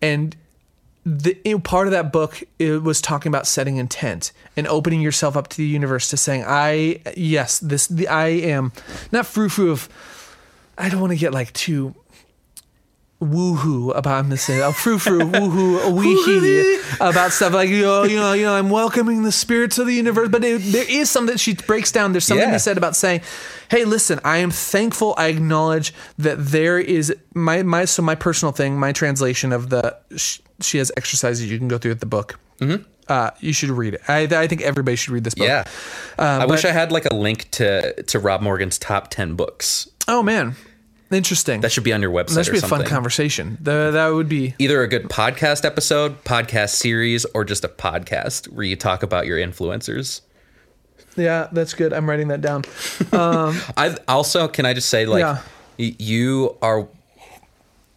And 0.00 0.36
the 1.04 1.38
you 1.44 1.52
know, 1.52 1.58
part 1.58 1.86
of 1.86 1.92
that 1.92 2.12
book 2.12 2.42
it 2.58 2.82
was 2.82 3.00
talking 3.00 3.30
about 3.30 3.46
setting 3.46 3.76
intent 3.76 4.32
and 4.56 4.66
opening 4.66 5.00
yourself 5.00 5.36
up 5.36 5.48
to 5.48 5.56
the 5.56 5.66
universe 5.66 6.08
to 6.10 6.16
saying, 6.16 6.44
"I 6.46 7.00
yes, 7.16 7.58
this 7.60 7.86
the, 7.86 8.08
I 8.08 8.26
am 8.28 8.72
not 9.12 9.26
frou 9.26 9.48
frou 9.48 9.70
of." 9.70 9.88
I 10.80 10.88
don't 10.88 11.00
want 11.00 11.12
to 11.12 11.18
get 11.18 11.32
like 11.32 11.52
too 11.54 11.94
woohoo 13.20 13.94
about 13.96 14.18
I'm 14.24 14.28
this 14.30 14.48
a 14.48 14.72
frou 14.72 14.98
frou 14.98 15.18
woohoo 15.32 15.86
a 15.86 15.90
wee 15.90 16.14
hee 16.24 16.80
about 17.00 17.32
stuff 17.32 17.52
like 17.52 17.68
you 17.68 17.82
know 17.82 18.04
you 18.04 18.16
know 18.16 18.32
you 18.32 18.44
know 18.44 18.54
I'm 18.54 18.70
welcoming 18.70 19.24
the 19.24 19.32
spirits 19.32 19.78
of 19.78 19.86
the 19.86 19.94
universe, 19.94 20.28
but 20.28 20.44
it, 20.44 20.60
there 20.72 20.86
is 20.88 21.10
something 21.10 21.34
that 21.34 21.40
she 21.40 21.54
breaks 21.54 21.90
down. 21.90 22.12
There's 22.12 22.24
something 22.24 22.46
Yeah. 22.48 22.52
to 22.54 22.60
said 22.60 22.78
about 22.78 22.94
saying, 22.94 23.22
"Hey, 23.70 23.84
listen, 23.84 24.20
I 24.24 24.38
am 24.38 24.50
thankful. 24.52 25.14
I 25.16 25.28
acknowledge 25.28 25.92
that 26.18 26.36
there 26.38 26.78
is 26.78 27.12
my 27.34 27.62
my 27.64 27.86
so 27.86 28.02
my 28.02 28.14
personal 28.14 28.52
thing, 28.52 28.78
my 28.78 28.92
translation 28.92 29.52
of 29.52 29.70
the 29.70 29.96
sh- 30.16 30.38
she 30.60 30.78
has 30.78 30.92
exercises 30.96 31.50
you 31.50 31.58
can 31.58 31.68
go 31.68 31.78
through 31.78 31.92
with 31.92 32.00
the 32.00 32.06
book. 32.06 32.38
Mm-hmm. 32.60 32.82
Uh, 33.08 33.30
you 33.40 33.52
should 33.54 33.70
read 33.70 33.94
it. 33.94 34.02
I, 34.06 34.22
I 34.24 34.46
think 34.46 34.60
everybody 34.60 34.94
should 34.94 35.14
read 35.14 35.24
this 35.24 35.34
book. 35.34 35.46
Yeah. 35.48 35.64
I 36.18 36.44
wish 36.44 36.64
I 36.66 36.72
had 36.72 36.92
like 36.92 37.06
a 37.06 37.14
link 37.14 37.50
to 37.52 38.00
to 38.02 38.18
Rob 38.20 38.42
Morgan's 38.42 38.78
top 38.78 39.08
ten 39.08 39.34
books. 39.34 39.88
Oh 40.06 40.22
man, 40.22 40.56
interesting. 41.10 41.60
That 41.62 41.72
should 41.72 41.84
be 41.84 41.92
on 41.92 42.02
your 42.02 42.10
website. 42.10 42.34
that 42.34 42.44
should 42.44 42.52
be 42.52 42.58
a 42.58 42.62
fun 42.62 42.84
conversation. 42.84 43.56
The, 43.60 43.90
that 43.92 44.08
would 44.08 44.28
be 44.28 44.54
Either 44.58 44.82
a 44.82 44.88
good 44.88 45.04
podcast 45.08 45.64
episode, 45.64 46.22
podcast 46.24 46.70
series, 46.70 47.24
or 47.34 47.44
just 47.44 47.64
a 47.64 47.68
podcast 47.68 48.46
where 48.52 48.64
you 48.64 48.76
talk 48.76 49.02
about 49.02 49.26
your 49.26 49.38
influencers. 49.38 50.20
yeah. 51.16 51.48
That's 51.52 51.74
good. 51.74 51.92
I'm 51.92 52.08
writing 52.08 52.28
that 52.28 52.40
down. 52.40 52.64
Um, 53.12 53.58
I 53.76 53.96
also 54.06 54.48
can 54.48 54.66
I 54.66 54.74
just 54.74 54.88
say 54.88 55.06
like 55.06 55.20
Yeah. 55.20 55.40
you 55.78 56.56
are 56.62 56.88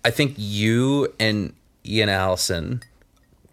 I 0.05 0.09
think 0.11 0.33
you 0.37 1.13
and 1.19 1.53
Ian 1.85 2.09
Allison 2.09 2.81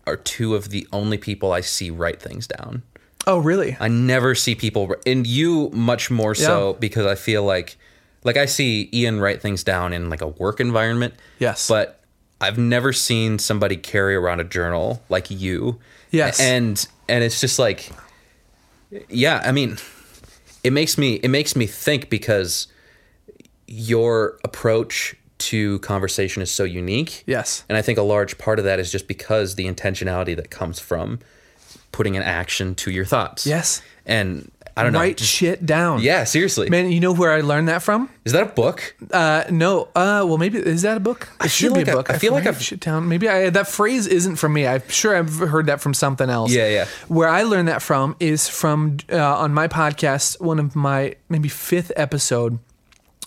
are 0.07 0.17
two 0.17 0.55
of 0.55 0.71
the 0.71 0.87
only 0.93 1.19
people 1.19 1.53
I 1.53 1.61
see 1.61 1.91
write 1.91 2.23
things 2.23 2.47
down. 2.47 2.83
Oh 3.27 3.39
really? 3.39 3.77
I 3.79 3.89
never 3.89 4.35
see 4.35 4.55
people 4.55 4.95
and 5.05 5.27
you 5.27 5.69
much 5.75 6.11
more 6.11 6.35
so 6.35 6.71
Yeah. 6.73 6.79
because 6.79 7.05
I 7.07 7.15
feel 7.15 7.43
like 7.45 7.77
like 8.25 8.37
I 8.37 8.47
see 8.47 8.89
Ian 8.93 9.21
write 9.21 9.41
things 9.41 9.65
down 9.65 9.93
in 9.93 10.11
like 10.11 10.21
a 10.21 10.27
work 10.27 10.61
environment. 10.61 11.15
Yes. 11.39 11.69
But 11.69 12.01
I've 12.41 12.59
never 12.59 12.93
seen 12.93 13.39
somebody 13.39 13.77
carry 13.77 14.15
around 14.15 14.41
a 14.41 14.45
journal 14.45 15.03
like 15.09 15.31
you. 15.31 15.79
Yes. 16.11 16.41
And 16.41 16.87
and 17.09 17.25
it's 17.25 17.41
just 17.41 17.59
like 17.59 17.91
yeah, 19.09 19.43
I 19.45 19.53
mean 19.53 19.79
it 20.65 20.73
makes 20.73 20.99
me 20.99 21.15
it 21.15 21.29
makes 21.29 21.57
me 21.57 21.67
think 21.67 22.11
because 22.11 22.69
your 23.67 24.39
approach 24.45 25.15
to 25.39 25.79
conversation 25.81 26.43
is 26.43 26.51
so 26.51 26.65
unique. 26.65 27.23
Yes. 27.27 27.65
And 27.69 27.79
I 27.79 27.83
think 27.83 27.99
a 27.99 28.03
large 28.03 28.39
part 28.39 28.59
of 28.59 28.65
that 28.65 28.81
is 28.81 28.91
just 28.91 29.07
because 29.07 29.55
the 29.55 29.67
intentionality 29.67 30.35
that 30.37 30.51
comes 30.51 30.81
from 30.81 31.21
putting 31.93 32.17
an 32.17 32.23
action 32.23 32.75
to 32.77 32.91
your 32.91 33.05
thoughts. 33.05 33.47
Yes. 33.47 33.83
And 34.05 34.51
I 34.79 34.83
don't 34.85 34.93
know. 34.93 35.01
Write 35.01 35.17
Just- 35.19 35.31
shit 35.31 35.67
down. 35.67 36.01
Yeah, 36.01 36.25
seriously. 36.25 36.71
Man, 36.71 36.91
you 36.93 37.01
know 37.01 37.13
where 37.13 37.33
I 37.33 37.41
learned 37.41 37.69
that 37.69 37.83
from? 37.83 38.09
Is 38.25 38.33
that 38.33 38.43
a 38.43 38.47
book? 38.47 38.95
Uh, 39.13 39.45
no. 39.51 39.85
Uh, 39.95 40.25
well, 40.27 40.39
maybe 40.39 40.59
is 40.59 40.83
that 40.83 40.97
a 40.97 41.01
book? 41.01 41.29
It 41.45 41.51
should 41.51 41.67
feel 41.69 41.75
be 41.75 41.81
like 41.81 41.89
a 41.89 41.91
I- 41.91 41.95
book. 41.95 42.11
I 42.11 42.19
feel 42.19 42.33
like 42.33 42.47
I've- 42.47 42.63
shit 42.63 42.81
down. 42.81 43.09
Maybe 43.09 43.29
I, 43.29 43.51
that 43.51 43.67
phrase 43.69 44.07
isn't 44.07 44.37
from 44.37 44.53
me. 44.53 44.67
I'm 44.67 44.89
sure 44.89 45.17
I've 45.17 45.35
heard 45.39 45.67
that 45.67 45.81
from 45.81 45.95
something 45.95 46.31
else. 46.31 46.53
Yeah, 46.53 46.69
yeah. 46.69 46.87
Where 47.09 47.29
I 47.29 47.43
learned 47.43 47.69
that 47.69 47.83
from 47.83 48.17
is 48.21 48.49
from 48.49 48.99
uh, 49.13 49.17
on 49.39 49.53
my 49.53 49.69
podcast. 49.69 50.41
One 50.41 50.59
of 50.59 50.75
my 50.77 51.17
maybe 51.29 51.49
fifth 51.49 51.93
episode 51.97 52.59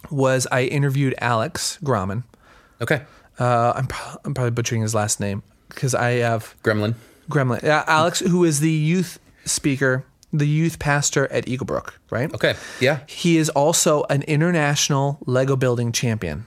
was 0.09 0.47
I 0.51 0.63
interviewed 0.63 1.15
Alex 1.19 1.77
Grauman. 1.83 2.23
Okay. 2.81 3.03
Uh, 3.39 3.73
I'm 3.75 3.87
I'm 4.25 4.33
probably 4.33 4.51
butchering 4.51 4.81
his 4.81 4.93
last 4.95 5.19
name 5.19 5.43
because 5.69 5.95
I 5.95 6.11
have 6.19 6.55
Gremlin. 6.63 6.95
Gremlin. 7.29 7.63
Uh, 7.63 7.83
Alex, 7.87 8.19
who 8.19 8.43
is 8.43 8.59
the 8.59 8.69
youth 8.71 9.19
speaker, 9.45 10.03
the 10.33 10.47
youth 10.47 10.79
pastor 10.79 11.27
at 11.31 11.47
Eagle 11.47 11.65
Brook, 11.65 11.99
right? 12.09 12.33
Okay. 12.33 12.55
Yeah. 12.79 12.99
He 13.07 13.37
is 13.37 13.49
also 13.49 14.03
an 14.09 14.23
international 14.23 15.19
Lego 15.25 15.55
building 15.55 15.91
champion. 15.91 16.45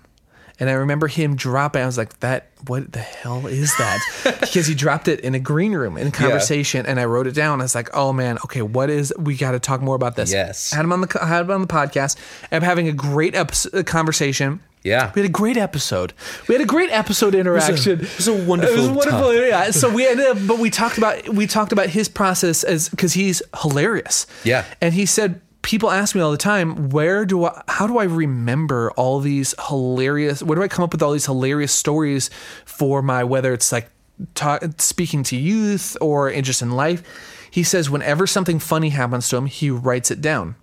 And 0.61 0.71
I 0.71 0.75
remember 0.75 1.09
him 1.09 1.35
dropping. 1.35 1.83
I 1.83 1.87
was 1.87 1.99
like, 1.99 2.21
"That 2.21 2.47
what 2.69 2.93
the 2.93 3.01
hell 3.01 3.49
is 3.49 3.77
that?" 3.77 4.01
because 4.41 4.69
he 4.69 4.75
dropped 4.75 5.09
it 5.09 5.19
in 5.21 5.35
a 5.35 5.41
green 5.41 5.73
room 5.73 5.99
in 5.99 6.13
conversation, 6.13 6.87
and 6.87 7.01
I 7.01 7.07
wrote 7.07 7.27
it 7.27 7.35
down. 7.35 7.61
I 7.61 7.65
was 7.65 7.75
like, 7.75 7.91
"Oh 7.93 8.13
man, 8.13 8.39
okay, 8.45 8.63
what 8.63 8.89
is? 8.89 9.13
We 9.19 9.37
got 9.37 9.51
to 9.51 9.59
talk 9.59 9.81
more 9.83 9.97
about 9.97 10.15
this." 10.15 10.33
Yes. 10.33 10.71
had 10.73 10.85
him 10.85 10.93
on 10.93 11.01
the 11.01 11.19
had 11.21 11.41
him 11.47 11.51
on 11.51 11.61
the 11.61 11.67
podcast. 11.67 12.17
I'm 12.53 12.63
having 12.63 12.87
a 12.87 12.93
great 12.93 13.35
episode, 13.35 13.75
uh, 13.75 13.83
conversation. 13.83 14.61
Yeah. 14.85 15.11
we 15.15 15.23
had 15.23 15.29
a 15.29 15.33
great 15.33 15.57
episode. 15.57 16.13
We 16.47 16.55
had 16.55 16.63
a 16.63 16.67
great 16.67 16.91
episode 16.91 17.35
interaction. 17.35 18.01
it 18.01 18.17
was 18.17 18.29
a 18.29 18.35
wonderful 18.35 18.77
It 18.77 18.79
was 18.79 18.89
wonderful. 18.91 19.33
time. 19.33 19.49
Yeah. 19.49 19.71
So 19.73 19.93
we 19.93 20.07
ended 20.07 20.27
up, 20.27 20.39
but 20.47 20.59
we 20.59 20.71
talked 20.71 20.99
about 20.99 21.29
we 21.31 21.47
talked 21.47 21.73
about 21.73 21.89
his 21.89 22.09
process 22.09 22.63
as 22.63 22.89
because 22.91 23.15
he's 23.15 23.43
hilarious. 23.63 24.27
Yeah. 24.45 24.65
And 24.81 24.95
he 24.95 25.07
said, 25.07 25.41
people 25.63 25.91
ask 25.91 26.15
me 26.15 26.21
all 26.21 26.31
the 26.31 26.37
time, 26.37 26.91
where 26.91 27.25
do 27.25 27.47
I, 27.47 27.63
how 27.69 27.87
do 27.87 27.97
I 27.99 28.05
remember 28.05 28.91
all 28.93 29.19
these 29.21 29.55
hilarious, 29.69 30.43
where 30.43 30.57
do 30.57 30.63
I 30.63 30.69
come 30.69 30.85
up 30.85 30.93
with 30.93 31.03
all 31.03 31.13
these 31.13 31.25
hilarious 31.27 31.73
stories 31.73 32.29
for 32.67 33.01
my, 33.01 33.25
whether 33.25 33.55
it's 33.55 33.73
like 33.73 33.89
talk, 34.35 34.63
speaking 34.77 35.23
to 35.25 35.37
youth 35.37 35.97
or 36.03 36.31
just 36.43 36.61
in 36.61 36.73
life? 36.73 37.03
He 37.51 37.63
says, 37.63 37.89
whenever 37.89 38.27
something 38.27 38.59
funny 38.59 38.91
happens 38.91 39.29
to 39.31 39.37
him, 39.39 39.47
he 39.47 39.71
writes 39.71 40.11
it 40.11 40.21
down. 40.21 40.57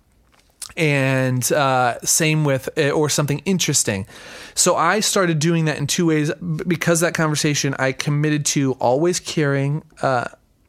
And 0.77 1.51
uh, 1.51 1.99
same 2.01 2.43
with, 2.45 2.69
uh, 2.77 2.89
or 2.91 3.09
something 3.09 3.39
interesting. 3.45 4.07
So 4.55 4.75
I 4.75 4.99
started 5.01 5.39
doing 5.39 5.65
that 5.65 5.77
in 5.77 5.87
two 5.87 6.05
ways. 6.07 6.31
Because 6.67 7.01
of 7.01 7.07
that 7.07 7.13
conversation, 7.13 7.75
I 7.77 7.91
committed 7.91 8.45
to 8.47 8.73
always 8.73 9.19
carrying 9.19 9.83
uh, 10.01 10.25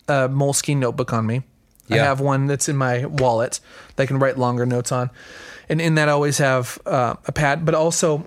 a 0.09 0.29
Moleskine 0.29 0.79
notebook 0.79 1.13
on 1.13 1.27
me. 1.27 1.43
I 1.91 1.97
have 1.99 2.21
one 2.21 2.47
that's 2.47 2.69
in 2.71 2.77
my 2.77 3.05
wallet 3.05 3.61
that 3.97 4.03
I 4.05 4.07
can 4.07 4.19
write 4.19 4.39
longer 4.39 4.65
notes 4.65 4.91
on, 4.93 5.11
and 5.69 5.79
in 5.79 5.95
that 5.97 6.09
I 6.09 6.13
always 6.13 6.39
have 6.39 6.79
uh, 6.87 7.17
a 7.27 7.33
pad. 7.33 7.67
But 7.67 7.75
also, 7.75 8.25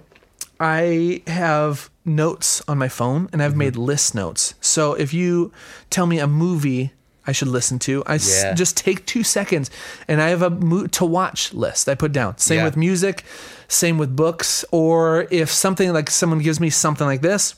I 0.59 1.23
have 1.26 1.89
notes 2.03 2.61
on 2.67 2.78
my 2.78 2.89
phone, 2.89 3.28
and 3.34 3.41
I've 3.41 3.51
Mm-hmm. 3.51 3.59
made 3.59 3.76
list 3.76 4.13
notes. 4.13 4.53
So 4.61 4.93
if 4.93 5.13
you 5.15 5.51
tell 5.89 6.05
me 6.05 6.19
a 6.19 6.28
movie 6.28 6.91
I 7.28 7.32
should 7.32 7.47
listen 7.47 7.80
to, 7.80 8.03
I 8.05 8.15
Yeah. 8.15 8.53
just 8.53 8.78
take 8.78 9.05
two 9.05 9.23
seconds, 9.23 9.69
and 10.07 10.21
I 10.21 10.30
have 10.30 10.41
a 10.41 10.49
mo- 10.49 10.88
to 10.88 11.05
watch 11.05 11.53
list 11.53 11.89
I 11.89 11.95
put 11.95 12.11
down. 12.11 12.38
Same 12.38 12.59
Yeah. 12.59 12.65
with 12.65 12.78
music, 12.78 13.23
same 13.67 13.97
with 13.97 14.15
books, 14.15 14.63
or 14.71 15.28
if 15.32 15.51
something 15.51 15.91
like 15.93 16.09
someone 16.11 16.39
gives 16.39 16.59
me 16.59 16.69
something 16.69 17.07
like 17.07 17.21
this. 17.21 17.55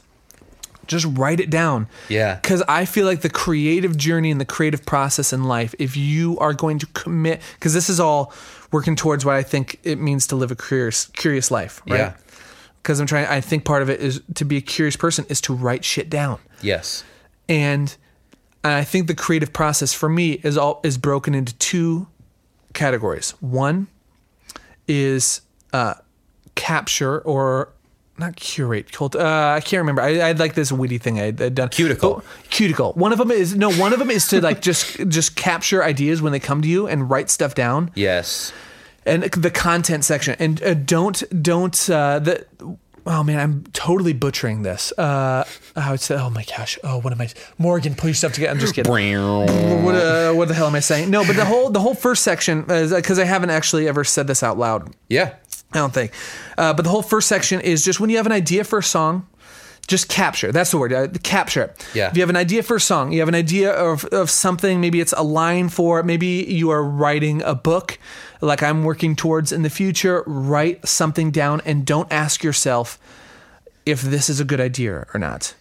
Just 0.85 1.05
write 1.17 1.41
it 1.41 1.49
down. 1.49 1.87
Yeah. 2.07 2.35
Because 2.35 2.63
I 2.69 2.85
feel 2.85 3.05
like 3.05 3.19
the 3.19 3.29
creative 3.29 3.97
journey 3.97 4.31
and 4.31 4.39
the 4.39 4.45
creative 4.45 4.85
process 4.85 5.33
in 5.33 5.43
life, 5.43 5.75
if 5.77 5.97
you 5.97 6.39
are 6.39 6.53
going 6.53 6.79
to 6.79 6.85
commit, 6.87 7.41
because 7.55 7.73
this 7.73 7.89
is 7.89 7.99
all 7.99 8.31
working 8.71 8.95
towards 8.95 9.25
what 9.25 9.35
I 9.35 9.43
think 9.43 9.79
it 9.83 9.99
means 9.99 10.25
to 10.27 10.37
live 10.37 10.49
a 10.49 10.55
curious, 10.55 11.07
curious 11.13 11.51
life, 11.51 11.81
right? 11.89 11.97
Yeah. 11.99 12.13
Because 12.81 13.01
I'm 13.01 13.07
trying, 13.07 13.25
I 13.27 13.41
think 13.41 13.65
part 13.65 13.81
of 13.81 13.89
it 13.89 13.99
is 13.99 14.21
to 14.35 14.45
be 14.45 14.55
a 14.55 14.61
curious 14.61 14.95
person 14.95 15.25
is 15.27 15.41
to 15.41 15.53
write 15.53 15.83
shit 15.83 16.09
down. 16.09 16.39
Yes. 16.61 17.03
And 17.49 17.93
I 18.63 18.83
think 18.83 19.07
the 19.07 19.15
creative 19.15 19.53
process 19.53 19.93
for 19.93 20.09
me 20.09 20.33
is 20.43 20.57
all 20.57 20.81
is 20.83 20.97
broken 20.97 21.33
into 21.35 21.53
two 21.55 22.07
categories. 22.73 23.31
One 23.39 23.87
is 24.87 25.41
uh, 25.73 25.95
capture 26.55 27.19
or 27.19 27.69
not 28.17 28.35
curate. 28.35 28.91
Cult, 28.91 29.15
uh, 29.15 29.53
I 29.55 29.61
can't 29.61 29.79
remember. 29.81 30.01
I, 30.01 30.19
I 30.19 30.31
like 30.33 30.55
this 30.55 30.71
witty 30.71 30.97
thing 30.97 31.19
I 31.19 31.25
had 31.25 31.55
done. 31.55 31.69
Cuticle. 31.69 32.23
Oh, 32.25 32.29
cuticle. 32.49 32.93
One 32.93 33.11
of 33.11 33.19
them 33.19 33.31
is 33.31 33.55
no. 33.55 33.71
One 33.71 33.93
of 33.93 33.99
them 33.99 34.09
is 34.09 34.27
to 34.29 34.41
like 34.41 34.61
just 34.61 35.07
just 35.07 35.35
capture 35.35 35.83
ideas 35.83 36.21
when 36.21 36.31
they 36.31 36.39
come 36.39 36.61
to 36.61 36.67
you 36.67 36.87
and 36.87 37.09
write 37.09 37.29
stuff 37.29 37.53
down 37.55 37.91
Yes. 37.95 38.51
and 39.05 39.23
the 39.23 39.51
content 39.51 40.03
section 40.03 40.35
and 40.39 40.61
uh, 40.63 40.73
don't 40.73 41.23
don't 41.43 41.89
uh 41.89 42.19
the 42.19 42.45
oh 43.07 43.23
man 43.23 43.39
i'm 43.39 43.63
totally 43.73 44.13
butchering 44.13 44.61
this 44.63 44.91
uh 44.97 45.43
i 45.75 45.91
would 45.91 45.99
say 46.01 46.15
oh 46.15 46.29
my 46.29 46.43
gosh 46.43 46.77
oh 46.83 46.99
what 46.99 47.11
am 47.13 47.21
i 47.21 47.29
morgan 47.57 47.95
pull 47.95 48.09
your 48.09 48.13
stuff 48.15 48.33
together 48.33 48.51
i'm 48.53 48.59
just 48.59 48.75
kidding 48.75 48.91
what, 49.83 49.95
uh, 49.95 50.33
what 50.33 50.47
the 50.47 50.53
hell 50.53 50.67
am 50.67 50.75
i 50.75 50.79
saying 50.79 51.09
no 51.09 51.25
but 51.25 51.35
the 51.35 51.45
whole 51.45 51.69
the 51.69 51.79
whole 51.79 51.93
first 51.95 52.23
section 52.23 52.61
because 52.63 53.17
i 53.17 53.23
haven't 53.23 53.49
actually 53.49 53.87
ever 53.87 54.03
said 54.03 54.27
this 54.27 54.43
out 54.43 54.57
loud 54.57 54.93
Yeah. 55.09 55.33
I 55.73 55.79
don't 55.79 55.93
think. 55.93 56.13
Uh, 56.57 56.73
but 56.73 56.83
the 56.83 56.89
whole 56.89 57.01
first 57.01 57.27
section 57.27 57.59
is 57.59 57.83
just 57.83 57.99
when 57.99 58.09
you 58.09 58.15
have 58.15 58.25
an 58.25 58.31
idea 58.31 58.63
for 58.63 58.79
a 58.79 58.83
song, 58.83 59.27
just 59.85 60.07
capture. 60.07 60.49
That's 60.53 60.71
the 60.71 60.77
word. 60.77 60.93
Uh, 60.93 61.07
capture 61.23 61.63
it. 61.63 61.87
Yeah. 61.93 62.07
If 62.09 62.15
you 62.15 62.21
have 62.21 62.29
an 62.29 62.37
idea 62.37 62.63
for 62.63 62.77
a 62.77 62.79
song, 62.79 63.11
you 63.11 63.19
have 63.19 63.27
an 63.27 63.35
idea 63.35 63.71
of, 63.73 64.05
of 64.05 64.29
something, 64.29 64.79
maybe 64.79 65.01
it's 65.01 65.13
a 65.17 65.23
line 65.23 65.67
for, 65.67 66.03
maybe 66.03 66.27
you 66.47 66.69
are 66.69 66.81
writing 66.83 67.41
a 67.43 67.53
book 67.53 67.99
like 68.41 68.61
I'm 68.63 68.83
working 68.83 69.15
towards 69.15 69.51
in 69.51 69.63
the 69.63 69.69
future, 69.69 70.23
write 70.25 70.87
something 70.87 71.31
down 71.31 71.61
and 71.65 71.85
don't 71.85 72.11
ask 72.11 72.43
yourself 72.43 72.99
if 73.85 74.01
this 74.01 74.29
is 74.29 74.39
a 74.39 74.45
good 74.45 74.59
idea 74.59 75.05
or 75.13 75.19
not. 75.19 75.55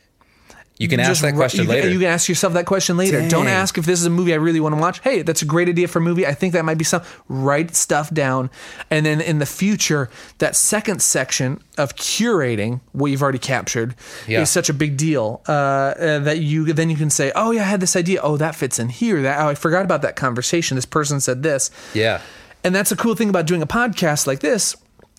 You 0.79 0.89
can 0.89 1.01
ask 1.01 1.09
Just 1.09 1.23
that 1.23 1.35
question 1.35 1.65
you 1.65 1.71
later. 1.71 1.89
You 1.89 1.99
can 1.99 2.09
ask 2.09 2.29
yourself 2.29 2.53
that 2.53 2.67
question 2.67 2.99
later. 2.99 3.27
Don't 3.29 3.47
ask 3.47 3.79
if 3.79 3.87
this 3.87 3.99
is 3.99 4.05
a 4.05 4.11
movie 4.11 4.35
I 4.35 4.37
really 4.37 4.61
want 4.61 4.75
to 4.75 4.81
watch. 4.81 4.99
Hey, 5.01 5.23
that's 5.23 5.41
a 5.41 5.47
great 5.47 5.69
idea 5.71 5.89
for 5.89 6.01
a 6.01 6.03
movie. 6.03 6.27
I 6.27 6.35
think 6.35 6.53
that 6.53 6.67
might 6.67 6.77
be 6.77 6.85
some. 6.85 7.01
Write 7.29 7.75
stuff 7.75 8.13
down, 8.13 8.51
and 8.91 9.07
then 9.07 9.23
in 9.23 9.39
the 9.39 9.47
future, 9.47 10.11
that 10.37 10.55
second 10.55 11.01
section 11.01 11.63
of 11.79 11.97
curating 11.97 12.81
what 12.93 13.11
you've 13.11 13.23
already 13.23 13.39
captured 13.39 13.95
Yeah. 14.27 14.43
is 14.43 14.51
such 14.51 14.69
a 14.69 14.75
big 14.75 14.99
deal 14.99 15.41
uh, 15.49 15.53
uh, 15.53 16.19
that 16.19 16.41
you 16.41 16.71
then 16.75 16.91
you 16.91 16.97
can 16.97 17.09
say, 17.09 17.33
"Oh 17.35 17.53
yeah, 17.53 17.63
I 17.63 17.65
had 17.65 17.81
this 17.81 17.97
idea. 17.97 18.21
Oh, 18.23 18.37
that 18.37 18.55
fits 18.55 18.79
in 18.79 18.91
here. 18.91 19.23
That 19.23 19.41
oh, 19.41 19.49
I 19.49 19.55
forgot 19.55 19.83
about 19.83 20.03
that 20.03 20.15
conversation. 20.15 20.75
This 20.75 20.85
person 20.85 21.21
said 21.21 21.43
this." 21.43 21.71
yeah. 21.95 22.21
And 22.67 22.75
that's 22.75 22.91
a 22.91 22.97
cool 22.97 23.15
thing 23.15 23.29
about 23.29 23.47
doing 23.47 23.63
a 23.63 23.67
podcast 23.67 24.27
like 24.27 24.41
this, 24.41 24.75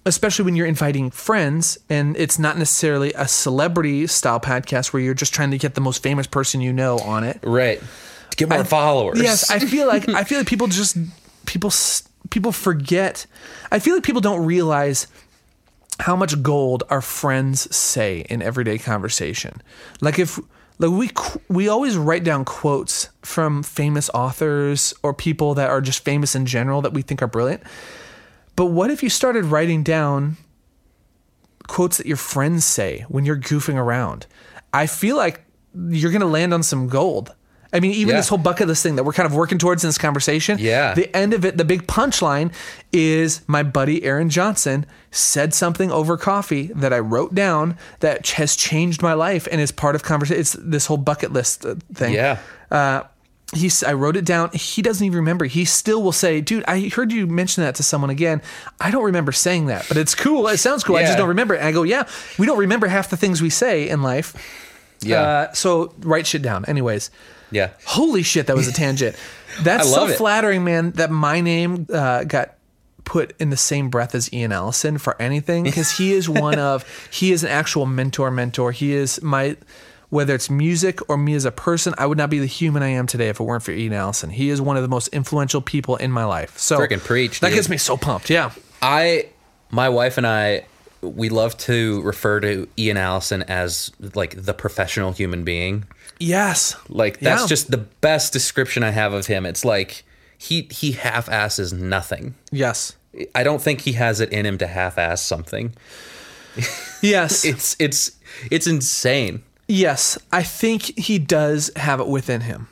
especially 0.06 0.44
when 0.44 0.58
you're 0.58 0.68
inviting 0.68 1.10
friends 1.10 1.78
and 1.90 2.18
it's 2.18 2.38
not 2.38 2.58
necessarily 2.58 3.14
a 3.14 3.26
celebrity 3.26 4.06
style 4.08 4.42
podcast 4.42 4.92
where 4.92 5.02
you're 5.02 5.14
just 5.14 5.34
trying 5.34 5.52
to 5.52 5.58
get 5.58 5.74
the 5.74 5.80
most 5.80 6.04
famous 6.04 6.28
person 6.28 6.60
you 6.60 6.74
know 6.74 7.00
on 7.00 7.24
it. 7.24 7.40
Right. 7.42 7.82
To 8.32 8.36
get 8.36 8.50
more 8.50 8.66
followers. 8.66 9.22
Yes, 9.22 9.50
I 9.50 9.60
feel 9.60 9.88
like 9.88 10.10
I 10.10 10.26
feel 10.26 10.40
like 10.40 10.48
people 10.48 10.68
just 10.68 10.98
people 11.46 11.72
people 12.32 12.52
forget. 12.52 13.26
I 13.72 13.80
feel 13.80 13.96
like 13.96 14.04
people 14.04 14.20
don't 14.20 14.46
realize 14.46 15.08
how 16.02 16.18
much 16.18 16.44
gold 16.44 16.84
our 16.90 17.02
friends 17.02 17.74
say 17.74 18.26
in 18.30 18.42
everyday 18.42 18.78
conversation. 18.78 19.62
Like 20.02 20.20
if 20.20 20.38
like 20.80 20.92
we 20.92 21.12
we 21.48 21.68
always 21.68 21.98
write 21.98 22.24
down 22.24 22.46
quotes 22.46 23.10
from 23.22 23.64
famous 23.64 24.10
authors 24.14 24.94
or 25.04 25.14
people 25.14 25.56
that 25.56 25.70
are 25.70 25.82
just 25.82 26.04
famous 26.04 26.36
in 26.36 26.46
general 26.46 26.82
that 26.82 26.94
we 26.94 27.02
think 27.02 27.22
are 27.22 27.28
brilliant. 27.28 27.64
But 28.56 28.68
what 28.68 28.92
if 28.92 29.04
you 29.04 29.10
started 29.10 29.46
writing 29.46 29.84
down 29.84 30.38
quotes 31.68 31.98
that 31.98 32.08
your 32.08 32.18
friends 32.18 32.66
say 32.66 33.06
when 33.08 33.26
you're 33.26 33.38
goofing 33.38 33.76
around? 33.76 34.26
I 34.74 34.88
feel 34.88 35.18
like 35.18 35.44
you're 35.74 36.12
going 36.12 36.22
to 36.22 36.28
land 36.28 36.54
on 36.54 36.64
some 36.64 36.88
gold. 36.88 37.34
I 37.74 37.80
mean, 37.80 37.92
even 37.92 38.12
Yeah. 38.12 38.18
this 38.18 38.30
whole 38.30 38.38
bucket 38.38 38.68
list 38.68 38.82
thing 38.84 38.96
that 38.96 39.04
we're 39.04 39.14
kind 39.14 39.26
of 39.26 39.34
working 39.36 39.58
towards 39.58 39.84
in 39.84 39.90
this 39.90 39.98
conversation. 39.98 40.58
Yeah. 40.60 40.94
The 40.94 41.14
end 41.16 41.34
of 41.34 41.44
it, 41.44 41.58
the 41.58 41.66
big 41.66 41.86
punchline 41.86 42.52
is 42.94 43.42
my 43.48 43.62
buddy 43.64 44.04
Aaron 44.04 44.30
Johnson 44.30 44.86
said 45.12 45.54
something 45.54 45.92
over 45.92 46.16
coffee 46.18 46.72
that 46.76 46.94
I 46.94 47.00
wrote 47.00 47.36
down 47.36 47.78
that 48.00 48.28
has 48.30 48.56
changed 48.56 49.02
my 49.02 49.14
life 49.14 49.48
and 49.52 49.60
is 49.60 49.72
part 49.72 49.96
of 49.96 50.04
conversation. 50.04 50.40
It's 50.40 50.54
this 50.60 50.86
whole 50.86 50.98
bucket 50.98 51.34
list 51.34 51.66
uh, 51.66 51.76
thing. 51.94 52.14
Yeah. 52.14 52.40
Uh, 52.72 53.04
he's, 53.54 53.84
I 53.84 53.94
wrote 53.94 54.16
it 54.16 54.26
down. 54.26 54.50
He 54.54 54.82
doesn't 54.82 55.06
even 55.06 55.18
remember. 55.18 55.46
He 55.46 55.66
still 55.66 56.02
will 56.02 56.12
say, 56.14 56.40
dude, 56.42 56.64
I 56.68 56.88
heard 56.90 57.12
you 57.12 57.28
mention 57.28 57.64
that 57.64 57.76
to 57.76 57.84
someone 57.84 58.10
again. 58.10 58.42
I 58.80 58.92
don't 58.92 59.04
remember 59.04 59.32
saying 59.34 59.66
that, 59.68 59.86
but 59.90 59.98
it's 59.98 60.16
cool. 60.16 60.48
It 60.48 60.58
sounds 60.58 60.84
cool. 60.86 60.96
I 60.96 61.04
just 61.04 61.18
don't 61.18 61.30
remember 61.30 61.54
it. 61.54 61.60
And 61.60 61.68
I 61.68 61.72
go, 61.74 61.84
yeah, 61.84 62.08
we 62.38 62.46
don't 62.46 62.58
remember 62.60 62.88
half 62.88 63.10
the 63.10 63.18
things 63.18 63.42
we 63.42 63.50
say 63.50 63.90
in 63.90 64.02
life. 64.04 64.34
Yeah. 65.02 65.22
Uh, 65.22 65.54
so 65.54 65.94
write 66.00 66.26
shit 66.28 66.42
down. 66.42 66.66
Anyways, 66.66 67.12
yeah. 67.52 67.72
holy 67.86 68.24
shit, 68.24 68.48
that 68.48 68.56
was 68.56 68.68
a 68.68 68.74
tangent. 68.74 69.16
That's 69.62 69.92
so 69.92 70.08
it. 70.08 70.18
flattering, 70.18 70.64
man, 70.64 70.92
that 70.92 71.10
my 71.10 71.42
name 71.42 71.88
uh, 71.92 72.24
got 72.26 72.56
put 73.06 73.34
in 73.40 73.50
the 73.50 73.58
same 73.58 73.90
breath 73.90 74.14
as 74.14 74.32
Ian 74.34 74.52
Allison 74.52 74.98
for 74.98 75.20
anything 75.22 75.64
because 75.64 75.92
he 75.98 76.14
is 76.14 76.28
one 76.30 76.60
of, 76.60 76.86
he 77.12 77.32
is 77.32 77.44
an 77.44 77.50
actual 77.50 77.86
mentor, 77.86 78.30
mentor. 78.30 78.72
He 78.72 78.94
is 78.94 79.22
my, 79.24 79.56
whether 80.10 80.36
it's 80.36 80.50
music 80.50 81.00
or 81.10 81.18
me 81.18 81.34
as 81.34 81.46
a 81.46 81.52
person, 81.52 81.94
I 81.98 82.06
would 82.06 82.18
not 82.18 82.30
be 82.30 82.40
the 82.40 82.46
human 82.46 82.84
I 82.84 82.90
am 82.90 83.08
today 83.08 83.30
if 83.30 83.40
it 83.40 83.44
weren't 83.44 83.64
for 83.64 83.72
Ian 83.72 83.94
Allison. 83.94 84.30
He 84.30 84.50
is 84.50 84.62
one 84.62 84.76
of 84.78 84.84
the 84.84 84.90
most 84.90 85.08
influential 85.10 85.62
people 85.62 85.96
in 85.96 86.12
my 86.12 86.26
life. 86.26 86.58
So 86.58 86.78
Frickin' 86.80 87.00
preach, 87.00 87.40
That 87.40 87.50
dude. 87.50 87.56
gets 87.56 87.70
me 87.70 87.78
so 87.78 87.98
pumped. 87.98 88.30
Yeah. 88.30 88.52
I, 88.82 89.30
my 89.72 89.90
wife 89.90 90.18
and 90.18 90.28
I, 90.28 90.66
we 91.02 91.30
love 91.30 91.58
to 91.60 92.02
refer 92.02 92.40
to 92.42 92.68
Ian 92.78 92.98
Allison 92.98 93.44
as 93.44 93.92
like 94.16 94.36
the 94.44 94.54
professional 94.54 95.14
human 95.14 95.44
being. 95.44 95.86
Yes. 96.20 96.76
Like 96.90 97.20
that's 97.20 97.44
Yeah. 97.44 97.48
just 97.48 97.72
the 97.72 97.78
best 97.78 98.34
description 98.34 98.84
I 98.84 98.92
have 98.92 99.14
of 99.14 99.28
him. 99.28 99.46
It's 99.46 99.64
like 99.66 100.04
he 100.38 100.68
he 100.72 100.94
half 100.94 101.30
asses 101.30 101.72
nothing. 101.74 102.36
Yes. 102.52 102.94
I 103.34 103.44
don't 103.44 103.62
think 103.62 103.82
he 103.82 103.94
has 103.94 104.20
it 104.20 104.32
in 104.32 104.46
him 104.46 104.58
to 104.60 104.68
half 104.68 104.98
ass 104.98 105.22
something. 105.22 105.74
Yes. 107.02 107.46
It's 107.52 107.76
it's 107.80 108.12
it's 108.52 108.68
insane. 108.68 109.44
Yes, 109.70 110.18
I 110.32 110.44
think 110.44 110.98
he 110.98 111.20
does 111.20 111.70
have 111.76 112.00
it 112.00 112.08
within 112.08 112.40
him, 112.42 112.70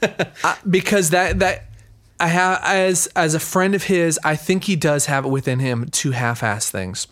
because 0.70 1.10
that 1.10 1.38
that 1.40 1.66
I 2.18 2.28
have 2.28 2.58
as 2.64 3.06
as 3.14 3.34
a 3.34 3.40
friend 3.40 3.74
of 3.74 3.82
his, 3.84 4.18
I 4.24 4.36
think 4.36 4.64
he 4.64 4.74
does 4.74 5.06
have 5.06 5.26
it 5.26 5.28
within 5.28 5.58
him 5.58 5.88
to 5.90 6.12
half-ass 6.12 6.70
things. 6.70 7.06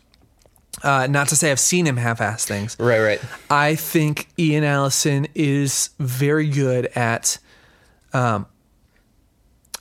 Uh, 0.83 1.07
not 1.11 1.29
to 1.29 1.37
say 1.37 1.51
I've 1.51 1.61
seen 1.61 1.87
him 1.87 1.97
half-ass 1.97 2.47
things. 2.47 2.77
Right, 2.79 3.01
right. 3.01 3.21
I 3.51 3.75
think 3.75 4.29
Ian 4.39 4.65
Allison 4.65 5.27
is 5.35 5.91
very 5.99 6.49
good 6.49 6.87
at, 6.95 7.39
um, 8.13 8.47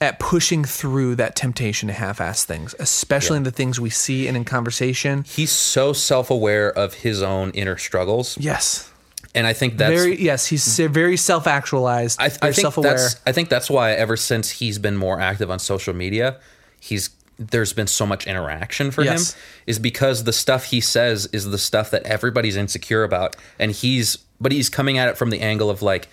at 0.01 0.19
pushing 0.19 0.65
through 0.65 1.15
that 1.15 1.35
temptation 1.35 1.87
to 1.87 1.93
half-ass 1.93 2.43
things, 2.43 2.75
especially 2.79 3.37
in 3.37 3.43
the 3.43 3.51
things 3.51 3.79
we 3.79 3.89
see 3.89 4.27
and 4.27 4.35
in 4.35 4.45
conversation. 4.45 5.23
He's 5.27 5.51
so 5.51 5.93
self-aware 5.93 6.71
of 6.71 6.95
his 6.95 7.21
own 7.21 7.51
inner 7.51 7.77
struggles, 7.77 8.37
Yes, 8.37 8.91
and 9.35 9.45
I 9.45 9.53
think 9.53 9.77
that's 9.77 9.93
very 9.93 10.19
yes. 10.19 10.47
He's 10.47 10.77
very 10.79 11.15
self-actualized. 11.15 12.19
I, 12.19 12.29
very 12.29 12.39
I 12.41 12.51
think 12.51 12.61
self-aware. 12.63 12.93
that's 12.93 13.21
I 13.27 13.31
think 13.31 13.49
that's 13.49 13.69
why 13.69 13.91
ever 13.91 14.17
since 14.17 14.49
he's 14.49 14.79
been 14.79 14.97
more 14.97 15.21
active 15.21 15.51
on 15.51 15.59
social 15.59 15.93
media, 15.93 16.39
he's 16.79 17.09
there's 17.39 17.71
been 17.73 17.87
so 17.87 18.05
much 18.05 18.27
interaction 18.27 18.91
for 18.91 19.01
Yes. 19.03 19.33
him 19.33 19.39
is 19.67 19.79
because 19.79 20.25
the 20.25 20.33
stuff 20.33 20.65
he 20.65 20.81
says 20.81 21.25
is 21.31 21.49
the 21.49 21.57
stuff 21.57 21.89
that 21.91 22.03
everybody's 22.03 22.57
insecure 22.57 23.03
about 23.03 23.35
and 23.57 23.71
he's 23.71 24.17
but 24.41 24.51
he's 24.51 24.69
coming 24.69 24.97
at 24.97 25.07
it 25.07 25.17
from 25.17 25.29
the 25.29 25.39
angle 25.39 25.69
of 25.69 25.81
like 25.81 26.09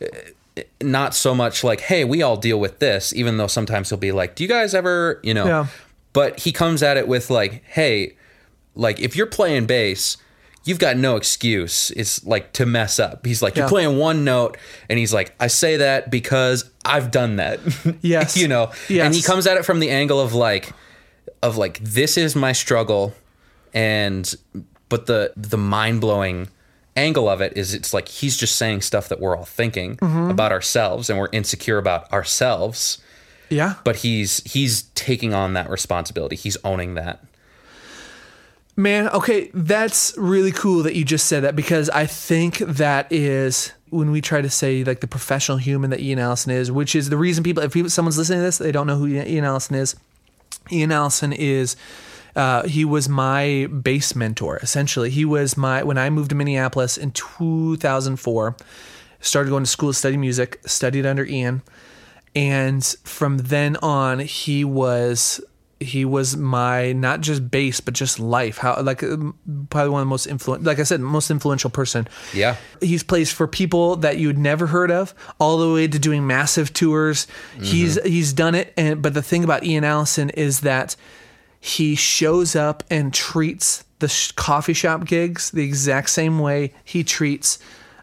eh, 0.00 0.06
not 0.82 1.14
so 1.14 1.34
much 1.34 1.62
like 1.62 1.80
hey 1.82 2.04
we 2.04 2.22
all 2.22 2.36
deal 2.38 2.58
with 2.58 2.78
this 2.78 3.12
even 3.14 3.36
though 3.36 3.46
sometimes 3.46 3.90
he'll 3.90 3.98
be 3.98 4.12
like 4.12 4.34
do 4.34 4.42
you 4.44 4.48
guys 4.48 4.74
ever 4.74 5.20
you 5.22 5.34
know 5.34 5.46
Yeah. 5.46 5.66
but 6.14 6.40
he 6.40 6.52
comes 6.52 6.82
at 6.82 6.96
it 6.96 7.06
with 7.06 7.28
like 7.28 7.62
hey 7.66 8.16
like 8.74 8.98
if 8.98 9.14
you're 9.14 9.26
playing 9.26 9.66
bass 9.66 10.16
you've 10.66 10.78
got 10.78 10.96
no 10.96 11.16
excuse 11.16 11.90
it's 11.92 12.24
like 12.24 12.52
to 12.52 12.66
mess 12.66 12.98
up 12.98 13.24
he's 13.24 13.40
like 13.42 13.56
you're 13.56 13.68
playing 13.68 13.96
one 13.98 14.24
note 14.24 14.56
and 14.88 14.98
he's 14.98 15.12
like 15.14 15.34
i 15.40 15.46
say 15.46 15.76
that 15.78 16.10
because 16.10 16.70
i've 16.84 17.10
done 17.10 17.36
that 17.36 17.58
Yes. 18.02 18.36
you 18.36 18.48
know 18.48 18.72
Yes. 18.88 19.06
and 19.06 19.14
he 19.14 19.22
comes 19.22 19.46
at 19.46 19.56
it 19.56 19.64
from 19.64 19.78
the 19.80 19.90
angle 19.90 20.20
of 20.20 20.34
like 20.34 20.72
of 21.42 21.56
like 21.56 21.78
this 21.80 22.16
is 22.16 22.34
my 22.36 22.52
struggle 22.52 23.14
and 23.74 24.34
but 24.88 25.06
the 25.06 25.32
the 25.36 25.58
mind-blowing 25.58 26.48
angle 26.96 27.28
of 27.28 27.40
it 27.40 27.56
is 27.56 27.74
it's 27.74 27.92
like 27.92 28.08
he's 28.08 28.36
just 28.36 28.56
saying 28.56 28.80
stuff 28.80 29.08
that 29.08 29.20
we're 29.20 29.36
all 29.36 29.44
thinking 29.44 29.96
Mm-hmm. 29.96 30.30
about 30.30 30.52
ourselves 30.52 31.10
and 31.10 31.18
we're 31.18 31.28
insecure 31.32 31.78
about 31.78 32.10
ourselves 32.12 32.98
yeah. 33.50 33.74
but 33.84 33.96
he's 33.96 34.42
he's 34.50 34.82
taking 34.94 35.34
on 35.34 35.52
that 35.54 35.68
responsibility 35.70 36.36
he's 36.36 36.56
owning 36.64 36.94
that 36.94 37.22
Man, 38.78 39.08
okay, 39.08 39.50
that's 39.54 40.14
really 40.18 40.52
cool 40.52 40.82
that 40.82 40.94
you 40.94 41.02
just 41.02 41.26
said 41.26 41.42
that 41.44 41.56
because 41.56 41.88
I 41.88 42.04
think 42.04 42.58
that 42.58 43.10
is 43.10 43.72
when 43.88 44.10
we 44.10 44.20
try 44.20 44.42
to 44.42 44.50
say 44.50 44.84
like 44.84 45.00
the 45.00 45.06
professional 45.06 45.56
human 45.56 45.88
that 45.90 46.00
Ian 46.00 46.18
Allison 46.18 46.52
is, 46.52 46.70
which 46.70 46.94
is 46.94 47.08
the 47.08 47.16
reason 47.16 47.42
people, 47.42 47.62
if 47.62 47.72
people, 47.72 47.88
someone's 47.88 48.18
listening 48.18 48.40
to 48.40 48.42
this, 48.42 48.58
they 48.58 48.72
don't 48.72 48.86
know 48.86 48.98
who 48.98 49.06
Ian 49.06 49.44
Allison 49.44 49.76
is. 49.76 49.96
Ian 50.70 50.92
Allison 50.92 51.32
is, 51.32 51.74
uh, 52.34 52.64
he 52.64 52.84
was 52.84 53.08
my 53.08 53.66
bass 53.82 54.14
mentor 54.14 54.58
essentially. 54.58 55.08
He 55.08 55.24
was 55.24 55.56
my 55.56 55.82
when 55.82 55.96
I 55.96 56.10
moved 56.10 56.28
to 56.30 56.36
Minneapolis 56.36 56.98
in 56.98 57.12
2004, 57.12 58.56
started 59.20 59.48
going 59.48 59.64
to 59.64 59.70
school 59.70 59.90
to 59.90 59.94
study 59.94 60.18
music, 60.18 60.60
studied 60.66 61.06
under 61.06 61.24
Ian, 61.24 61.62
and 62.34 62.84
from 63.04 63.38
then 63.38 63.76
on 63.76 64.18
he 64.18 64.64
was 64.64 65.40
he 65.78 66.04
was 66.04 66.36
my 66.36 66.92
not 66.92 67.20
just 67.20 67.50
bass 67.50 67.80
but 67.80 67.94
just 67.94 68.18
life. 68.18 68.58
How 68.58 68.80
like 68.80 69.02
um, 69.02 69.36
probably 69.70 69.90
one 69.90 70.00
of 70.00 70.06
the 70.06 70.10
most 70.10 70.26
influential 70.26 70.64
like 70.64 70.78
i 70.78 70.82
said 70.82 71.00
most 71.00 71.30
influential 71.30 71.70
person. 71.70 72.08
Yeah. 72.32 72.56
he's 72.80 73.02
plays 73.02 73.30
for 73.30 73.46
people 73.46 73.96
that 73.96 74.18
you'd 74.18 74.38
never 74.38 74.66
heard 74.66 74.90
of 74.90 75.14
all 75.38 75.58
the 75.58 75.72
way 75.72 75.86
to 75.86 75.98
doing 75.98 76.26
massive 76.26 76.72
tours. 76.72 77.26
He's 77.60 78.02
he's 78.04 78.32
done 78.32 78.54
it 78.54 78.72
and 78.76 79.02
but 79.02 79.14
the 79.14 79.22
thing 79.22 79.44
about 79.44 79.64
ian 79.64 79.84
allison 79.84 80.30
is 80.30 80.60
that 80.60 80.96
he 81.60 81.94
shows 81.94 82.54
up 82.54 82.84
and 82.90 83.12
treats 83.12 83.84
the 83.98 84.08
sh- 84.08 84.32
coffee 84.32 84.74
shop 84.74 85.04
gigs 85.04 85.50
the 85.50 85.64
exact 85.64 86.10
same 86.10 86.38
way 86.38 86.72
he 86.84 87.02
treats 87.02 87.58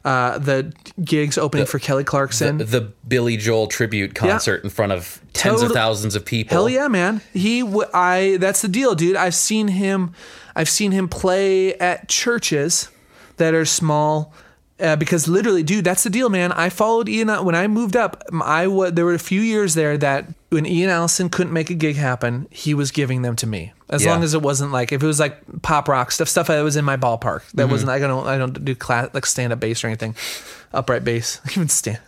uh, 0.05 0.37
the 0.37 0.73
gigs 1.03 1.37
opening 1.37 1.65
for 1.65 1.79
Kelly 1.79 2.03
Clarkson. 2.03 2.57
the 2.57 2.91
Billy 3.07 3.37
Joel 3.37 3.67
tribute 3.67 4.15
concert 4.15 4.63
in 4.63 4.69
front 4.69 4.91
of 4.91 5.21
tens 5.33 5.61
of 5.61 5.71
thousands 5.71 6.15
of 6.15 6.25
people. 6.25 6.55
Hell 6.55 6.69
yeah, 6.69 6.87
man. 6.87 7.21
He, 7.33 7.61
w- 7.61 7.87
I. 7.93 8.37
That's 8.39 8.61
the 8.61 8.67
deal, 8.67 8.95
dude. 8.95 9.15
I've 9.15 9.35
seen 9.35 9.69
him. 9.69 10.13
I've 10.55 10.69
seen 10.69 10.91
him 10.91 11.07
play 11.07 11.73
at 11.75 12.09
churches 12.09 12.89
that 13.37 13.53
are 13.53 13.65
small. 13.65 14.33
Uh, 14.79 14.95
because 14.95 15.27
literally, 15.27 15.63
dude, 15.63 15.85
that's 15.85 16.03
the 16.03 16.09
deal, 16.09 16.29
man. 16.29 16.51
I 16.51 16.67
followed 16.69 17.07
Ian 17.07 17.29
when 17.45 17.55
I 17.55 17.67
moved 17.67 17.95
up. 17.95 18.23
I 18.33 18.67
wa- 18.67 18.89
there 18.89 19.05
were 19.05 19.13
a 19.13 19.19
few 19.19 19.39
years 19.39 19.75
there 19.75 19.97
that 19.99 20.25
when 20.53 20.65
Ian 20.65 20.89
Allison 20.89 21.29
couldn't 21.29 21.51
make 21.53 21.69
a 21.69 21.73
gig 21.73 21.95
happen, 21.95 22.47
he 22.51 22.73
was 22.73 22.91
giving 22.91 23.21
them 23.23 23.35
to 23.37 23.47
me. 23.47 23.73
As 23.89 24.03
Yeah. 24.03 24.11
long 24.11 24.23
as 24.23 24.33
it 24.33 24.41
wasn't 24.41 24.71
like 24.71 24.91
if 24.91 25.03
it 25.03 25.05
was 25.07 25.19
like 25.19 25.37
pop 25.61 25.87
rock 25.87 26.11
stuff, 26.11 26.29
stuff 26.29 26.47
that 26.47 26.61
was 26.61 26.75
in 26.75 26.85
my 26.85 26.97
ballpark. 26.97 27.41
That 27.53 27.69
wasn't. 27.69 27.89
I 27.91 27.99
don't. 27.99 28.27
I 28.27 28.37
don't 28.37 28.63
do 28.63 28.75
class, 28.75 29.09
like 29.13 29.25
stand 29.25 29.51
up 29.53 29.59
bass 29.59 29.83
or 29.83 29.87
anything, 29.87 30.15
upright 30.73 31.03
bass. 31.03 31.41
Even 31.51 31.69
stand. 31.69 31.99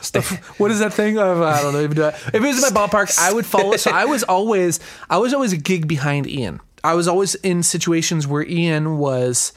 Stuff. 0.00 0.30
what 0.60 0.70
is 0.70 0.80
that 0.80 0.92
thing? 0.92 1.18
Of, 1.18 1.40
I 1.40 1.62
don't 1.62 1.72
know. 1.72 1.80
Even 1.80 1.96
do 1.96 2.04
it. 2.04 2.14
If 2.28 2.34
it 2.34 2.40
was 2.42 2.62
in 2.62 2.74
my 2.74 2.80
ballpark, 2.86 3.16
I 3.18 3.32
would 3.32 3.46
follow. 3.46 3.76
So 3.76 3.90
I 3.90 4.04
was 4.04 4.22
always, 4.22 4.80
I 5.08 5.18
was 5.18 5.32
always 5.32 5.52
a 5.52 5.56
gig 5.56 5.88
behind 5.88 6.26
Ian. 6.26 6.60
I 6.82 6.94
was 6.94 7.08
always 7.08 7.34
in 7.36 7.62
situations 7.62 8.26
where 8.26 8.42
Ian 8.46 8.98
was, 8.98 9.52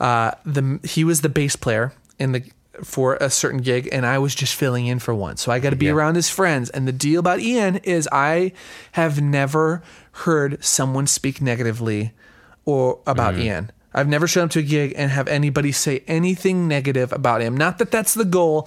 uh, 0.00 0.32
the 0.44 0.80
he 0.82 1.04
was 1.04 1.20
the 1.20 1.28
bass 1.28 1.54
player 1.54 1.92
in 2.18 2.32
the 2.32 2.42
for 2.82 3.16
a 3.16 3.28
certain 3.30 3.60
gig, 3.60 3.88
and 3.92 4.06
I 4.06 4.18
was 4.18 4.34
just 4.34 4.54
filling 4.54 4.86
in 4.86 4.98
for 4.98 5.14
one. 5.14 5.36
So 5.36 5.52
I 5.52 5.58
got 5.58 5.70
to 5.70 5.76
be 5.76 5.86
Yeah. 5.86 5.92
around 5.92 6.14
his 6.14 6.30
friends. 6.30 6.70
And 6.70 6.88
the 6.88 6.92
deal 6.92 7.20
about 7.20 7.40
Ian 7.40 7.76
is, 7.76 8.08
I 8.10 8.52
have 8.92 9.20
never 9.20 9.82
heard 10.12 10.62
someone 10.64 11.06
speak 11.06 11.40
negatively 11.42 12.12
or 12.64 12.98
about 13.06 13.34
Mm-hmm. 13.34 13.42
Ian. 13.42 13.70
I've 13.94 14.08
never 14.08 14.26
shown 14.26 14.44
up 14.44 14.50
to 14.52 14.60
a 14.60 14.62
gig 14.62 14.94
and 14.96 15.10
have 15.10 15.28
anybody 15.28 15.70
say 15.70 16.02
anything 16.08 16.66
negative 16.66 17.12
about 17.12 17.42
him. 17.42 17.54
Not 17.56 17.76
that 17.78 17.90
that's 17.90 18.14
the 18.14 18.24
goal, 18.24 18.66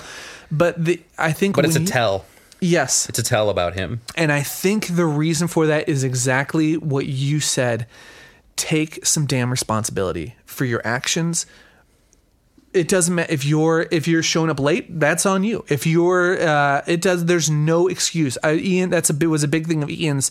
but 0.51 0.83
the 0.85 1.01
I 1.17 1.31
think 1.31 1.55
But 1.55 1.65
it's 1.65 1.75
a 1.75 1.83
tell. 1.83 2.25
Yes, 2.61 3.09
It's 3.09 3.17
a 3.19 3.23
tell 3.23 3.49
about 3.49 3.73
him. 3.73 4.01
and 4.15 4.31
I 4.31 4.41
think 4.43 4.95
the 4.95 5.05
reason 5.05 5.47
for 5.47 5.65
that 5.67 5.89
is 5.89 6.03
exactly 6.03 6.77
what 6.77 7.07
you 7.07 7.39
said. 7.39 7.87
Take 8.55 9.05
some 9.05 9.25
damn 9.25 9.49
responsibility 9.51 10.35
for 10.45 10.63
your 10.65 10.81
actions. 10.85 11.45
It 12.75 12.89
doesn't 12.89 13.15
matter 13.15 13.31
if 13.31 13.45
you're 13.45 13.87
if 13.89 14.07
you're 14.07 14.21
showing 14.21 14.49
up 14.49 14.59
late. 14.59 14.99
That's 14.99 15.25
on 15.25 15.43
you. 15.43 15.63
If 15.69 15.87
you're, 15.87 16.41
uh, 16.41 16.81
it 16.85 17.01
does. 17.01 17.25
There's 17.25 17.49
no 17.49 17.87
excuse. 17.87 18.37
I, 18.43 18.55
Ian, 18.55 18.89
that's 18.89 19.09
a 19.09 19.13
bit 19.13 19.27
was 19.27 19.43
a 19.43 19.47
big 19.47 19.65
thing 19.65 19.81
of 19.81 19.89
Ian's 19.89 20.29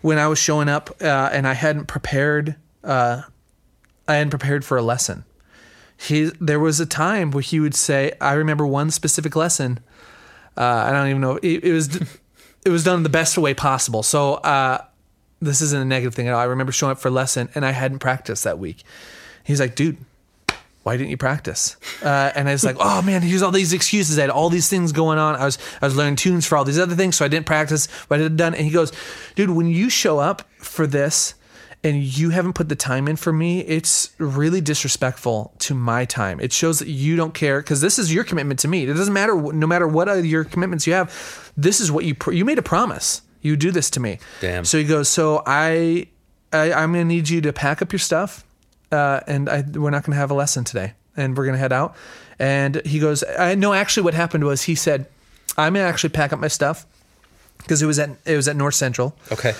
when 0.00 0.18
I 0.18 0.28
was 0.28 0.38
showing 0.38 0.68
up 0.68 0.90
uh, 1.02 1.30
and 1.32 1.46
I 1.46 1.54
hadn't 1.54 1.86
prepared. 1.86 2.56
Uh, 2.84 3.22
I 4.06 4.14
hadn't 4.14 4.30
prepared 4.30 4.64
for 4.64 4.76
a 4.76 4.82
lesson. 4.82 5.24
He 5.96 6.30
there 6.40 6.60
was 6.60 6.78
a 6.80 6.86
time 6.86 7.32
where 7.32 7.42
he 7.42 7.58
would 7.58 7.74
say, 7.74 8.12
I 8.20 8.34
remember 8.34 8.66
one 8.66 8.90
specific 8.90 9.34
lesson. 9.34 9.80
Uh, 10.56 10.84
I 10.86 10.92
don't 10.92 11.08
even 11.08 11.20
know. 11.20 11.38
It, 11.42 11.64
it 11.64 11.72
was 11.72 11.96
it 12.64 12.70
was 12.70 12.84
done 12.84 13.02
the 13.02 13.08
best 13.08 13.36
way 13.38 13.54
possible. 13.54 14.02
So 14.02 14.34
uh, 14.34 14.84
this 15.40 15.60
isn't 15.60 15.80
a 15.80 15.84
negative 15.84 16.14
thing 16.14 16.28
at 16.28 16.34
all. 16.34 16.40
I 16.40 16.44
remember 16.44 16.72
showing 16.72 16.92
up 16.92 16.98
for 16.98 17.08
a 17.08 17.12
lesson 17.12 17.48
and 17.54 17.66
I 17.66 17.72
hadn't 17.72 17.98
practiced 17.98 18.44
that 18.44 18.58
week. 18.58 18.84
He's 19.44 19.58
like, 19.58 19.74
dude, 19.74 19.96
why 20.82 20.96
didn't 20.96 21.10
you 21.10 21.16
practice? 21.16 21.76
Uh, 22.02 22.32
and 22.34 22.48
I 22.48 22.52
was 22.52 22.64
like, 22.64 22.76
oh 22.80 23.02
man, 23.02 23.22
here's 23.22 23.42
all 23.42 23.50
these 23.52 23.72
excuses. 23.72 24.18
I 24.18 24.22
had 24.22 24.30
all 24.30 24.50
these 24.50 24.68
things 24.68 24.92
going 24.92 25.18
on. 25.18 25.36
I 25.36 25.44
was 25.44 25.58
I 25.80 25.86
was 25.86 25.96
learning 25.96 26.16
tunes 26.16 26.46
for 26.46 26.56
all 26.56 26.64
these 26.64 26.78
other 26.78 26.94
things, 26.94 27.16
so 27.16 27.24
I 27.24 27.28
didn't 27.28 27.46
practice. 27.46 27.88
But 28.08 28.20
I 28.20 28.24
had 28.24 28.36
done. 28.36 28.54
And 28.54 28.64
he 28.64 28.70
goes, 28.72 28.92
dude, 29.34 29.50
when 29.50 29.66
you 29.68 29.90
show 29.90 30.18
up 30.18 30.42
for 30.58 30.86
this 30.86 31.34
and 31.84 32.02
you 32.02 32.30
haven't 32.30 32.52
put 32.52 32.68
the 32.68 32.76
time 32.76 33.08
in 33.08 33.16
for 33.16 33.32
me, 33.32 33.60
it's 33.60 34.10
really 34.18 34.60
disrespectful 34.60 35.52
to 35.60 35.74
my 35.74 36.04
time. 36.04 36.38
It 36.40 36.52
shows 36.52 36.78
that 36.78 36.88
you 36.88 37.16
don't 37.16 37.34
care 37.34 37.60
because 37.60 37.80
this 37.80 37.98
is 37.98 38.12
your 38.12 38.24
commitment 38.24 38.60
to 38.60 38.68
me. 38.68 38.84
It 38.84 38.94
doesn't 38.94 39.14
matter 39.14 39.34
no 39.34 39.66
matter 39.66 39.88
what 39.88 40.08
other 40.08 40.24
your 40.24 40.44
commitments 40.44 40.86
you 40.86 40.92
have. 40.94 41.52
This 41.56 41.80
is 41.80 41.90
what 41.90 42.04
you 42.04 42.14
pr- 42.14 42.32
you 42.32 42.44
made 42.44 42.58
a 42.58 42.62
promise. 42.62 43.22
You 43.40 43.56
do 43.56 43.72
this 43.72 43.90
to 43.90 44.00
me. 44.00 44.18
Damn. 44.40 44.64
So 44.64 44.78
he 44.78 44.84
goes, 44.84 45.08
so 45.08 45.42
I, 45.44 46.06
I 46.52 46.72
I'm 46.72 46.92
gonna 46.92 47.04
need 47.04 47.28
you 47.28 47.40
to 47.40 47.52
pack 47.52 47.82
up 47.82 47.92
your 47.92 47.98
stuff, 47.98 48.44
uh, 48.92 49.20
and 49.26 49.48
I 49.48 49.62
we're 49.62 49.90
not 49.90 50.04
gonna 50.04 50.16
have 50.16 50.30
a 50.30 50.34
lesson 50.34 50.64
today. 50.64 50.92
and 51.16 51.36
we're 51.36 51.44
gonna 51.46 51.58
head 51.58 51.72
out. 51.72 51.94
And 52.38 52.80
he 52.86 52.98
goes, 52.98 53.22
I 53.38 53.54
know. 53.54 53.72
Actually, 53.72 54.04
what 54.04 54.14
happened 54.14 54.44
was 54.44 54.62
he 54.62 54.74
said, 54.74 55.06
I'm 55.58 55.74
gonna 55.74 55.86
actually 55.86 56.10
pack 56.10 56.32
up 56.32 56.38
my 56.40 56.48
stuff 56.48 56.86
because 57.58 57.82
it 57.82 57.86
was 57.86 57.98
at 57.98 58.10
it 58.24 58.36
was 58.36 58.48
at 58.48 58.56
North 58.56 58.74
Central 58.74 59.14
Okay. 59.30 59.52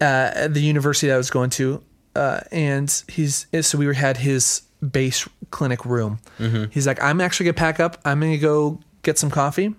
uh, 0.00 0.48
the 0.48 0.60
university 0.60 1.06
that 1.08 1.14
I 1.14 1.18
was 1.18 1.30
going 1.30 1.50
to, 1.50 1.82
uh, 2.16 2.40
and 2.50 2.88
he's 3.08 3.46
so 3.62 3.78
we 3.78 3.94
had 3.94 4.16
his 4.18 4.62
bass 4.90 5.28
clinic 5.50 5.84
room. 5.84 6.18
He's 6.70 6.86
like, 6.86 7.00
I'm 7.02 7.20
actually 7.20 7.44
gonna 7.46 7.54
pack 7.54 7.78
up. 7.80 7.98
I'm 8.04 8.20
gonna 8.20 8.36
go 8.38 8.80
get 9.02 9.18
some 9.18 9.30
coffee. 9.30 9.74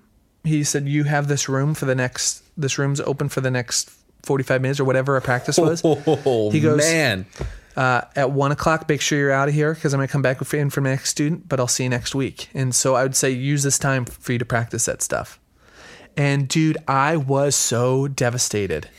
He 0.46 0.64
said, 0.64 0.88
you 0.88 1.04
have 1.06 1.28
this 1.28 1.48
room 1.48 1.74
for 1.74 1.86
the 1.86 1.96
next. 1.96 2.42
This 2.58 2.78
room's 2.78 3.00
open 3.02 3.30
for 3.30 3.42
the 3.42 3.50
next 3.52 3.90
45 4.24 4.62
minutes 4.62 4.80
or 4.80 4.84
whatever 4.86 5.16
our 5.16 5.22
practice 5.22 5.58
was. 5.58 5.82
Oh, 5.86 6.50
He 6.52 6.60
goes- 6.62 6.78
man. 6.80 7.26
Uh, 7.76 8.02
at 8.16 8.32
one 8.32 8.52
o'clock, 8.52 8.88
make 8.88 9.02
sure 9.02 9.18
you're 9.18 9.32
out 9.32 9.48
of 9.48 9.54
here 9.54 9.74
because 9.74 9.94
I'm 9.94 9.98
gonna 9.98 10.08
come 10.08 10.22
back 10.22 10.40
with 10.40 10.54
in 10.54 10.70
for 10.70 10.82
my 10.82 10.92
next 10.92 11.10
student. 11.10 11.50
But 11.50 11.60
I'll 11.60 11.68
see 11.68 11.84
you 11.84 11.90
next 11.90 12.14
week. 12.14 12.50
And 12.54 12.74
so 12.74 12.96
I 12.96 13.04
would 13.04 13.16
say 13.16 13.32
use 13.32 13.64
this 13.64 13.80
time 13.80 14.06
for 14.06 14.32
you 14.32 14.40
to 14.40 14.46
practice 14.46 14.86
that 14.86 15.02
stuff. 15.02 15.40
And 16.16 16.48
dude, 16.48 16.78
I 16.88 17.18
was 17.18 17.56
so 17.56 18.08
devastated. 18.08 18.90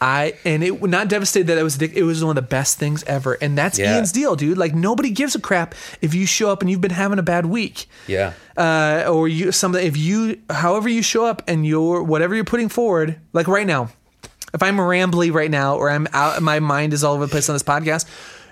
I 0.00 0.34
and 0.44 0.62
it 0.62 0.80
not 0.82 1.08
devastated 1.08 1.48
that 1.48 1.58
it 1.58 1.64
was 1.64 1.80
it 1.82 2.04
was 2.04 2.22
one 2.22 2.38
of 2.38 2.42
the 2.42 2.48
best 2.48 2.78
things 2.78 3.02
ever. 3.04 3.34
And 3.34 3.58
that's 3.58 3.78
Yeah. 3.78 3.96
Ian's 3.96 4.12
deal, 4.12 4.36
dude. 4.36 4.56
Like 4.56 4.74
nobody 4.74 5.10
gives 5.10 5.34
a 5.34 5.40
crap 5.40 5.74
if 6.00 6.14
you 6.14 6.24
show 6.26 6.50
up 6.50 6.60
and 6.60 6.70
you've 6.70 6.80
been 6.80 6.92
having 6.92 7.18
a 7.18 7.22
bad 7.22 7.46
week. 7.46 7.86
Yeah. 8.06 8.34
Uh, 8.56 9.04
or 9.08 9.26
you 9.26 9.50
something 9.50 9.84
if 9.84 9.96
you 9.96 10.40
however 10.50 10.88
you 10.88 11.02
show 11.02 11.24
up 11.24 11.42
and 11.48 11.66
you're 11.66 12.02
whatever 12.02 12.34
you're 12.34 12.44
putting 12.44 12.68
forward, 12.68 13.20
like 13.32 13.48
right 13.48 13.66
now, 13.66 13.90
if 14.54 14.62
I'm 14.62 14.76
rambly 14.76 15.32
right 15.32 15.50
now 15.50 15.76
or 15.76 15.90
I'm 15.90 16.06
out 16.12 16.40
my 16.42 16.60
mind 16.60 16.92
is 16.92 17.04
all 17.04 17.14
over 17.14 17.26
the 17.26 17.30
place 17.30 17.48
on 17.48 17.54
this 17.54 17.62
podcast, 17.62 18.06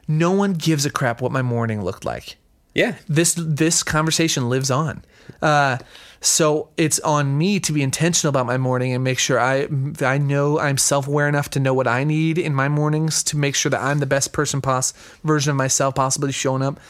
no 0.09 0.33
one 0.33 0.53
gives 0.53 0.87
a 0.87 0.91
crap 0.91 1.21
what 1.21 1.33
my 1.33 1.43
morning 1.43 1.83
looked 1.83 2.05
like 2.05 2.37
Yeah. 2.75 2.95
this 3.09 3.35
this 3.37 3.83
conversation 3.83 4.49
lives 4.49 4.71
on. 4.71 5.05
Uh, 5.43 5.79
so 6.21 6.69
it's 6.77 6.99
on 7.01 7.37
me 7.37 7.61
to 7.61 7.73
be 7.73 7.83
intentional 7.83 8.31
about 8.31 8.47
my 8.47 8.57
morning 8.57 8.93
and 8.95 9.03
make 9.05 9.19
sure 9.19 9.39
I 9.41 9.69
I 10.01 10.19
know 10.19 10.59
I'm 10.59 10.79
self 10.79 11.07
aware 11.09 11.29
enough 11.29 11.51
to 11.51 11.61
know 11.61 11.75
what 11.75 11.87
I 11.87 12.05
need 12.05 12.39
in 12.39 12.55
my 12.55 12.69
mornings 12.69 13.23
to 13.25 13.37
make 13.37 13.55
sure 13.55 13.71
that 13.71 13.83
I'm 13.83 13.99
the 13.99 14.07
best 14.07 14.33
person 14.33 14.61
pos 14.61 14.93
version 15.25 15.51
of 15.51 15.57
myself 15.57 15.95
possibly 15.95 16.33
showing 16.33 16.63
up. 16.63 16.81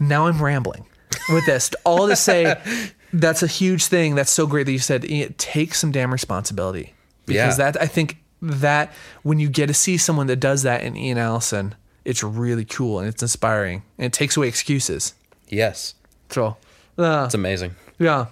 Now 0.00 0.26
I'm 0.26 0.42
rambling 0.42 0.84
with 1.28 1.46
this. 1.46 1.70
All 1.84 2.08
to 2.08 2.16
say, 2.16 2.56
that's 3.12 3.42
a 3.42 3.46
huge 3.46 3.86
thing. 3.86 4.14
That's 4.16 4.30
so 4.32 4.46
great 4.46 4.64
that 4.66 4.72
you 4.72 4.78
said 4.78 5.04
Ian, 5.04 5.34
take 5.38 5.74
some 5.74 5.92
damn 5.92 6.10
responsibility 6.12 6.94
because 7.26 7.58
Yeah. 7.58 7.70
that 7.70 7.82
I 7.82 7.86
think 7.86 8.18
that 8.40 8.92
when 9.22 9.38
you 9.38 9.48
get 9.48 9.66
to 9.68 9.74
see 9.74 9.96
someone 9.96 10.26
that 10.26 10.36
does 10.40 10.62
that 10.62 10.82
in 10.82 10.96
Ian 10.96 11.18
Allison, 11.18 11.74
it's 12.04 12.22
really 12.22 12.64
cool 12.64 12.98
and 12.98 13.08
it's 13.08 13.22
inspiring 13.22 13.82
and 13.98 14.06
it 14.06 14.12
takes 14.12 14.36
away 14.36 14.48
excuses. 14.48 15.14
Yes. 15.48 15.94
So, 16.30 16.56
uh, 16.98 17.22
It's 17.26 17.34
amazing. 17.34 17.76
yeah. 17.98 18.26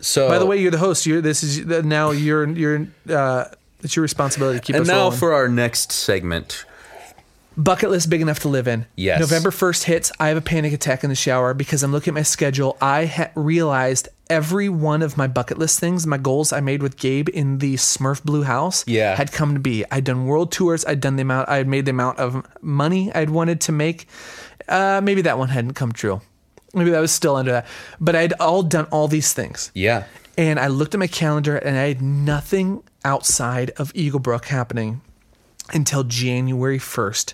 So 0.00 0.28
By 0.28 0.38
the 0.38 0.46
way, 0.46 0.58
you're 0.60 0.70
the 0.70 0.78
host. 0.78 1.06
You're 1.06 1.20
this 1.20 1.42
is 1.42 1.64
now 1.84 2.10
you're 2.12 2.46
you're 2.48 2.86
uh, 3.10 3.44
it's 3.82 3.96
your 3.96 4.02
responsibility 4.02 4.58
to 4.60 4.64
keep 4.64 4.76
and 4.76 4.82
us 4.82 4.88
now 4.88 4.98
rolling. 5.04 5.18
for 5.18 5.32
our 5.34 5.48
next 5.48 5.90
segment. 5.92 6.64
bucket 7.56 7.90
list 7.90 8.08
big 8.08 8.20
enough 8.20 8.38
to 8.40 8.48
live 8.48 8.68
in. 8.68 8.86
Yes. 8.94 9.18
November 9.18 9.50
first 9.50 9.84
hits. 9.84 10.12
I 10.20 10.28
have 10.28 10.36
a 10.36 10.40
panic 10.40 10.72
attack 10.72 11.02
in 11.02 11.10
the 11.10 11.16
shower 11.16 11.52
because 11.54 11.82
I'm 11.82 11.90
looking 11.90 12.12
at 12.12 12.14
my 12.14 12.22
schedule. 12.22 12.76
I 12.80 13.06
ha- 13.06 13.30
realized 13.34 14.08
every 14.30 14.68
one 14.68 15.02
of 15.02 15.16
my 15.16 15.26
bucket 15.26 15.58
list 15.58 15.80
things, 15.80 16.06
my 16.06 16.18
goals 16.18 16.52
I 16.52 16.60
made 16.60 16.82
with 16.82 16.96
Gabe 16.96 17.28
in 17.30 17.58
the 17.58 17.74
Smurf 17.74 18.22
Blue 18.22 18.42
House, 18.42 18.84
Yeah. 18.86 19.16
had 19.16 19.32
come 19.32 19.54
to 19.54 19.60
be. 19.60 19.84
I'd 19.90 20.04
done 20.04 20.26
world 20.26 20.52
tours. 20.52 20.84
I'd 20.84 21.00
done 21.00 21.16
the 21.16 21.22
amount. 21.22 21.48
I 21.48 21.56
had 21.56 21.68
made 21.68 21.84
the 21.86 21.90
amount 21.90 22.18
of 22.18 22.44
money 22.60 23.12
I'd 23.14 23.30
wanted 23.30 23.60
to 23.62 23.72
make. 23.72 24.06
Uh, 24.68 25.00
maybe 25.02 25.22
that 25.22 25.38
one 25.38 25.48
hadn't 25.48 25.74
come 25.74 25.92
true. 25.92 26.20
Maybe 26.74 26.90
that 26.90 27.00
was 27.00 27.10
still 27.12 27.36
under 27.36 27.52
that. 27.52 27.66
But 28.00 28.14
I'd 28.14 28.34
all 28.34 28.62
done 28.62 28.84
all 28.90 29.08
these 29.08 29.32
things. 29.32 29.70
Yeah. 29.74 30.04
And 30.36 30.60
I 30.60 30.66
looked 30.68 30.94
at 30.94 30.98
my 31.00 31.06
calendar 31.06 31.56
and 31.56 31.76
I 31.78 31.88
had 31.88 32.02
nothing 32.02 32.82
outside 33.04 33.70
of 33.78 33.90
Eagle 33.94 34.20
Brook 34.20 34.46
happening 34.46 35.00
until 35.72 36.04
January 36.04 36.78
1st 36.78 37.32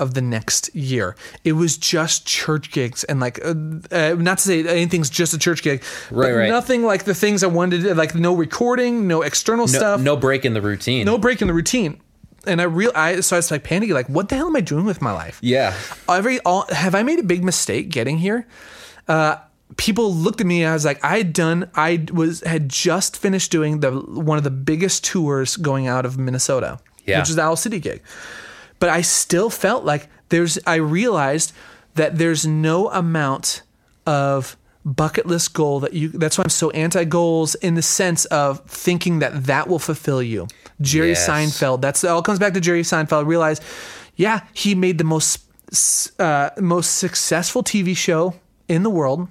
of 0.00 0.14
the 0.14 0.20
next 0.22 0.74
year. 0.74 1.14
It 1.44 1.52
was 1.52 1.76
just 1.76 2.26
church 2.26 2.70
gigs 2.72 3.04
and 3.04 3.20
like, 3.20 3.38
uh, 3.44 3.54
uh, 3.92 4.16
not 4.18 4.38
to 4.38 4.44
say 4.44 4.66
anything's 4.66 5.10
just 5.10 5.32
a 5.34 5.38
church 5.38 5.62
gig, 5.62 5.82
Right, 6.10 6.28
but 6.30 6.34
right. 6.36 6.48
nothing 6.48 6.82
like 6.82 7.04
the 7.04 7.14
things 7.14 7.44
I 7.44 7.46
wanted, 7.48 7.82
to, 7.82 7.94
like 7.94 8.14
no 8.14 8.34
recording, 8.34 9.06
no 9.06 9.22
external 9.22 9.66
No, 9.66 9.72
stuff, 9.78 10.00
no 10.00 10.16
break 10.16 10.44
in 10.44 10.54
the 10.54 10.62
routine. 10.62 11.06
no 11.06 11.18
break 11.18 11.40
in 11.42 11.46
the 11.48 11.54
routine. 11.54 12.00
And 12.46 12.60
I 12.60 12.64
real, 12.64 12.90
I 12.94 13.20
so 13.20 13.36
I 13.36 13.38
was 13.38 13.50
like 13.50 13.64
panicking, 13.64 13.92
like, 13.92 14.08
what 14.08 14.30
the 14.30 14.34
hell 14.36 14.46
am 14.46 14.56
I 14.56 14.62
doing 14.62 14.86
with 14.86 15.02
my 15.02 15.12
life? 15.12 15.38
Yeah. 15.42 15.74
every 16.08 16.40
all 16.40 16.64
have 16.70 16.94
I 16.94 17.02
made 17.02 17.18
a 17.18 17.22
big 17.22 17.44
mistake 17.44 17.90
getting 17.90 18.16
here? 18.16 18.46
Uh, 19.06 19.36
people 19.76 20.14
looked 20.14 20.40
at 20.40 20.46
me. 20.46 20.62
and 20.62 20.70
I 20.70 20.72
was 20.72 20.84
like, 20.86 21.04
I 21.04 21.18
had 21.18 21.34
done. 21.34 21.70
I 21.74 22.06
was 22.12 22.40
had 22.40 22.70
just 22.70 23.18
finished 23.18 23.50
doing 23.52 23.80
the 23.80 23.90
one 23.92 24.38
of 24.38 24.44
the 24.44 24.50
biggest 24.50 25.04
tours 25.04 25.56
going 25.58 25.86
out 25.86 26.06
of 26.06 26.16
Minnesota, 26.16 26.78
Yeah. 27.04 27.18
which 27.20 27.28
is 27.28 27.36
the 27.36 27.42
Owl 27.42 27.56
City 27.56 27.78
gig. 27.78 28.00
But 28.80 28.88
I 28.88 29.02
still 29.02 29.50
felt 29.50 29.84
like 29.84 30.08
there's. 30.30 30.58
I 30.66 30.76
realized 30.76 31.52
that 31.94 32.18
there's 32.18 32.44
no 32.46 32.90
amount 32.90 33.62
of 34.06 34.56
bucket 34.84 35.26
list 35.26 35.52
goal 35.54 35.80
that 35.80 35.92
you. 35.92 36.08
That's 36.08 36.36
why 36.38 36.44
I'm 36.44 36.50
so 36.50 36.70
anti 36.70 37.04
goals 37.04 37.54
in 37.56 37.74
the 37.74 37.82
sense 37.82 38.24
of 38.26 38.64
thinking 38.66 39.20
that 39.20 39.44
that 39.44 39.68
will 39.68 39.78
fulfill 39.78 40.22
you. 40.22 40.48
Jerry 40.80 41.10
Yes. 41.10 41.28
Seinfeld. 41.28 41.80
That's 41.82 42.02
all 42.04 42.22
comes 42.22 42.38
back 42.38 42.54
to 42.54 42.60
Jerry 42.60 42.82
Seinfeld. 42.82 43.26
Realize, 43.26 43.60
yeah, 44.16 44.40
he 44.54 44.74
made 44.74 44.98
the 44.98 45.04
most 45.04 45.40
uh, 46.18 46.50
most 46.58 46.96
successful 46.96 47.62
TV 47.62 47.96
show 47.96 48.34
in 48.68 48.82
the 48.82 48.90
world, 48.90 49.28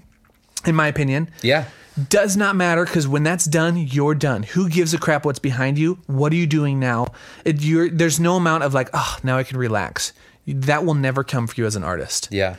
in 0.65 0.75
my 0.75 0.87
opinion. 0.87 1.29
Yeah. 1.41 1.65
Does 2.07 2.37
not 2.37 2.55
matter 2.55 2.85
because 2.85 3.07
when 3.07 3.23
that's 3.23 3.45
done, 3.45 3.75
you're 3.77 4.15
done. 4.15 4.43
Who 4.43 4.69
gives 4.69 4.93
a 4.93 4.97
crap 4.97 5.25
what's 5.25 5.39
behind 5.39 5.77
you? 5.77 5.99
What 6.07 6.31
are 6.31 6.35
you 6.35 6.47
doing 6.47 6.79
now? 6.79 7.07
It, 7.43 7.61
you're, 7.61 7.89
there's 7.89 8.19
no 8.19 8.35
amount 8.37 8.63
of 8.63 8.73
like, 8.73 8.89
oh, 8.93 9.17
now 9.23 9.37
I 9.37 9.43
can 9.43 9.57
relax. 9.57 10.13
That 10.47 10.85
will 10.85 10.93
never 10.93 11.23
come 11.23 11.47
for 11.47 11.55
you 11.59 11.65
as 11.65 11.75
an 11.75 11.83
artist. 11.83 12.29
Yeah. 12.31 12.55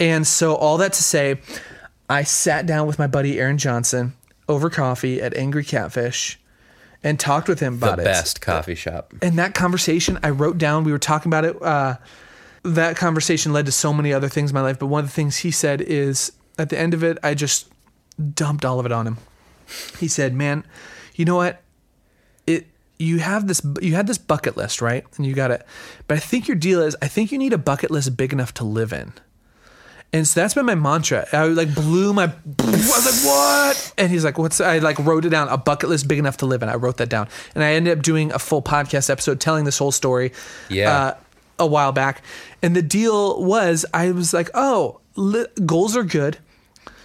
And 0.00 0.26
so, 0.26 0.54
all 0.54 0.78
that 0.78 0.92
to 0.94 1.02
say, 1.02 1.40
I 2.08 2.22
sat 2.22 2.66
down 2.66 2.86
with 2.86 2.98
my 2.98 3.06
buddy 3.06 3.38
Aaron 3.38 3.58
Johnson 3.58 4.14
over 4.48 4.70
coffee 4.70 5.20
at 5.20 5.36
Angry 5.36 5.64
Catfish 5.64 6.38
and 7.04 7.20
talked 7.20 7.48
with 7.48 7.60
him 7.60 7.78
The 7.80 7.86
about 7.86 7.98
it 7.98 8.04
best 8.04 8.40
coffee 8.40 8.74
shop. 8.74 9.12
and 9.22 9.38
that 9.38 9.54
conversation 9.54 10.18
I 10.22 10.30
wrote 10.30 10.56
down. 10.56 10.84
We 10.84 10.92
were 10.92 10.98
talking 10.98 11.28
about 11.30 11.44
it. 11.44 11.60
Uh, 11.62 11.96
that 12.62 12.96
conversation 12.96 13.52
led 13.52 13.66
to 13.66 13.72
so 13.72 13.92
many 13.92 14.12
other 14.12 14.28
things 14.28 14.50
in 14.50 14.54
my 14.54 14.62
life. 14.62 14.78
But 14.78 14.86
one 14.86 15.00
of 15.04 15.06
the 15.10 15.14
things 15.14 15.38
he 15.38 15.50
said 15.50 15.80
is 15.80 16.32
at 16.58 16.70
the 16.70 16.78
end 16.78 16.94
of 16.94 17.04
it, 17.04 17.18
I 17.22 17.34
just 17.34 17.68
dumped 18.34 18.64
all 18.64 18.80
of 18.80 18.86
it 18.86 18.92
on 18.92 19.06
him. 19.06 19.18
He 19.98 20.08
said, 20.08 20.34
"Man, 20.34 20.64
you 21.14 21.24
know 21.24 21.36
what? 21.36 21.62
It 22.46 22.66
you 22.98 23.18
have 23.18 23.46
this 23.46 23.60
you 23.80 23.94
had 23.94 24.06
this 24.06 24.18
bucket 24.18 24.56
list, 24.56 24.80
right? 24.80 25.04
And 25.16 25.26
you 25.26 25.34
got 25.34 25.50
it. 25.50 25.64
But 26.06 26.16
I 26.16 26.20
think 26.20 26.48
your 26.48 26.56
deal 26.56 26.82
is 26.82 26.96
I 27.02 27.08
think 27.08 27.32
you 27.32 27.38
need 27.38 27.52
a 27.52 27.58
bucket 27.58 27.90
list 27.90 28.16
big 28.16 28.32
enough 28.32 28.54
to 28.54 28.64
live 28.64 28.92
in." 28.92 29.12
And 30.12 30.26
so 30.26 30.40
that's 30.40 30.54
been 30.54 30.64
my 30.64 30.74
mantra. 30.74 31.26
I 31.32 31.44
like 31.48 31.74
blew 31.74 32.14
my. 32.14 32.24
I 32.24 32.30
was 32.58 33.24
like, 33.24 33.26
"What?" 33.26 33.92
And 33.98 34.10
he's 34.10 34.24
like, 34.24 34.38
"What's?" 34.38 34.58
I 34.60 34.78
like 34.78 34.98
wrote 34.98 35.26
it 35.26 35.28
down. 35.28 35.48
A 35.48 35.58
bucket 35.58 35.90
list 35.90 36.08
big 36.08 36.18
enough 36.18 36.38
to 36.38 36.46
live 36.46 36.62
in. 36.62 36.70
I 36.70 36.76
wrote 36.76 36.96
that 36.96 37.10
down, 37.10 37.28
and 37.54 37.62
I 37.62 37.72
ended 37.74 37.98
up 37.98 38.02
doing 38.02 38.32
a 38.32 38.38
full 38.38 38.62
podcast 38.62 39.10
episode 39.10 39.38
telling 39.38 39.64
this 39.64 39.76
whole 39.76 39.92
story. 39.92 40.32
Yeah. 40.70 40.96
Uh, 40.96 41.14
a 41.58 41.66
while 41.66 41.92
back, 41.92 42.22
and 42.62 42.74
the 42.74 42.82
deal 42.82 43.42
was, 43.42 43.84
I 43.92 44.12
was 44.12 44.32
like, 44.32 44.48
"Oh, 44.54 45.00
li- 45.16 45.48
goals 45.66 45.96
are 45.96 46.04
good, 46.04 46.38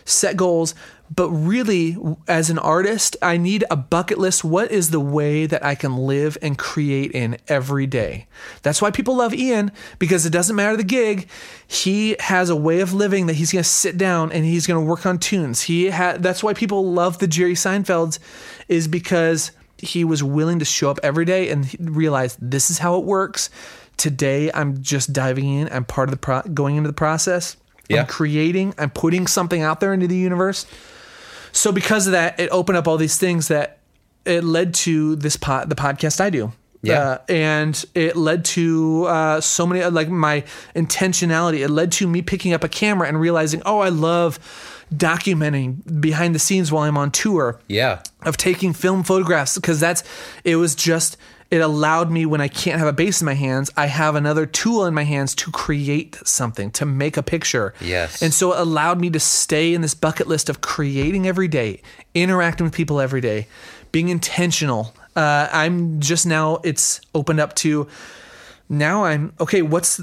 set 0.05 0.37
goals." 0.37 0.73
But 1.09 1.29
really, 1.29 1.97
as 2.27 2.49
an 2.49 2.57
artist, 2.57 3.17
I 3.21 3.37
need 3.37 3.65
a 3.69 3.75
bucket 3.75 4.17
list. 4.17 4.43
What 4.43 4.71
is 4.71 4.89
the 4.89 4.99
way 4.99 5.45
that 5.45 5.63
I 5.63 5.75
can 5.75 5.97
live 5.97 6.37
and 6.41 6.57
create 6.57 7.11
in 7.11 7.37
every 7.47 7.85
day? 7.85 8.25
That's 8.63 8.81
why 8.81 8.89
people 8.89 9.17
love 9.17 9.33
Ian 9.33 9.71
because 9.99 10.25
it 10.25 10.31
doesn't 10.31 10.55
matter 10.55 10.75
the 10.75 10.83
gig. 10.83 11.27
He 11.67 12.15
has 12.19 12.49
a 12.49 12.55
way 12.55 12.79
of 12.79 12.93
living 12.93 13.27
that 13.27 13.35
he's 13.35 13.51
going 13.51 13.63
to 13.63 13.69
sit 13.69 13.97
down 13.97 14.31
and 14.31 14.43
he's 14.43 14.65
going 14.65 14.83
to 14.83 14.89
work 14.89 15.05
on 15.05 15.19
tunes. 15.19 15.61
He 15.61 15.89
ha- 15.89 16.17
that's 16.17 16.43
why 16.43 16.53
people 16.53 16.91
love 16.91 17.19
the 17.19 17.27
Jerry 17.27 17.53
Seinfelds 17.53 18.17
is 18.67 18.87
because 18.87 19.51
he 19.77 20.03
was 20.03 20.23
willing 20.23 20.59
to 20.59 20.65
show 20.65 20.89
up 20.89 20.99
every 21.03 21.25
day 21.25 21.49
and 21.49 21.67
realize 21.79 22.37
this 22.41 22.71
is 22.71 22.79
how 22.79 22.97
it 22.97 23.05
works. 23.05 23.49
Today, 23.97 24.49
I'm 24.51 24.81
just 24.81 25.13
diving 25.13 25.47
in. 25.47 25.69
I'm 25.71 25.85
part 25.85 26.09
of 26.09 26.11
the 26.11 26.17
pro- 26.17 26.41
going 26.41 26.77
into 26.77 26.87
the 26.87 26.93
process. 26.93 27.57
Yeah. 27.89 28.01
I'm 28.01 28.07
creating. 28.07 28.73
I'm 28.77 28.89
putting 28.89 29.27
something 29.27 29.61
out 29.61 29.79
there 29.79 29.93
into 29.93 30.07
the 30.07 30.15
universe. 30.17 30.65
So 31.51 31.71
because 31.71 32.07
of 32.07 32.13
that, 32.13 32.39
it 32.39 32.49
opened 32.49 32.77
up 32.77 32.87
all 32.87 32.97
these 32.97 33.17
things 33.17 33.49
that 33.49 33.79
it 34.25 34.43
led 34.43 34.73
to 34.75 35.15
this 35.17 35.35
pod, 35.37 35.69
the 35.69 35.75
podcast 35.75 36.21
I 36.21 36.29
do. 36.29 36.51
Yeah. 36.81 36.99
Uh, 36.99 37.17
and 37.29 37.85
it 37.95 38.15
led 38.15 38.43
to 38.45 39.05
uh, 39.05 39.41
so 39.41 39.65
many 39.65 39.83
like 39.85 40.09
my 40.09 40.43
intentionality. 40.75 41.59
It 41.63 41.69
led 41.69 41.91
to 41.93 42.07
me 42.07 42.21
picking 42.21 42.53
up 42.53 42.63
a 42.63 42.69
camera 42.69 43.07
and 43.07 43.19
realizing, 43.19 43.61
oh, 43.65 43.79
I 43.79 43.89
love 43.89 44.37
documenting 44.93 46.01
behind 46.01 46.35
the 46.35 46.39
scenes 46.39 46.71
while 46.71 46.83
I'm 46.83 46.97
on 46.97 47.11
tour 47.11 47.59
Yeah. 47.67 48.01
of 48.23 48.37
taking 48.37 48.73
film 48.73 49.03
photographs 49.03 49.55
because 49.55 49.79
that's 49.79 50.03
it 50.43 50.55
was 50.57 50.75
just 50.75 51.17
it 51.53 51.61
allowed 51.61 52.09
me 52.09 52.25
when 52.25 52.41
I 52.41 52.47
can't 52.47 52.79
have 52.79 52.87
a 52.87 52.93
bass 52.93 53.21
in 53.21 53.25
my 53.25 53.35
hands, 53.35 53.69
I 53.77 53.85
have 53.85 54.15
another 54.15 54.47
tool 54.47 54.87
in 54.87 54.95
my 54.95 55.03
hands 55.03 55.35
to 55.35 55.51
create 55.51 56.17
something, 56.25 56.71
to 56.71 56.83
make 56.83 57.15
a 57.15 57.21
picture. 57.21 57.75
Yes. 57.79 58.23
And 58.23 58.33
so 58.33 58.53
it 58.53 58.59
allowed 58.59 58.99
me 58.99 59.11
to 59.11 59.19
stay 59.19 59.75
in 59.75 59.81
this 59.81 59.93
bucket 59.93 60.25
list 60.25 60.49
of 60.49 60.61
creating 60.61 61.27
every 61.27 61.47
day, 61.47 61.83
interacting 62.15 62.63
with 62.63 62.73
people 62.73 62.99
every 62.99 63.21
day, 63.21 63.45
being 63.91 64.09
intentional. 64.09 64.95
Uh, 65.15 65.47
I'm 65.51 65.99
just 65.99 66.25
now, 66.25 66.59
it's 66.63 66.99
opened 67.13 67.39
up 67.39 67.53
to 67.57 67.87
now 68.67 69.05
I'm 69.05 69.33
okay. 69.39 69.61
What's 69.61 70.01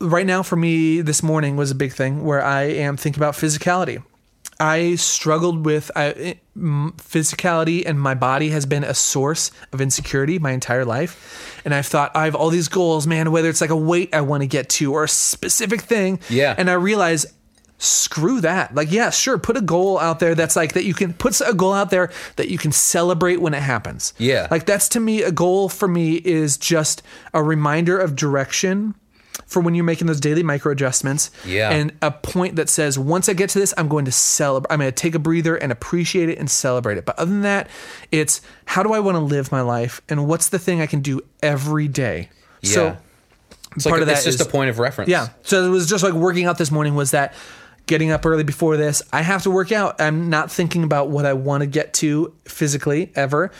right 0.00 0.26
now 0.26 0.44
for 0.44 0.54
me 0.54 1.00
this 1.00 1.24
morning 1.24 1.56
was 1.56 1.72
a 1.72 1.74
big 1.74 1.92
thing 1.92 2.24
where 2.24 2.40
I 2.40 2.62
am 2.62 2.96
thinking 2.96 3.20
about 3.20 3.34
physicality. 3.34 4.00
I 4.60 4.94
struggled 4.96 5.64
with 5.64 5.90
I, 5.96 6.38
m- 6.54 6.92
physicality, 6.98 7.82
and 7.86 7.98
my 8.00 8.14
body 8.14 8.50
has 8.50 8.66
been 8.66 8.84
a 8.84 8.94
source 8.94 9.50
of 9.72 9.80
insecurity 9.80 10.38
my 10.38 10.52
entire 10.52 10.84
life. 10.84 11.60
And 11.64 11.74
I've 11.74 11.86
thought 11.86 12.14
I 12.14 12.26
have 12.26 12.34
all 12.34 12.50
these 12.50 12.68
goals, 12.68 13.06
man. 13.06 13.32
Whether 13.32 13.48
it's 13.48 13.60
like 13.60 13.70
a 13.70 13.76
weight 13.76 14.14
I 14.14 14.20
want 14.20 14.42
to 14.42 14.46
get 14.46 14.68
to 14.70 14.92
or 14.92 15.04
a 15.04 15.08
specific 15.08 15.80
thing, 15.80 16.20
Yeah. 16.28 16.54
And 16.56 16.70
I 16.70 16.74
realize, 16.74 17.26
screw 17.78 18.42
that. 18.42 18.74
Like, 18.74 18.92
yeah, 18.92 19.08
sure, 19.08 19.38
put 19.38 19.56
a 19.56 19.62
goal 19.62 19.98
out 19.98 20.18
there 20.20 20.34
that's 20.34 20.54
like 20.54 20.74
that 20.74 20.84
you 20.84 20.92
can 20.92 21.14
put 21.14 21.40
a 21.40 21.54
goal 21.54 21.72
out 21.72 21.88
there 21.88 22.10
that 22.36 22.50
you 22.50 22.58
can 22.58 22.72
celebrate 22.72 23.40
when 23.40 23.54
it 23.54 23.62
happens. 23.62 24.12
Yeah. 24.18 24.48
like 24.50 24.66
that's 24.66 24.86
to 24.90 25.00
me 25.00 25.22
a 25.22 25.32
goal 25.32 25.70
for 25.70 25.88
me 25.88 26.16
is 26.16 26.58
just 26.58 27.02
a 27.32 27.42
reminder 27.42 27.98
of 27.98 28.16
direction 28.16 28.94
for 29.46 29.60
when 29.60 29.74
you're 29.74 29.84
making 29.84 30.06
those 30.06 30.20
daily 30.20 30.42
micro 30.42 30.72
adjustments. 30.72 31.30
Yeah. 31.44 31.70
And 31.70 31.92
a 32.02 32.10
point 32.10 32.56
that 32.56 32.68
says, 32.68 32.98
once 32.98 33.28
I 33.28 33.32
get 33.32 33.50
to 33.50 33.58
this, 33.58 33.74
I'm 33.76 33.88
going 33.88 34.04
to 34.04 34.12
celebrate. 34.12 34.72
I'm 34.72 34.78
going 34.80 34.90
to 34.90 34.94
take 34.94 35.14
a 35.14 35.18
breather 35.18 35.56
and 35.56 35.72
appreciate 35.72 36.28
it 36.28 36.38
and 36.38 36.50
celebrate 36.50 36.98
it. 36.98 37.04
But 37.04 37.18
other 37.18 37.30
than 37.30 37.42
that, 37.42 37.68
it's 38.12 38.40
how 38.66 38.82
do 38.82 38.92
I 38.92 39.00
want 39.00 39.16
to 39.16 39.20
live 39.20 39.50
my 39.50 39.60
life 39.62 40.00
and 40.08 40.26
what's 40.28 40.48
the 40.50 40.58
thing 40.58 40.80
I 40.80 40.86
can 40.86 41.00
do 41.00 41.20
every 41.42 41.88
day? 41.88 42.30
Yeah. 42.62 42.70
So 42.70 42.96
It's 43.76 43.84
part 43.84 43.92
like 43.94 44.00
of 44.02 44.06
that 44.08 44.16
it's 44.18 44.24
just 44.24 44.40
is- 44.40 44.46
a 44.46 44.50
point 44.50 44.70
of 44.70 44.78
reference. 44.78 45.10
yeah. 45.10 45.28
So 45.42 45.64
it 45.64 45.70
was 45.70 45.88
just 45.88 46.04
like 46.04 46.12
working 46.14 46.44
out 46.46 46.58
this 46.58 46.70
morning 46.70 46.94
was 46.94 47.10
that 47.12 47.34
getting 47.86 48.10
up 48.12 48.24
early 48.24 48.44
before 48.44 48.76
this, 48.76 49.02
I 49.12 49.22
have 49.22 49.42
to 49.44 49.50
work 49.50 49.72
out. 49.72 50.00
I'm 50.00 50.30
not 50.30 50.50
thinking 50.52 50.84
about 50.84 51.08
what 51.10 51.26
I 51.26 51.32
want 51.32 51.62
to 51.62 51.66
get 51.66 51.92
to 51.94 52.32
physically 52.44 53.10
ever. 53.16 53.50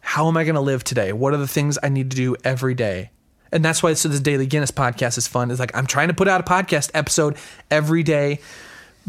How 0.00 0.28
am 0.28 0.36
I 0.36 0.44
going 0.44 0.54
to 0.54 0.60
live 0.60 0.84
today? 0.84 1.12
What 1.12 1.32
are 1.34 1.38
the 1.38 1.48
things 1.48 1.78
I 1.82 1.88
need 1.88 2.10
to 2.10 2.16
do 2.16 2.36
every 2.44 2.74
day? 2.74 3.10
And 3.52 3.64
that's 3.64 3.82
why 3.82 3.94
so 3.94 4.08
this 4.08 4.20
Daily 4.20 4.46
Guinness 4.46 4.70
podcast 4.70 5.18
is 5.18 5.26
fun. 5.26 5.50
Is 5.50 5.58
like 5.58 5.74
I'm 5.76 5.86
trying 5.86 6.08
to 6.08 6.14
put 6.14 6.28
out 6.28 6.40
a 6.40 6.44
podcast 6.44 6.90
episode 6.94 7.36
every 7.70 8.02
day. 8.02 8.40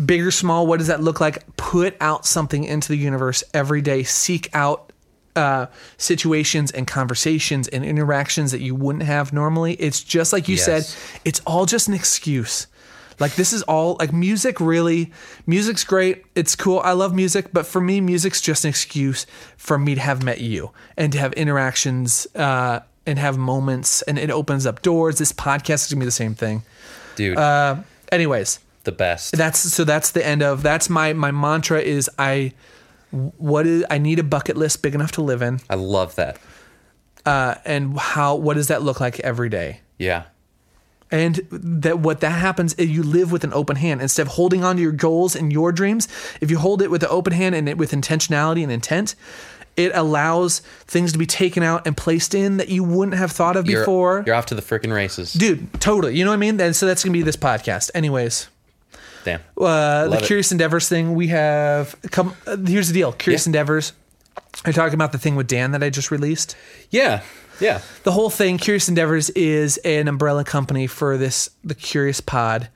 Big 0.03 0.21
or 0.21 0.31
small, 0.31 0.65
what 0.65 0.77
does 0.77 0.87
that 0.87 1.01
look 1.01 1.19
like? 1.19 1.45
Put 1.57 1.97
out 1.99 2.25
something 2.25 2.63
into 2.63 2.87
the 2.87 2.97
universe 2.97 3.43
every 3.53 3.81
day. 3.81 4.03
Seek 4.03 4.49
out 4.53 4.93
uh, 5.35 5.65
situations 5.97 6.71
and 6.71 6.87
conversations 6.87 7.67
and 7.67 7.83
interactions 7.83 8.51
that 8.51 8.61
you 8.61 8.75
wouldn't 8.75 9.03
have 9.03 9.33
normally. 9.33 9.73
It's 9.73 10.01
just 10.01 10.31
like 10.31 10.47
you 10.47 10.55
Yes. 10.55 10.65
said, 10.93 11.19
it's 11.25 11.41
all 11.45 11.65
just 11.65 11.87
an 11.89 11.93
excuse. 11.93 12.67
Like 13.19 13.35
this 13.35 13.51
is 13.51 13.63
all 13.63 13.97
like 13.99 14.13
music 14.13 14.61
really 14.61 15.11
music's 15.45 15.83
great. 15.83 16.23
It's 16.35 16.55
cool. 16.55 16.79
I 16.79 16.93
love 16.93 17.13
music, 17.13 17.47
but 17.51 17.65
for 17.65 17.81
me 17.81 17.99
music's 17.99 18.39
just 18.39 18.63
an 18.63 18.69
excuse 18.69 19.25
for 19.57 19.77
me 19.77 19.95
to 19.95 19.99
have 20.01 20.23
met 20.23 20.39
you 20.39 20.71
and 20.95 21.11
to 21.11 21.19
have 21.19 21.33
interactions 21.33 22.25
uh 22.35 22.79
and 23.09 23.19
have 23.19 23.37
moments 23.37 24.01
and 24.03 24.17
it 24.19 24.29
opens 24.31 24.65
up 24.65 24.81
doors. 24.81 25.17
This 25.17 25.33
podcast 25.33 25.81
is 25.83 25.87
to 25.89 25.95
be 25.95 26.05
the 26.05 26.11
same 26.11 26.35
thing. 26.35 26.63
dude, 27.15 27.37
Uh 27.37 27.77
anyways, 28.11 28.59
the 28.83 28.91
best. 28.91 29.35
that's 29.37 29.59
so 29.59 29.83
that's 29.83 30.11
the 30.11 30.25
end 30.25 30.41
of 30.43 30.63
that's 30.63 30.89
my 30.89 31.13
my 31.13 31.31
mantra 31.31 31.79
is 31.81 32.09
I 32.17 32.53
what 33.11 33.65
is 33.67 33.83
I 33.89 33.97
need 33.97 34.19
a 34.19 34.23
bucket 34.23 34.55
list 34.57 34.81
big 34.81 34.95
enough 34.95 35.11
to 35.13 35.21
live 35.21 35.41
in 35.41 35.59
I 35.69 35.75
love 35.75 36.15
that. 36.15 36.37
uh 37.25 37.55
and 37.65 37.97
how 37.99 38.35
what 38.35 38.53
does 38.55 38.67
that 38.67 38.81
look 38.83 38.99
like 39.01 39.19
every 39.21 39.49
day? 39.49 39.81
Yeah, 39.97 40.23
And 41.11 41.35
that 41.51 41.99
what 41.99 42.19
that 42.21 42.37
happens 42.39 42.73
is 42.75 42.89
you 42.89 43.03
live 43.03 43.31
with 43.33 43.43
an 43.43 43.51
open 43.53 43.75
hand 43.75 44.01
instead 44.01 44.21
of 44.27 44.33
holding 44.33 44.63
on 44.63 44.75
to 44.77 44.81
your 44.81 44.93
goals 44.93 45.35
and 45.35 45.51
your 45.51 45.71
dreams. 45.73 46.07
If 46.39 46.49
you 46.51 46.57
hold 46.59 46.81
it 46.81 46.89
with 46.91 47.03
an 47.03 47.09
open 47.11 47.33
hand 47.33 47.53
and 47.55 47.67
it 47.67 47.77
with 47.77 47.91
intentionality 47.91 48.63
and 48.63 48.71
intent, 48.71 49.15
it 49.79 49.91
allows 49.95 50.59
things 50.85 51.13
to 51.13 51.17
be 51.17 51.25
taken 51.25 51.63
out 51.63 51.87
and 51.87 51.95
placed 51.95 52.35
in 52.35 52.57
that 52.57 52.69
you 52.69 52.83
wouldn't 52.83 53.17
have 53.17 53.31
thought 53.31 53.55
of 53.55 53.67
you're, 53.67 53.81
before. 53.81 54.23
you're 54.25 54.35
off 54.35 54.45
to 54.47 54.55
the 54.55 54.61
freaking 54.61 54.93
races. 54.93 55.33
Dude, 55.33 55.73
totally. 55.81 56.15
You 56.17 56.25
know 56.25 56.31
what 56.31 56.35
I 56.35 56.39
mean? 56.39 56.59
And 56.59 56.75
so 56.75 56.85
that's 56.85 57.03
gonna 57.03 57.13
be 57.13 57.21
this 57.21 57.37
podcast. 57.37 57.89
Anyways, 57.95 58.47
Damn. 59.23 59.39
uh, 59.59 60.07
the 60.09 60.17
it. 60.17 60.23
Curious 60.23 60.51
Endeavors 60.51 60.87
thing 60.89 61.15
we 61.15 61.27
have. 61.27 61.95
Come, 62.11 62.35
uh, 62.45 62.57
here's 62.57 62.87
the 62.89 62.93
deal. 62.93 63.13
Curious 63.13 63.45
Yeah. 63.45 63.49
Endeavors. 63.49 63.93
Are 64.65 64.69
you 64.69 64.73
talking 64.73 64.93
about 64.95 65.11
the 65.11 65.17
thing 65.17 65.35
with 65.35 65.47
Dan 65.47 65.71
that 65.71 65.83
I 65.83 65.89
just 65.89 66.11
released? 66.11 66.55
Yeah, 66.89 67.21
yeah. 67.59 67.81
the 68.03 68.11
whole 68.11 68.29
thing 68.29 68.57
curious 68.57 68.89
endeavors 68.89 69.29
is 69.31 69.77
an 69.79 70.07
umbrella 70.07 70.43
company 70.43 70.87
for 70.87 71.17
this 71.17 71.49
the 71.63 71.75
curious 71.75 72.19
pod 72.21 72.69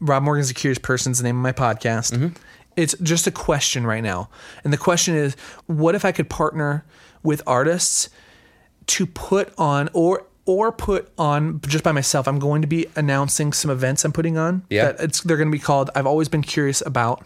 rob 0.00 0.22
morgan's 0.24 0.50
a 0.50 0.54
curious 0.54 0.78
person's 0.78 1.18
the 1.18 1.24
name 1.24 1.36
of 1.36 1.42
my 1.42 1.52
podcast 1.52 2.32
it's 2.76 2.94
just 3.02 3.26
a 3.26 3.30
question 3.30 3.86
right 3.86 4.02
now 4.02 4.28
and 4.64 4.72
the 4.72 4.76
question 4.78 5.14
is 5.14 5.34
what 5.66 5.94
if 5.94 6.04
i 6.04 6.12
could 6.12 6.28
partner 6.28 6.84
with 7.22 7.42
artists 7.46 8.08
to 8.86 9.06
put 9.06 9.52
on 9.58 9.88
or 9.92 10.24
or 10.44 10.70
put 10.70 11.10
on 11.18 11.60
just 11.66 11.82
by 11.82 11.92
myself 11.92 12.28
i'm 12.28 12.38
going 12.38 12.62
to 12.62 12.68
be 12.68 12.86
announcing 12.96 13.52
some 13.52 13.70
events 13.70 14.04
i'm 14.04 14.12
putting 14.12 14.36
on 14.38 14.62
Yeah. 14.70 14.92
that 14.92 15.00
it's 15.00 15.20
they're 15.22 15.36
going 15.36 15.48
to 15.50 15.56
be 15.56 15.62
called 15.62 15.90
i've 15.94 16.06
always 16.06 16.28
been 16.28 16.42
curious 16.42 16.82
about 16.84 17.24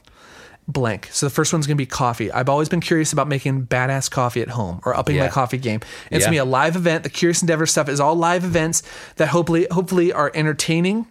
blank. 0.69 1.09
So 1.11 1.27
the 1.27 1.31
first 1.31 1.53
one's 1.53 1.67
going 1.67 1.77
to 1.77 1.81
be 1.83 1.87
coffee. 1.87 2.31
I've 2.31 2.49
always 2.49 2.69
been 2.69 2.81
curious 2.81 3.13
about 3.13 3.27
making 3.27 3.67
badass 3.67 4.09
coffee 4.09 4.41
at 4.41 4.51
home 4.51 4.81
or 4.85 4.97
upping 4.97 5.17
my 5.17 5.27
coffee 5.27 5.59
game. 5.59 5.81
It's 6.13 6.13
Yeah. 6.13 6.19
going 6.19 6.25
to 6.27 6.31
be 6.31 6.37
a 6.37 6.45
live 6.45 6.77
event. 6.77 7.03
The 7.03 7.09
Curious 7.11 7.41
Endeavor 7.43 7.67
stuff 7.67 7.89
is 7.89 7.99
all 7.99 8.15
live 8.15 8.45
events 8.45 8.85
that 9.17 9.29
hopefully 9.31 9.67
hopefully 9.73 10.13
are 10.13 10.31
entertaining 10.33 11.07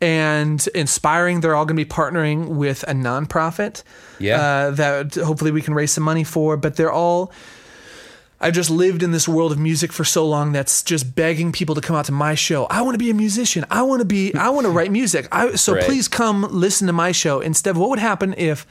and 0.00 0.66
inspiring. 0.74 1.40
They're 1.40 1.54
all 1.54 1.64
going 1.66 1.76
to 1.76 1.84
be 1.84 1.88
partnering 1.90 2.48
with 2.48 2.82
a 2.84 2.92
nonprofit 2.92 3.82
Yeah. 4.18 4.40
uh, 4.40 4.70
that 4.72 5.14
hopefully 5.14 5.50
we 5.50 5.62
can 5.62 5.74
raise 5.74 5.92
some 5.92 6.04
money 6.04 6.24
for. 6.24 6.56
But 6.56 6.76
they're 6.76 6.92
all. 6.92 7.32
I've 8.42 8.54
just 8.54 8.70
lived 8.70 9.02
in 9.02 9.10
this 9.12 9.28
world 9.28 9.52
of 9.52 9.58
music 9.58 9.92
for 9.92 10.02
so 10.02 10.26
long 10.26 10.52
that's 10.52 10.82
just 10.82 11.14
begging 11.14 11.52
people 11.52 11.74
to 11.74 11.82
come 11.82 11.94
out 11.94 12.06
to 12.06 12.12
my 12.12 12.34
show. 12.34 12.64
I 12.70 12.80
want 12.80 12.94
to 12.94 12.98
be 12.98 13.10
a 13.10 13.14
musician. 13.14 13.66
I 13.70 13.82
want 13.82 14.00
to 14.00 14.06
be. 14.06 14.34
I 14.34 14.48
want 14.48 14.64
to 14.64 14.70
write 14.76 14.90
music. 14.90 15.28
I, 15.30 15.56
so 15.56 15.74
Right. 15.74 15.84
please 15.84 16.08
come 16.08 16.46
listen 16.50 16.86
to 16.86 16.92
my 16.94 17.12
show 17.12 17.40
instead. 17.40 17.76
What 17.76 17.90
would 17.90 17.98
happen 17.98 18.34
if 18.38 18.66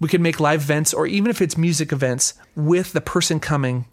we 0.00 0.08
could 0.08 0.22
make 0.22 0.40
live 0.40 0.62
events, 0.62 0.94
or 0.94 1.06
even 1.06 1.30
if 1.30 1.42
it's 1.42 1.58
music 1.58 1.92
events, 1.92 2.32
with 2.56 2.94
the 2.94 3.00
person 3.02 3.40
coming, 3.40 3.84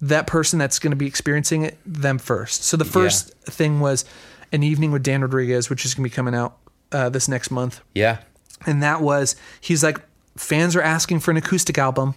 that 0.00 0.26
person 0.26 0.58
that's 0.58 0.78
going 0.80 0.90
to 0.90 0.96
be 0.96 1.06
experiencing 1.06 1.62
it 1.62 1.78
them 1.86 2.18
first. 2.18 2.64
So 2.64 2.76
the 2.76 2.84
first 2.84 3.32
thing 3.44 3.78
was 3.80 4.04
an 4.52 4.62
evening 4.62 4.90
with 4.92 5.02
Dan 5.02 5.20
Rodriguez, 5.22 5.68
which 5.70 5.84
is 5.84 5.94
going 5.94 6.04
to 6.04 6.10
be 6.10 6.14
coming 6.14 6.34
out 6.34 6.56
uh, 6.92 7.08
this 7.08 7.28
next 7.28 7.50
month. 7.50 7.80
Yeah. 7.94 8.18
and 8.66 8.82
that 8.82 9.00
was 9.00 9.36
he's 9.60 9.82
like 9.84 10.00
fans 10.36 10.74
are 10.76 10.82
asking 10.82 11.20
for 11.20 11.30
an 11.30 11.36
acoustic 11.36 11.78
album. 11.78 12.14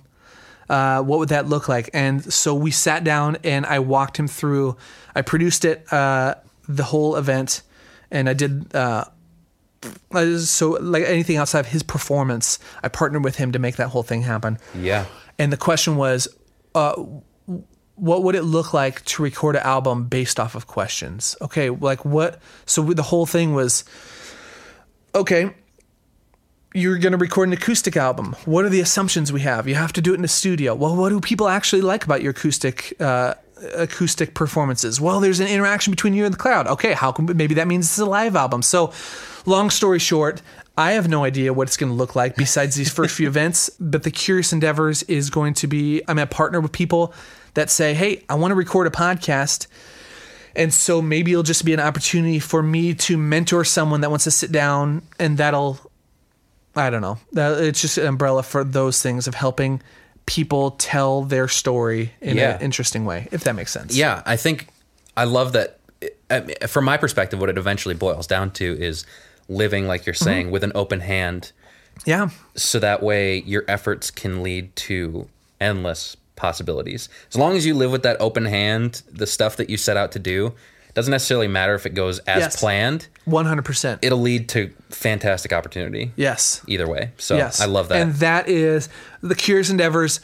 Uh, 0.69 1.01
what 1.01 1.19
would 1.19 1.29
that 1.29 1.47
look 1.47 1.67
like? 1.67 1.89
And 1.93 2.33
so 2.33 2.55
we 2.55 2.71
sat 2.71 3.03
down 3.03 3.37
and 3.43 3.65
i 3.65 3.79
walked 3.79 4.17
him 4.17 4.27
through 4.27 4.77
i 5.15 5.21
produced 5.21 5.65
it 5.65 5.91
uh, 5.91 6.35
the 6.69 6.83
whole 6.83 7.15
event. 7.17 7.61
And 8.09 8.29
i 8.29 8.33
did 8.33 8.73
uh, 8.75 9.05
so 10.37 10.71
like 10.79 11.03
anything 11.03 11.37
outside 11.37 11.61
of 11.61 11.67
his 11.67 11.83
performance. 11.83 12.59
I 12.83 12.87
partnered 12.87 13.23
with 13.23 13.35
him 13.37 13.51
to 13.51 13.59
make 13.59 13.75
that 13.77 13.87
whole 13.89 14.03
thing 14.03 14.21
happen. 14.21 14.57
Yeah. 14.75 15.05
and 15.39 15.51
the 15.51 15.57
question 15.57 15.95
was 15.95 16.27
uh, 16.75 16.93
what 18.01 18.23
would 18.23 18.33
it 18.33 18.41
look 18.41 18.73
like 18.73 19.05
to 19.05 19.21
record 19.21 19.55
an 19.55 19.61
album 19.61 20.05
based 20.05 20.39
off 20.39 20.55
of 20.55 20.65
questions? 20.65 21.35
Okay 21.39 21.69
like 21.69 22.03
what 22.03 22.41
so 22.65 22.81
the 22.81 23.03
whole 23.03 23.27
thing 23.27 23.53
was 23.53 23.85
okay 25.13 25.53
you're 26.73 26.97
going 26.97 27.11
to 27.11 27.17
record 27.17 27.49
an 27.49 27.53
acoustic 27.53 27.97
album. 27.97 28.33
What 28.45 28.63
are 28.63 28.69
the 28.69 28.79
assumptions 28.79 29.31
we 29.33 29.41
have? 29.41 29.67
You 29.67 29.75
have 29.75 29.91
to 29.93 30.01
do 30.01 30.13
it 30.13 30.17
in 30.17 30.23
a 30.23 30.29
studio. 30.29 30.73
Well 30.73 30.95
what 30.95 31.09
do 31.09 31.21
people 31.21 31.47
actually 31.47 31.83
like 31.83 32.03
about 32.03 32.23
your 32.23 32.31
acoustic 32.31 32.95
uh, 32.99 33.35
acoustic 33.75 34.33
performances? 34.33 34.99
Well 34.99 35.19
there's 35.19 35.39
an 35.39 35.47
interaction 35.47 35.91
between 35.91 36.15
you 36.15 36.25
and 36.25 36.33
the 36.33 36.39
crowd. 36.39 36.65
Okay 36.65 36.93
how 36.93 37.11
come 37.11 37.29
maybe 37.35 37.53
that 37.53 37.67
means 37.67 37.85
it's 37.85 37.99
a 37.99 38.05
live 38.05 38.35
album. 38.35 38.63
So 38.63 38.91
long 39.45 39.69
story 39.69 39.97
short 39.97 40.41
i 40.77 40.91
have 40.91 41.07
no 41.07 41.23
idea 41.23 41.51
what 41.51 41.67
it's 41.67 41.75
going 41.75 41.91
to 41.91 41.95
look 41.95 42.15
like 42.15 42.35
besides 42.35 42.75
these 42.75 42.91
first 42.91 43.15
few 43.15 43.27
events 43.35 43.71
but 43.79 44.03
the 44.03 44.11
curious 44.11 44.53
endeavors 44.53 45.01
is 45.03 45.31
going 45.31 45.51
to 45.51 45.65
be 45.65 45.99
i'm 46.07 46.17
going 46.17 46.27
to 46.27 46.35
partner 46.35 46.61
with 46.61 46.71
people 46.71 47.11
that 47.53 47.69
say 47.69 47.93
hey 47.93 48.23
i 48.29 48.35
want 48.35 48.51
to 48.51 48.55
record 48.55 48.87
a 48.87 48.89
podcast 48.89 49.67
and 50.55 50.73
so 50.73 51.01
maybe 51.01 51.31
it'll 51.31 51.43
just 51.43 51.63
be 51.65 51.73
an 51.73 51.79
opportunity 51.79 52.39
for 52.39 52.61
me 52.61 52.93
to 52.93 53.17
mentor 53.17 53.63
someone 53.63 54.01
that 54.01 54.09
wants 54.09 54.25
to 54.25 54.31
sit 54.31 54.51
down 54.51 55.01
and 55.19 55.37
that'll 55.37 55.79
I 56.73 56.89
don't 56.89 57.01
know. 57.01 57.17
That- 57.33 57.61
It's 57.63 57.81
just 57.81 57.97
an 57.97 58.05
umbrella 58.07 58.43
for 58.43 58.63
those 58.63 59.01
things 59.01 59.27
of 59.27 59.33
helping 59.35 59.81
people 60.25 60.71
tell 60.71 61.23
their 61.23 61.49
story 61.49 62.13
in 62.21 62.37
Yeah. 62.37 62.55
an 62.55 62.61
interesting 62.61 63.03
way, 63.03 63.27
if 63.31 63.43
that 63.43 63.55
makes 63.55 63.71
sense. 63.73 63.93
Yeah, 63.95 64.21
I 64.25 64.37
think 64.37 64.67
I 65.17 65.25
love 65.25 65.51
that. 65.53 65.79
From 66.69 66.85
my 66.85 66.95
perspective, 66.95 67.39
what 67.41 67.49
it 67.49 67.57
eventually 67.57 67.93
boils 67.95 68.25
down 68.25 68.51
to 68.51 68.65
is 68.81 69.05
living, 69.49 69.85
like 69.85 70.05
you're 70.05 70.13
saying, 70.13 70.45
mm-hmm. 70.45 70.53
with 70.53 70.63
an 70.63 70.71
open 70.75 71.01
hand, 71.01 71.51
Yeah. 72.05 72.29
so 72.55 72.79
that 72.79 73.03
way 73.03 73.39
your 73.41 73.65
efforts 73.67 74.09
can 74.09 74.41
lead 74.41 74.73
to 74.77 75.27
endless 75.59 76.15
possibilities. 76.41 77.07
As 77.29 77.37
long 77.37 77.55
as 77.55 77.65
you 77.65 77.73
live 77.75 77.91
with 77.91 78.03
that 78.03 78.17
open 78.19 78.45
hand, 78.45 79.03
the 79.11 79.27
stuff 79.27 79.55
that 79.57 79.69
you 79.69 79.77
set 79.77 79.95
out 79.95 80.11
to 80.13 80.19
do 80.19 80.53
doesn't 80.93 81.11
necessarily 81.11 81.47
matter 81.47 81.73
if 81.75 81.85
it 81.85 81.91
goes 81.93 82.19
as 82.19 82.39
Yes. 82.41 82.59
planned. 82.59 83.07
One 83.25 83.45
hundred 83.45 83.63
percent. 83.63 83.99
It'll 84.01 84.19
lead 84.19 84.49
to 84.49 84.71
fantastic 84.89 85.53
opportunity. 85.53 86.11
Yes. 86.17 86.61
Either 86.67 86.87
way. 86.87 87.11
So 87.17 87.37
Yes, 87.37 87.61
I 87.61 87.65
love 87.65 87.87
that. 87.89 88.01
And 88.01 88.15
that 88.15 88.49
is 88.49 88.89
the 89.21 89.35
Curious 89.35 89.69
Endeavors. 89.69 90.19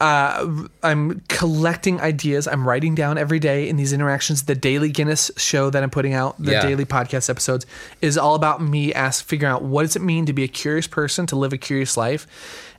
Uh, 0.00 0.64
I'm 0.82 1.20
collecting 1.28 2.00
ideas. 2.00 2.46
I'm 2.46 2.68
writing 2.68 2.94
down 2.94 3.16
every 3.18 3.38
day 3.38 3.68
in 3.68 3.76
these 3.76 3.92
interactions. 3.92 4.42
The 4.44 4.54
daily 4.54 4.90
Guinness 4.90 5.30
show 5.36 5.70
that 5.70 5.82
I'm 5.82 5.90
putting 5.90 6.12
out, 6.14 6.36
the 6.38 6.52
Yeah. 6.52 6.62
daily 6.62 6.84
podcast 6.84 7.30
episodes, 7.30 7.64
is 8.02 8.18
all 8.18 8.34
about 8.34 8.60
me 8.62 8.92
ask 8.92 9.24
figuring 9.24 9.52
out 9.52 9.62
what 9.62 9.82
does 9.82 9.96
it 9.96 10.02
mean 10.02 10.26
to 10.26 10.32
be 10.32 10.44
a 10.44 10.48
curious 10.48 10.86
person, 10.86 11.26
to 11.26 11.36
live 11.36 11.52
a 11.52 11.58
curious 11.58 11.96
life, 11.96 12.26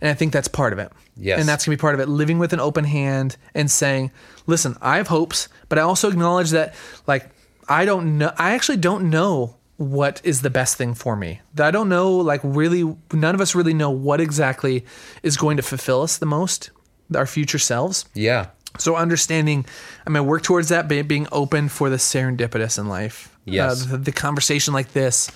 and 0.02 0.10
I 0.10 0.14
think 0.14 0.32
that's 0.34 0.48
part 0.48 0.72
of 0.74 0.80
it. 0.80 0.92
Yes. 1.22 1.38
and 1.40 1.50
that's 1.50 1.66
gonna 1.66 1.76
be 1.76 1.82
part 1.82 1.96
of 1.96 2.00
it. 2.00 2.08
Living 2.08 2.40
with 2.40 2.54
an 2.54 2.62
open 2.62 2.86
hand 2.86 3.36
and 3.54 3.70
saying, 3.70 4.12
"Listen, 4.48 4.78
I 4.82 4.96
have 4.96 5.08
hopes, 5.08 5.50
but 5.68 5.78
I 5.78 5.82
also 5.82 6.08
acknowledge 6.10 6.52
that, 6.52 6.74
like, 7.08 7.30
I 7.68 7.84
don't 7.84 8.18
know. 8.18 8.32
I 8.38 8.52
actually 8.52 8.78
don't 8.78 9.10
know." 9.10 9.56
what 9.78 10.20
is 10.26 10.42
the 10.42 10.50
best 10.50 10.76
thing 10.76 10.94
for 10.94 11.16
me. 11.16 11.40
That 11.56 11.66
I 11.68 11.72
don't 11.72 11.88
know, 11.88 12.12
like 12.18 12.42
really, 12.44 12.84
none 13.14 13.34
of 13.34 13.40
us 13.40 13.56
really 13.56 13.74
know 13.74 13.90
what 13.90 14.20
exactly 14.20 14.84
is 15.24 15.38
going 15.38 15.56
to 15.56 15.64
fulfill 15.64 16.02
us 16.02 16.18
the 16.18 16.26
most, 16.26 16.70
our 17.16 17.26
future 17.26 17.60
selves. 17.60 18.06
yeah. 18.14 18.48
So 18.78 18.96
understanding, 18.96 19.66
I 20.06 20.12
mean, 20.12 20.28
work 20.28 20.44
towards 20.44 20.70
that, 20.70 20.88
be- 20.88 21.02
being 21.02 21.28
open 21.32 21.70
for 21.70 21.90
the 21.90 21.98
serendipitous 21.98 22.78
in 22.78 22.88
life. 22.88 23.36
Yes. 23.44 23.84
Uh, 23.84 23.92
the, 23.94 23.98
the 23.98 24.12
conversation 24.12 24.76
like 24.76 24.94
this 24.94 25.32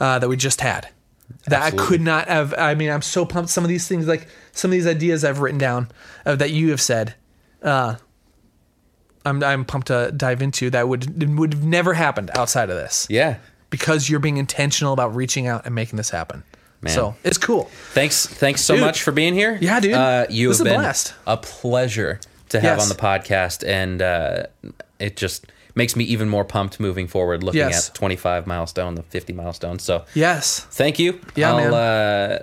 uh, 0.00 0.18
that 0.18 0.28
we 0.28 0.36
just 0.36 0.60
had. 0.60 0.88
That 1.46 1.62
I 1.62 1.70
could 1.70 2.00
not 2.00 2.26
have. 2.28 2.52
I 2.58 2.74
mean, 2.74 2.90
I'm 2.90 3.00
so 3.00 3.24
pumped. 3.24 3.50
Some 3.50 3.62
of 3.62 3.68
these 3.68 3.86
things, 3.86 4.08
like 4.08 4.26
some 4.52 4.70
of 4.70 4.72
these 4.72 4.88
ideas 4.88 5.24
I've 5.24 5.38
written 5.38 5.56
down 5.58 5.88
uh, 6.26 6.34
that 6.34 6.50
you 6.50 6.70
have 6.70 6.80
said, 6.80 7.14
uh, 7.62 7.94
I'm 9.24 9.42
I'm 9.42 9.64
pumped 9.64 9.86
to 9.86 10.12
dive 10.14 10.42
into. 10.42 10.68
That 10.70 10.88
would 10.88 11.38
would 11.38 11.54
have 11.54 11.64
never 11.64 11.94
happened 11.94 12.30
outside 12.34 12.70
of 12.70 12.76
this 12.76 13.06
Yeah. 13.08 13.36
because 13.70 14.10
you're 14.10 14.20
being 14.20 14.36
intentional 14.36 14.92
about 14.92 15.14
reaching 15.14 15.46
out 15.46 15.64
and 15.64 15.74
making 15.74 15.96
this 15.96 16.10
happen. 16.10 16.42
Man. 16.84 16.94
So 16.94 17.14
it's 17.24 17.38
cool. 17.38 17.64
Thanks, 17.92 18.26
thanks 18.26 18.60
so 18.62 18.74
Dude. 18.74 18.84
much 18.84 19.02
for 19.02 19.12
being 19.12 19.34
here. 19.34 19.58
Yeah, 19.60 19.80
dude. 19.80 19.94
Uh, 19.94 20.26
you 20.30 20.48
This 20.48 20.58
have 20.58 20.66
is 20.66 20.72
a 20.72 20.74
been 20.74 20.80
blast. 20.82 21.14
a 21.26 21.36
pleasure 21.36 22.20
to 22.50 22.60
have 22.60 22.78
Yes. 22.78 22.82
on 22.82 22.88
the 22.88 23.00
podcast, 23.02 23.66
and 23.66 24.00
uh, 24.02 24.44
it 24.98 25.16
just 25.16 25.46
makes 25.74 25.96
me 25.96 26.04
even 26.04 26.28
more 26.28 26.44
pumped 26.44 26.78
moving 26.78 27.08
forward, 27.08 27.42
looking 27.42 27.58
Yes. 27.60 27.88
at 27.88 27.94
the 27.94 27.98
25 27.98 28.46
milestone, 28.46 28.94
the 28.94 29.02
50 29.02 29.32
milestone. 29.32 29.78
So 29.80 30.04
Yes. 30.14 30.60
thank 30.70 30.98
you. 31.00 31.20
Yeah, 31.34 31.50
I'll, 31.50 31.56
man. 31.56 31.74
Uh, 31.74 32.38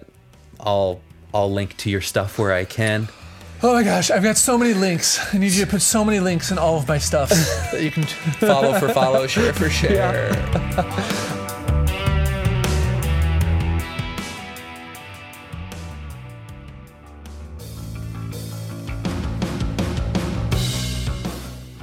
I'll 0.60 1.00
I'll 1.34 1.52
link 1.52 1.78
to 1.78 1.89
your 1.89 2.02
stuff 2.02 2.38
where 2.38 2.52
I 2.52 2.66
can. 2.66 3.08
Oh 3.64 3.74
my 3.74 3.84
gosh, 3.84 4.10
I've 4.12 4.24
got 4.24 4.38
so 4.38 4.58
many 4.58 4.74
links. 4.74 5.20
I 5.34 5.38
need 5.38 5.52
you 5.54 5.64
to 5.64 5.70
put 5.72 5.82
so 5.84 6.04
many 6.04 6.20
links 6.20 6.52
in 6.52 6.58
all 6.58 6.78
of 6.78 6.88
my 6.88 6.98
stuff 6.98 7.30
that 7.72 7.82
you 7.82 7.92
can. 7.92 8.04
Follow 8.04 8.78
for 8.80 8.89
follow, 8.89 9.28
share 9.28 9.54
for 9.54 9.70
share. 9.82 10.32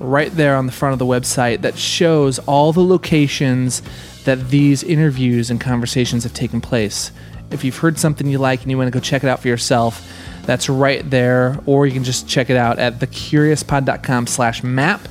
right 0.00 0.32
there 0.32 0.56
on 0.56 0.66
the 0.66 0.72
front 0.72 0.94
of 0.94 0.98
the 0.98 1.06
website 1.06 1.60
that 1.60 1.78
shows 1.78 2.38
all 2.40 2.72
the 2.72 2.82
locations 2.82 3.82
that 4.24 4.48
these 4.48 4.82
interviews 4.82 5.50
and 5.50 5.60
conversations 5.60 6.24
have 6.24 6.34
taken 6.34 6.60
place. 6.60 7.12
If 7.50 7.64
you've 7.64 7.78
heard 7.78 7.98
something 7.98 8.26
you 8.26 8.38
like 8.38 8.62
and 8.62 8.70
you 8.70 8.78
want 8.78 8.88
to 8.88 8.98
go 8.98 9.00
check 9.00 9.22
it 9.22 9.28
out 9.28 9.40
for 9.40 9.48
yourself, 9.48 10.06
that's 10.46 10.68
right 10.68 11.08
there. 11.08 11.58
Or 11.66 11.86
you 11.86 11.92
can 11.92 12.04
just 12.04 12.28
check 12.28 12.50
it 12.50 12.56
out 12.56 12.78
at 12.78 12.98
thecuriouspod.com 12.98 14.26
slash 14.26 14.62
map 14.62 15.06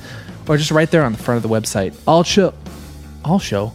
or 0.48 0.56
just 0.56 0.70
right 0.70 0.90
there 0.90 1.04
on 1.04 1.12
the 1.12 1.18
front 1.18 1.36
of 1.36 1.48
the 1.48 1.54
website. 1.54 1.94
I'll 2.06 2.24
show. 2.24 2.52
I'll 3.24 3.38
show. 3.38 3.72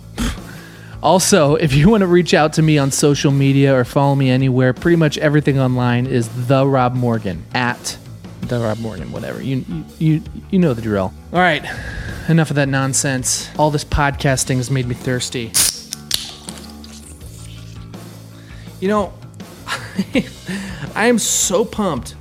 Also, 1.02 1.56
if 1.56 1.74
you 1.74 1.90
want 1.90 2.02
to 2.02 2.08
reach 2.08 2.34
out 2.34 2.54
to 2.54 2.62
me 2.62 2.78
on 2.78 2.90
social 2.92 3.32
media 3.32 3.76
or 3.76 3.86
follow 3.86 4.16
me 4.16 4.30
anywhere, 4.30 4.74
pretty 4.74 4.96
much 4.96 5.18
everything 5.20 5.60
online 5.60 6.08
is 6.08 6.48
the 6.48 6.68
Rob 6.68 6.96
Morgan 6.96 7.46
at 7.54 7.98
Rob 8.52 8.80
Morgan, 8.80 9.12
whatever. 9.12 9.42
You 9.42 9.66
you 10.00 10.22
you, 10.50 10.60
know 10.60 10.74
the 10.74 10.82
drill. 10.82 11.14
All 11.34 11.40
right, 11.40 11.64
enough 12.30 12.50
of 12.50 12.56
that 12.56 12.70
nonsense. 12.70 13.50
All 13.58 13.72
this 13.72 13.86
podcasting 13.86 14.58
has 14.58 14.72
made 14.72 14.88
me 14.88 14.96
thirsty. 14.96 15.52
You 18.80 18.88
know, 18.88 19.14
I 20.96 21.08
am 21.08 21.20
so 21.20 21.66
pumped 21.66 22.16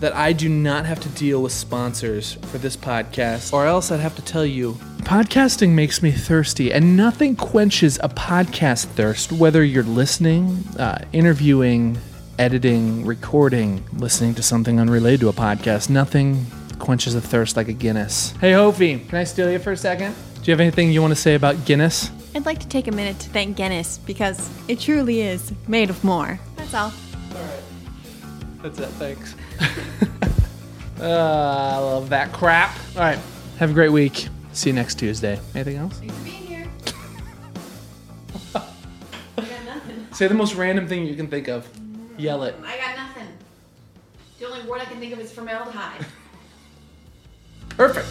that 0.00 0.14
I 0.16 0.32
do 0.32 0.48
not 0.48 0.84
have 0.86 1.00
to 1.00 1.08
deal 1.10 1.42
with 1.42 1.52
sponsors 1.52 2.34
for 2.50 2.58
this 2.58 2.76
podcast, 2.76 3.52
or 3.52 3.66
else 3.66 3.92
I'd 3.92 4.00
have 4.00 4.16
to 4.16 4.22
tell 4.22 4.44
you 4.44 4.78
podcasting 5.02 5.70
makes 5.70 6.02
me 6.02 6.12
thirsty, 6.12 6.72
and 6.72 6.96
nothing 6.96 7.36
quenches 7.36 7.98
a 8.02 8.08
podcast 8.08 8.86
thirst, 8.86 9.32
whether 9.32 9.64
you're 9.64 9.82
listening, 9.82 10.64
uh, 10.78 11.04
interviewing, 11.12 11.98
editing, 12.38 13.04
recording, 13.04 13.84
listening 13.92 14.34
to 14.34 14.42
something 14.42 14.80
unrelated 14.80 15.20
to 15.20 15.28
a 15.28 15.32
podcast. 15.32 15.90
Nothing 15.90 16.46
quenches 16.78 17.14
a 17.14 17.20
thirst 17.20 17.56
like 17.56 17.68
a 17.68 17.72
Guinness. 17.72 18.32
Hey, 18.40 18.52
Hofi, 18.52 18.98
can 18.98 19.18
I 19.18 19.24
steal 19.24 19.50
you 19.50 19.58
for 19.58 19.72
a 19.72 19.76
second? 19.76 20.14
Do 20.42 20.50
you 20.50 20.52
have 20.52 20.60
anything 20.60 20.90
you 20.90 21.00
want 21.00 21.12
to 21.12 21.20
say 21.20 21.34
about 21.34 21.64
Guinness? 21.64 22.10
I'd 22.34 22.46
like 22.46 22.58
to 22.60 22.68
take 22.68 22.88
a 22.88 22.92
minute 22.92 23.18
to 23.20 23.30
thank 23.30 23.56
Guinness 23.56 23.98
because 23.98 24.50
it 24.68 24.80
truly 24.80 25.20
is 25.20 25.52
made 25.68 25.90
of 25.90 26.02
more. 26.02 26.40
That's 26.56 26.74
all. 26.74 26.92
That's 28.62 28.78
it. 28.78 28.88
Thanks. 28.90 29.34
uh, 31.00 31.02
I 31.02 31.78
love 31.78 32.08
that 32.08 32.32
crap. 32.32 32.76
All 32.96 33.02
right. 33.02 33.18
Have 33.58 33.70
a 33.70 33.74
great 33.74 33.90
week. 33.92 34.28
See 34.52 34.70
you 34.70 34.74
next 34.74 34.96
Tuesday. 34.98 35.38
Anything 35.54 35.76
else? 35.76 35.98
Thanks 35.98 36.14
for 36.16 36.24
being 36.24 36.46
here. 36.46 36.68
Say 40.12 40.26
the 40.28 40.34
most 40.34 40.54
random 40.54 40.86
thing 40.88 41.06
you 41.06 41.14
can 41.14 41.28
think 41.28 41.48
of. 41.48 41.68
Yell 42.18 42.42
it. 42.44 42.54
I 42.64 42.76
got 42.76 42.96
nothing. 42.96 43.28
The 44.38 44.46
only 44.46 44.68
word 44.68 44.80
I 44.80 44.84
can 44.84 44.98
think 44.98 45.12
of 45.12 45.20
is 45.20 45.32
formaldehyde. 45.32 46.04
Perfect. 47.70 48.08